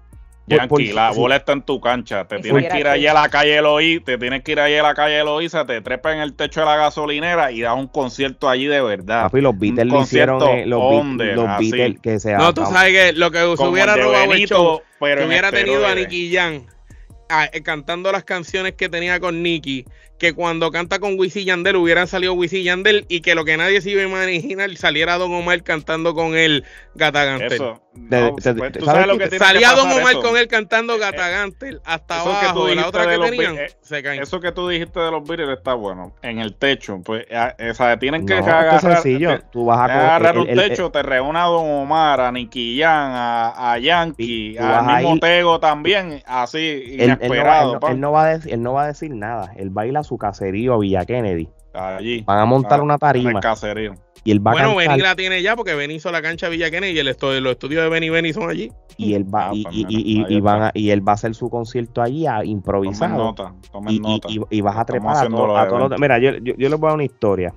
[0.47, 1.19] por- por- Yankee, la sí.
[1.19, 2.27] bola está en tu cancha.
[2.27, 4.83] Te tienes que ir allí a la calle Eloí, te tienes que ir allí a
[4.83, 8.49] la calle Eloísa, te trepas en el techo de la gasolinera y das un concierto
[8.49, 9.23] allí de verdad.
[9.23, 11.37] Papi, los Beatles Un lo hicieron, eh, los, under.
[11.59, 14.55] Beatles que se No, tú sabes que lo que se hubiera el robado el Benito,
[14.55, 15.95] show, pero que hubiera tenido a.
[15.95, 19.85] Nicky ah, eh, cantando las canciones que tenía con Nicky,
[20.21, 23.43] que cuando canta con Wisin y Yandel hubieran salido Wisin y Yandel y que lo
[23.43, 27.53] que nadie se iba a imaginar saliera Don Omar cantando con él Gata Gantel.
[27.53, 27.81] Eso.
[27.93, 29.23] De- No, de- pues, tú ¿sabes sabes lo qué?
[29.25, 30.21] que tiene Salía que Don Omar eso.
[30.21, 33.01] con él cantando Eh, Gata eh, Gantel hasta eso que tú abajo, la dijiste otra
[33.03, 34.21] que tenían Beatles, se caen.
[34.21, 36.13] Eso que tú dijiste de los Beatles está bueno.
[36.21, 39.37] En el techo, pues, a- o sea, tienen que No, agarrar, es sencillo.
[39.39, 42.21] te- Tú vas a agarrar el- un el- el- techo, te reúna a Don Omar,
[42.21, 47.79] a Nicky Jam, a, a Yankee, Y mismo ahí- Tego también, así, inesperado.
[47.89, 49.51] él no- va a decir, él no va a decir nada.
[49.57, 51.47] Él va a ir a su caserío a Villa Kennedy.
[51.73, 52.21] Allí.
[52.23, 53.93] Van a montar Ah, una En tarima el caserío.
[54.25, 54.87] y él va Bueno, a cantar.
[54.89, 57.53] Benny la tiene ya porque Benny hizo la cancha Villa Kennedy y el estu- los
[57.53, 58.69] estudios de Benny Benny son allí.
[58.97, 61.13] y él va Ah, y, pues y- y- ahí y van a- y él va
[61.13, 64.27] a hacer su concierto allí a Tomen improvisado nota, tomen y, y- nota.
[64.29, 65.99] y- y vas a trepar a, todo- los a todos los- eventos.
[66.01, 67.53] mira yo, yo, yo les voy a dar una historia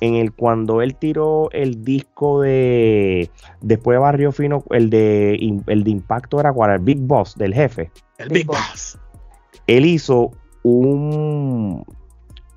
[0.00, 3.30] en el cuando él tiró el disco de
[3.60, 5.34] después de Barrio Fino el de
[5.68, 8.58] el de Impacto era cuál el Big Boss del jefe El Big Big Boss.
[8.58, 8.98] Boss.
[9.68, 10.32] él hizo
[10.62, 11.84] un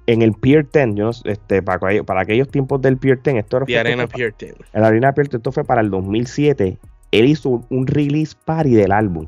[0.06, 3.22] en el Pier 10 yo no sé, este para, aquellos- para aquellos tiempos del Pier
[3.24, 4.56] 10 esto era Arena Pier 10.
[4.74, 6.78] en la Arena Pier 10, esto fue para el 2007
[7.12, 9.28] él hizo un- un release party del álbum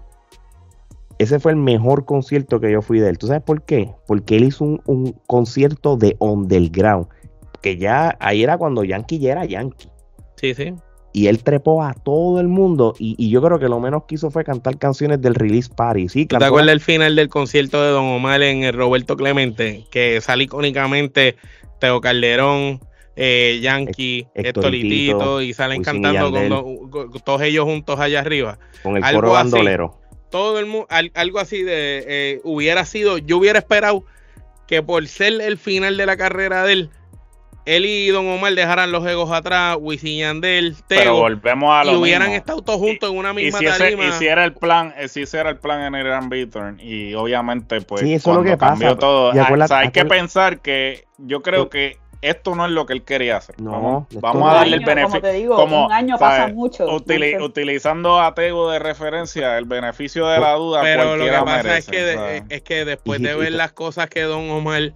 [1.17, 3.17] ese fue el mejor concierto que yo fui de él.
[3.17, 3.89] ¿Tú sabes por qué?
[4.05, 7.07] Porque él hizo un, un concierto de underground.
[7.61, 9.87] Que ya ahí era cuando Yankee ya era Yankee.
[10.35, 10.73] Sí, sí.
[11.15, 12.93] Y él trepó a todo el mundo.
[12.99, 16.09] Y, y yo creo que lo menos que hizo fue cantar canciones del release party.
[16.09, 19.85] Sí, ¿Tú te acuerdas el final del concierto de Don Omar en el Roberto Clemente?
[19.89, 21.37] Que sale icónicamente
[21.79, 22.81] Teo Calderón,
[23.15, 28.59] eh, Yankee, Héctor y salen Wisin y cantando con, todos ellos juntos allá arriba.
[28.83, 29.51] con el algo coro así.
[29.51, 29.97] bandolero.
[30.29, 34.03] Todo el mundo, algo así de, eh, hubiera sido, yo hubiera esperado
[34.67, 36.89] que por ser el final de la carrera de él,
[37.65, 41.93] él y Don Omar dejaran los egos atrás, Wisin y Yandel, Pero volvemos a lo
[41.93, 42.37] y hubieran mismo.
[42.37, 44.05] estado todos juntos en una y misma si, ese, tarima.
[44.05, 46.79] y si era el plan, eh, si ese era el plan en el Grand Beaton
[46.79, 48.71] y obviamente pues Sí, eso es lo que pasa.
[48.73, 52.55] cambió todo, Y ah, acuérdate- o sea, hay que pensar que yo creo que esto
[52.55, 53.61] no es lo que él quería hacer.
[53.61, 55.19] No, vamos, a darle el beneficio.
[55.19, 56.39] Como te digo, como, un año ¿sabes?
[56.41, 56.87] pasa mucho.
[56.87, 61.45] Utili- utilizando a Tego de referencia, el beneficio de la duda Pero lo que pasa
[61.63, 64.93] merece, es que, es que después Y- de y- ver las cosas que Don Omar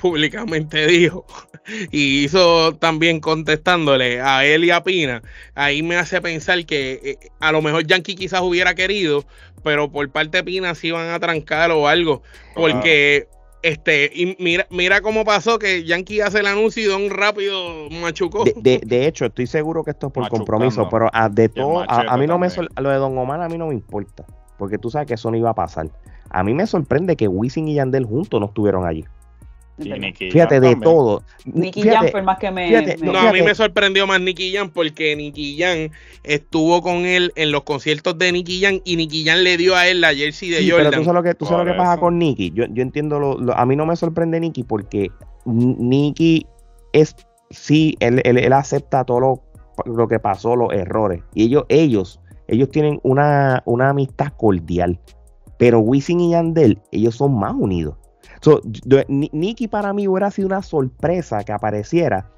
[0.00, 1.24] públicamente dijo
[1.92, 5.22] y hizo también contestándole a él y a Pina,
[5.54, 9.24] ahí me hace pensar que eh, a lo mejor Yankee quizás hubiera querido,
[9.62, 12.22] pero por parte de Pina sí iban a trancar o algo,
[12.54, 13.28] porque
[13.62, 18.44] este y mira mira cómo pasó que Yankee hace el anuncio y Don rápido machucó.
[18.44, 20.46] De, de- de hecho, estoy seguro que esto es por Machucando.
[20.46, 22.68] compromiso, pero a, de todo, a, mí no me también.
[22.78, 24.24] lo de Don Omar a mí no me importa,
[24.58, 25.90] porque tú sabes que eso no iba a pasar.
[26.30, 29.04] A mí me sorprende que Wisin y Yandel juntos no estuvieron allí.
[29.84, 30.80] Nicky Fíjate, de también.
[30.80, 31.22] todo.
[31.44, 32.68] Nicky Fíjate, Jam fue el más que me.
[32.68, 35.88] fíjate, me- No, a mí me sorprendió más Nicky Jam porque Nicky Jam
[36.22, 39.88] estuvo con él en los conciertos de Nicky Jam y Nicky Jam le dio a
[39.88, 40.90] él la jersey de Sí, Jordan.
[40.90, 42.50] pero tú sabes lo que, tú sabes lo que pasa con Nicky.
[42.54, 45.10] Yo, yo entiendo, lo, lo- a mí no me sorprende Nicky porque
[45.44, 46.46] Nicky
[46.92, 47.14] es,
[47.50, 49.42] sí, él, él- él acepta todo lo,
[49.86, 51.22] lo que pasó, los errores.
[51.34, 54.98] Y ellos, ellos, ellos tienen una, una amistad cordial.
[55.58, 57.96] Pero Wisin y Yandel, ellos son más unidos.
[58.40, 62.30] So, yo- Ni- Nicky para mí hubiera sido una sorpresa que apareciera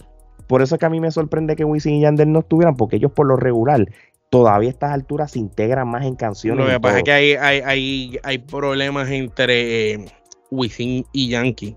[0.48, 2.96] por eso es que a mí me sorprende que Wisin y Yandel no estuvieran, porque
[2.96, 3.86] ellos por lo regular
[4.28, 6.66] todavía a estas alturas se integran más en canciones.
[6.66, 10.04] Lo que pasa es que hay, hay, hay, hay problemas entre eh,
[10.50, 11.74] Wisin y Yankee.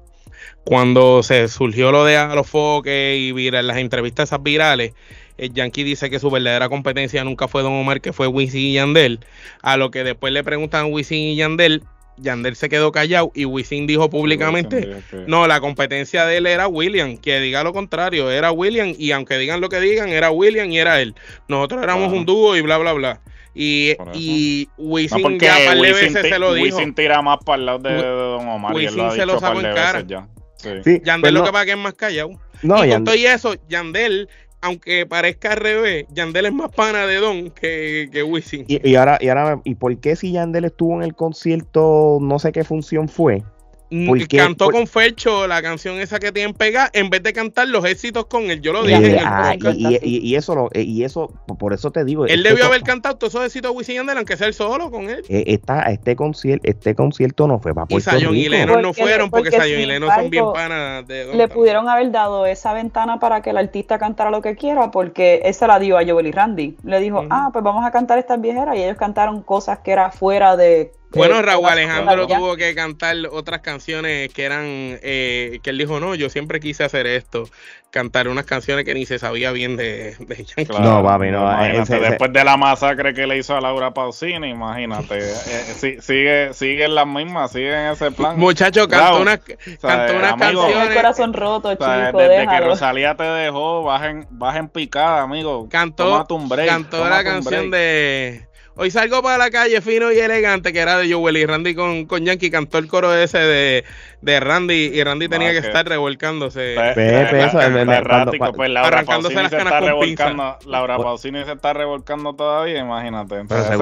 [0.65, 4.93] Cuando se surgió lo de Alofoque y viral, las entrevistas esas virales,
[5.37, 8.73] el Yankee dice que su verdadera competencia nunca fue Don Omar, que fue Wisin y
[8.73, 9.19] Yandel.
[9.61, 11.83] A lo que después le preguntan a Wisin y Yandel,
[12.17, 17.17] Yandel se quedó callado y Wisin dijo públicamente, no, la competencia de él era William,
[17.17, 20.79] que diga lo contrario, era William y aunque digan lo que digan, era William y
[20.79, 21.13] era él.
[21.47, 23.21] Nosotros éramos un dúo y bla, bla, bla.
[23.53, 26.77] Y, y Wisin ya par de veces se lo dijo.
[26.77, 29.73] Wisin tira más para el lado de, Don Omar lo Wisin se lo sacó en
[29.73, 29.93] cara.
[29.93, 30.27] veces ya.
[30.57, 30.69] Sí.
[30.83, 32.29] Sí, Yandel pues lo no, que pasa es que es más callado.
[32.63, 34.29] no, y con Yandel- todo y eso, Yandel,
[34.65, 38.65] aunque parezca al revés, Yandel es más pana de Don que, que Wisin.
[38.67, 42.39] y, y ahora, y ahora, ¿y por qué si Yandel estuvo en el concierto, no
[42.39, 43.43] sé qué función fue?
[43.91, 44.37] Mm, ¿por qué?
[44.37, 47.85] Cantó Por- con Fercho la canción esa que tienen pegada en vez de cantar los
[47.85, 48.59] éxitos con él.
[48.61, 49.05] Yo lo Y dije.
[49.05, 52.03] Eh, en el ah, y, y- y eso lo, eh, y eso, por eso te
[52.03, 52.25] digo.
[52.25, 54.53] él este debió haber cantado todos esos éxitos de Wisin y Yandel, aunque sea él
[54.55, 55.23] solo con él.
[55.29, 58.49] eh, esta- este concierto, este concierto no fue para Y Puerto y Rico.
[58.51, 61.37] Lennon no Porque- fueron porque, porque Zion y Lennon son bien panas de Don.
[61.37, 65.41] Le pudieron haber dado esa ventana para que el artista cantara lo que quiera, porque
[65.45, 66.75] esa la dio a Joel y Randy.
[66.83, 70.09] Le dijo, ah, pues vamos a cantar estas viejeras, y ellos cantaron cosas que era
[70.11, 70.91] fuera de.
[71.15, 76.15] Bueno, Raúl Alejandro tuvo que cantar otras canciones que eran, eh, que él dijo, no,
[76.15, 77.49] yo siempre quise hacer esto,
[77.89, 80.65] cantar unas canciones que ni se sabía bien de, de Yankee.
[80.65, 83.61] Claro, No, papi, no, imagínate, ese- ese- después de la masacre que le hizo a
[83.61, 85.17] Laura Pausini, imagínate.
[85.19, 88.37] eh, si- sigue, sigue en las mismas, sigue en ese plan.
[88.37, 89.45] Muchacho, cantó unas, o
[89.79, 92.67] sea, cantó unas el canciones, corazón roto, o sea, chico, desde que déjalo.
[92.67, 95.69] Rosalía te dejó, baja en, baja en picada, amigo.
[95.69, 96.27] cantó,
[96.67, 97.71] cantó la canción break.
[97.71, 98.44] de
[98.77, 102.05] Hoy salgo para la calle fino y elegante, que era de Joel y Randy con,
[102.05, 103.85] con Yankee, cantó el coro ese de,
[104.21, 106.77] de Randy y Randy tenía Ah, que estar revolcándose.
[106.77, 110.57] Arrancándose Pausini las canas con pinza.
[110.65, 113.35] Laura Pausini se está revolcando todavía, imagínate.
[113.35, 113.77] Entonces, a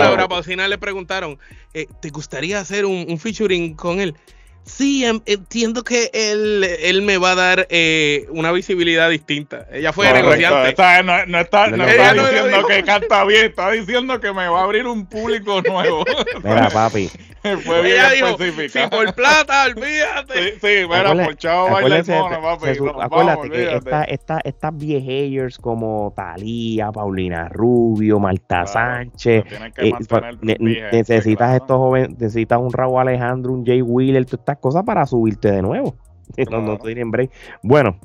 [0.00, 1.38] Laura Pausina le preguntaron,
[1.72, 4.16] eh, ¿te gustaría hacer un, un featuring con él?
[4.64, 9.66] Sí, em- entiendo que él, él me va a dar eh, una visibilidad distinta.
[9.72, 11.02] Ella fue Correcto, negociante.
[11.02, 12.66] no, no está, no está diciendo no.
[12.68, 16.04] que canta bien, está diciendo que me va a abrir un público nuevo.
[16.44, 17.10] Mira, papi.
[17.64, 18.84] Fue bien Ella dijo, específica.
[18.84, 20.34] si por plata, olvídate.
[20.34, 22.74] Sí, sí, mira, Acuérdate- por chavo baila el mono, papi.
[22.76, 23.76] su- acuérdate vamos, que olvídate.
[23.78, 29.44] esta, esta, estas viejayers como Talía, Paulina Rubio, Marta Claro, Sánchez,
[29.76, 31.56] eh, necesitas claro.
[31.56, 35.62] estos jóvenes, necesitas un Raúl Alejandro, un Jay Wheeler, todas estas cosas para subirte de
[35.62, 35.94] nuevo.
[36.50, 37.30] No, no tienen break.
[37.62, 37.98] Bueno,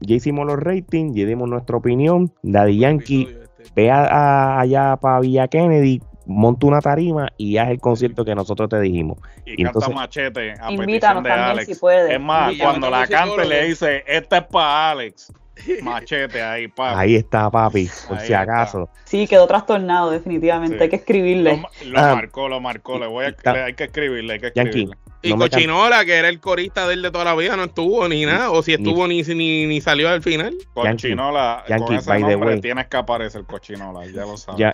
[0.00, 2.30] ya hicimos los ratings, ya dimos nuestra opinión.
[2.42, 3.34] Daddy Yankee,
[3.74, 8.34] ve a- a- allá para Villa Kennedy, monta una tarima y haz el concierto que
[8.34, 9.18] nosotros te dijimos.
[9.46, 11.66] Y Y canta entonces- machete a Invítanos petición de también, Alex.
[11.66, 11.86] si.
[12.14, 15.32] Es más, Y cuando la cante le dice, esta es para Alex.
[15.82, 16.98] Machete ahí, pa.
[16.98, 18.40] Ahí está, papi, por Ahí si está.
[18.42, 18.88] acaso.
[19.04, 20.76] Sí, quedó trastornado, definitivamente.
[20.76, 20.82] Sí.
[20.82, 21.56] Hay que escribirle.
[21.84, 22.14] Lo, lo Ah.
[22.14, 22.98] marcó, lo marcó.
[22.98, 23.52] Le voy a, Ya.
[23.52, 24.96] le- hay que escribirle, hay que Yankee, escribirle.
[25.22, 28.08] Y no Cochinola, que era el corista de él de toda la vida, no estuvo
[28.08, 28.50] ni nada.
[28.50, 30.54] O si estuvo, ni, ni, ni salió al final.
[30.72, 32.60] Cochinola, Yankee, con ese by the nombre way.
[32.60, 34.58] tienes que aparecer Cochinola, ya lo sabes.
[34.58, 34.72] Ya,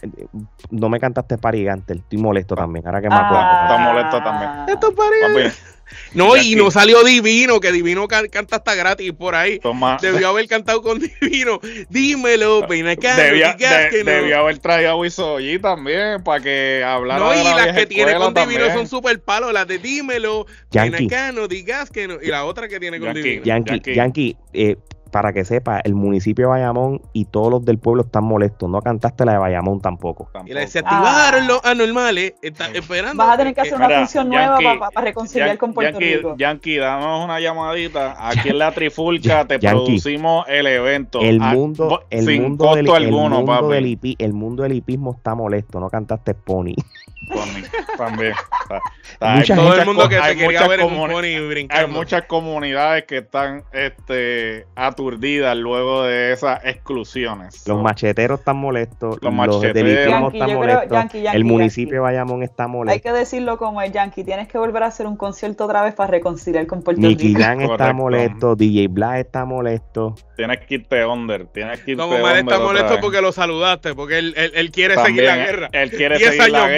[0.70, 2.86] no me cantaste Parigante, estoy molesto también.
[2.86, 3.26] Ahora que me Ah.
[3.26, 3.62] acuerdo.
[3.62, 4.50] Está molesto también.
[4.68, 5.75] Esto parece- Papi,
[6.14, 9.58] No, y no salió Divino, que Divino can- canta hasta gratis por ahí.
[9.58, 9.98] toma.
[10.00, 11.60] Debió haber cantado con Divino.
[11.88, 14.10] Dímelo, no Debía, digas de- que no.
[14.10, 17.78] debió haber traído a Wisoyi también para que hablara No, de y la las vieja
[17.80, 19.52] que tiene con Divino son super palos.
[19.52, 20.46] Las de Dímelo,
[21.06, 22.16] acá, no digas que no.
[22.22, 23.22] Y la otra que tiene con Yankee.
[23.22, 23.44] Divino.
[23.44, 23.94] Yankee, Yankee.
[23.94, 24.76] Yankee, eh,
[25.16, 28.68] para que sepa, el municipio de Bayamón y todos los del pueblo están molestos.
[28.68, 30.28] No cantaste la de Bayamón tampoco.
[30.44, 31.46] Y la se activaron Ah.
[31.46, 32.34] los anormales.
[32.42, 33.24] Está esperando.
[33.24, 35.98] Vas a tener que hacer una Mira, función nueva Yankee, para reconciliar Yan- con Puerto
[35.98, 36.34] Yankee, Rico.
[36.36, 38.14] Yankee, danos una llamadita.
[38.28, 39.84] Aquí en la Trifulca te Yankee.
[39.86, 41.20] producimos el evento.
[41.22, 43.72] El Ah, mundo, el sin mundo, costo del, el alguno, mundo papi.
[43.72, 45.80] del hipi- el mundo del hipismo está molesto.
[45.80, 46.74] No cantaste Pony.
[47.96, 48.32] También.
[48.32, 48.80] O sea,
[49.20, 51.48] hay Mucha Todo muchas el mundo que hay te quería muchas ver en pony Hay
[51.48, 51.88] brincando.
[51.88, 57.66] muchas comunidades que están este, aturdidas luego de esas exclusiones.
[57.66, 59.18] Los macheteros están molestos.
[59.20, 60.90] Los Los, están molestos.
[60.90, 61.94] Yankee, Yankee, el municipio Yankee.
[61.94, 63.02] de Bayamón está Hay molesto.
[63.02, 64.22] que decirlo como el Yankee.
[64.24, 67.40] Tienes que volver a hacer un concierto otra vez para reconciliar con Puerto Nicky Rico.
[67.40, 67.94] Jam está Correcto.
[67.94, 68.56] molesto.
[68.56, 70.14] DJ Black está molesto.
[70.36, 71.46] Tienes que irte under.
[71.46, 74.94] Tienes que irte Don Omar está molesto porque lo saludaste, porque él, él, él quiere
[74.94, 75.68] También, seguir la guerra.
[75.72, 76.70] Él quiere 10 seguir la años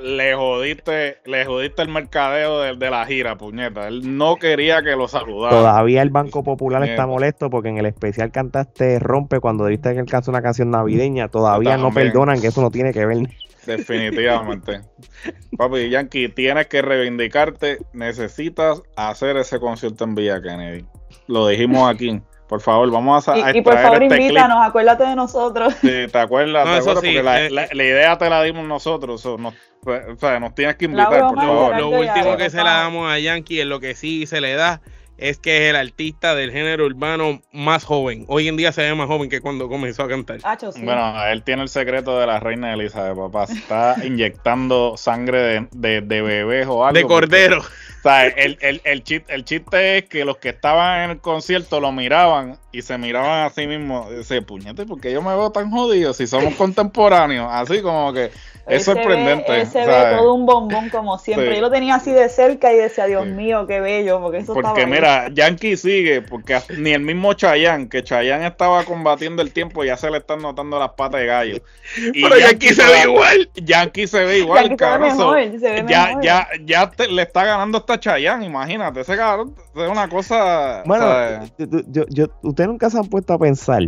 [0.00, 3.88] Le jodiste, le jodiste el mercadeo de, de la gira, puñeta.
[3.88, 5.56] Él no quería que lo saludara.
[5.56, 10.00] Todavía el Banco Popular está molesto porque en el especial cantaste Rompe cuando debiste que
[10.00, 11.28] alcanzar una canción navideña.
[11.28, 13.28] Todavía no perdonan que eso no tiene que ver.
[13.66, 14.82] Definitivamente.
[15.58, 17.78] Papi, Yankee, tienes que reivindicarte.
[17.92, 20.84] Necesitas hacer ese concierto en Villa Kennedy.
[21.26, 22.20] Lo dijimos aquí.
[22.48, 25.74] Por favor, vamos a, y, y por favor este invítanos, acuérdate de nosotros.
[25.80, 28.66] Sí, te acuerdas, no, te acuerdas porque la, eh, la, la, idea te la dimos
[28.66, 29.54] nosotros, so, nos,
[29.84, 31.76] o sea, nos tienes que invitar, por favor.
[31.76, 34.80] Lo último que se la damos a Yankee es lo que sí se le da
[35.18, 38.24] es que es el artista del género urbano más joven.
[38.28, 40.40] Hoy en día se ve más joven que cuando comenzó a cantar.
[40.82, 43.44] Bueno, él tiene el secreto de la reina Elizabeth, papá.
[43.44, 46.98] Está inyectando sangre de, de, de bebés o algo.
[46.98, 47.62] De cordero.
[48.08, 51.80] Sea, el, el, el, chiste, el chiste es que los que estaban en el concierto
[51.80, 54.10] lo miraban y se miraban a sí mismos.
[54.10, 57.48] Dice, puñete, porque yo me veo tan jodido si somos contemporáneos.
[57.50, 58.30] Así como que
[58.66, 59.60] es sorprendente.
[59.60, 61.54] Ese ve todo un bombón como siempre.
[61.54, 64.86] Yo lo tenía así de cerca y decía, Dios mío, qué bello, porque eso Porque
[64.86, 69.96] mira, Yankee sigue, porque ni el mismo Chayanne, que Chayanne estaba combatiendo el tiempo, ya
[69.96, 71.56] se le están notando las patas de gallo.
[72.12, 73.50] Y Pero Yankee, se ve igual.
[73.54, 75.58] Yankee se ve igual, cabrón.
[75.88, 80.82] ya, ya, ya le está ganando hasta Chayanne, imagínate, ese cabrón es una cosa...
[80.84, 83.82] Bueno, yo, yo, ustedes nunca se han puesto a pensar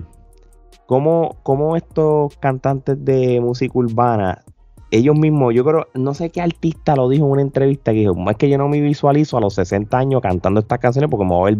[0.86, 4.42] cómo, cómo estos cantantes de música urbana
[4.90, 8.14] ellos mismos, yo creo, no sé qué artista lo dijo en una entrevista que dijo,
[8.30, 11.32] es que yo no me visualizo a los 60 años cantando estas canciones porque me
[11.32, 11.58] va a ver,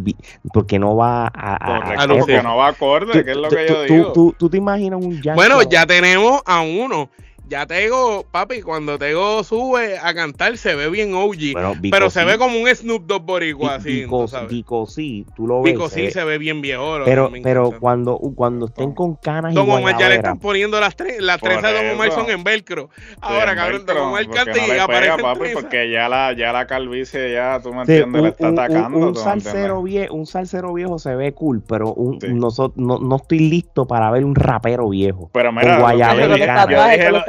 [0.52, 2.02] porque no va a...
[2.02, 4.12] a, no va acorde, que es lo que yo digo.
[4.12, 7.10] Tú, tú, te imaginas un Bueno, ya tenemos a uno
[7.48, 11.54] ya Tego, papi, cuando Tego sube a cantar se ve bien OG,
[11.90, 14.06] pero se ve como un Snoop Dogg boricua así.
[14.48, 15.72] Vico, sí, tú lo ves.
[15.72, 16.98] Vico sí se ve bien viejo.
[17.04, 21.20] Pero, pero cuando, cuando estén con canas Don Omar ya le están poniendo las, tres,
[21.20, 22.90] las trenzas de Don Omar son en velcro.
[23.20, 27.60] Ahora, cabrón, Don Omar canta y aparece papi, porque ya la, ya la calvicie ya,
[27.62, 29.08] tú me entiendes, le está atacando.
[29.08, 33.86] Un, salsero viejo, un salsero viejo se ve cool, pero un, no, no, estoy listo
[33.86, 35.30] para ver un rapero viejo.
[35.32, 35.78] Pero mira,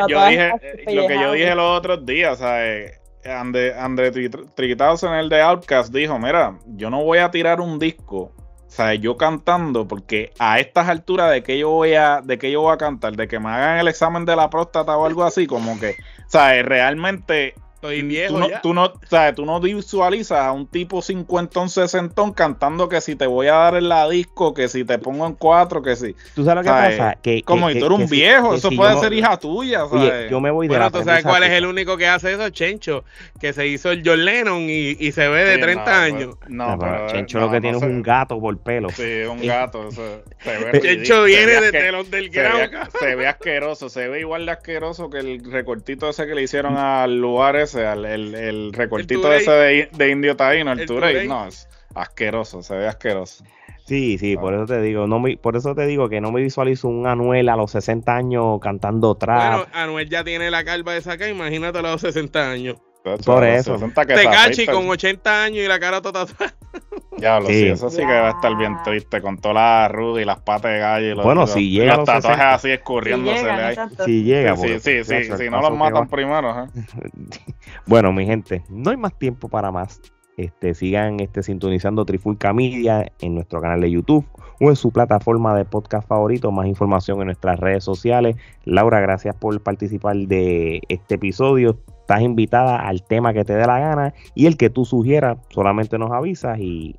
[0.09, 2.99] yo dije, eh, lo que yo dije los otros días, ¿sabes?
[3.25, 8.31] André, André en el de Outcast dijo, mira, yo no voy a tirar un disco,
[8.67, 9.01] ¿sabes?
[9.01, 12.73] Yo cantando, porque a estas alturas de que yo voy a, de que yo voy
[12.73, 15.79] a cantar, de que me hagan el examen de la próstata o algo así, como
[15.79, 15.95] que,
[16.27, 16.65] ¿sabes?
[16.65, 18.61] Realmente Estoy viejo tú no, ya.
[18.61, 23.15] Tú no, o sea, tú no visualizas a un tipo cincuentón, sesentón cantando que si
[23.15, 26.13] te voy a dar en la disco, que si te pongo en cuatro, que si.
[26.35, 27.17] ¿Tú sabes lo que pasa?
[27.21, 30.29] Que, como si tú eres un viejo, eso puede ser hija tuya, ¿sabes?
[30.29, 32.49] yo me voy de bueno, ¿tú sabes cuál es el único que hace eso?
[32.49, 33.05] Chencho,
[33.39, 36.35] que se hizo el John Lennon y, y se ve de 30 pues, años.
[36.49, 38.89] No, pero, Chencho lo que tiene es un gato por pelo.
[38.89, 39.87] Sí, un gato.
[39.87, 42.59] Eso, se ve Chencho viene de telón del grado.
[42.99, 46.75] Se ve asqueroso, se ve igual de asqueroso que el recortito ese que le hicieron
[46.75, 51.47] al lugar ese, al el el recortito ese de, de, indio taíno, el, el no,
[51.47, 53.43] es asqueroso, se ve asqueroso.
[53.85, 56.41] Sí, sí, por eso te digo, no me, por eso te digo que no me
[56.41, 59.51] visualizo un Anuel a los 60 años cantando trap.
[59.51, 62.77] Bueno, Anuel ya tiene la calva de saca, imagínate a los 60 años.
[63.25, 63.79] Por eso.
[63.95, 66.27] Tecachi con 80 años y la cara toda
[67.19, 67.67] Ya lo sí.
[67.67, 70.71] eso sí que va a estar bien triste con toda la ruda y las patas
[70.73, 73.75] de gallo y los, bueno, si llega los tatuajes así escurriéndose.
[74.05, 76.63] Si llega, sí, sí, sí, si no los matan primero.
[76.63, 76.67] ¿eh?
[77.85, 80.01] bueno, mi gente, no hay más tiempo para más.
[80.39, 84.25] Este, sigan este, sintonizando Trifulca Media en nuestro canal de YouTube
[84.61, 86.49] o en su plataforma de podcast favorito.
[86.49, 88.37] Más información en nuestras redes sociales.
[88.63, 91.77] Laura, gracias por participar de este episodio.
[92.01, 95.97] Estás invitada al tema que te dé la gana y el que tú sugieras, solamente
[95.97, 96.95] nos avisas y,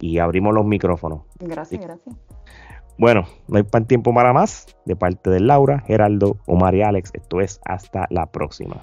[0.00, 1.22] y abrimos los micrófonos.
[1.40, 2.16] Gracias, gracias.
[2.98, 4.66] Bueno, no hay tiempo para más.
[4.84, 8.76] De parte de Laura, Geraldo, Omar y Alex, esto es hasta la próxima.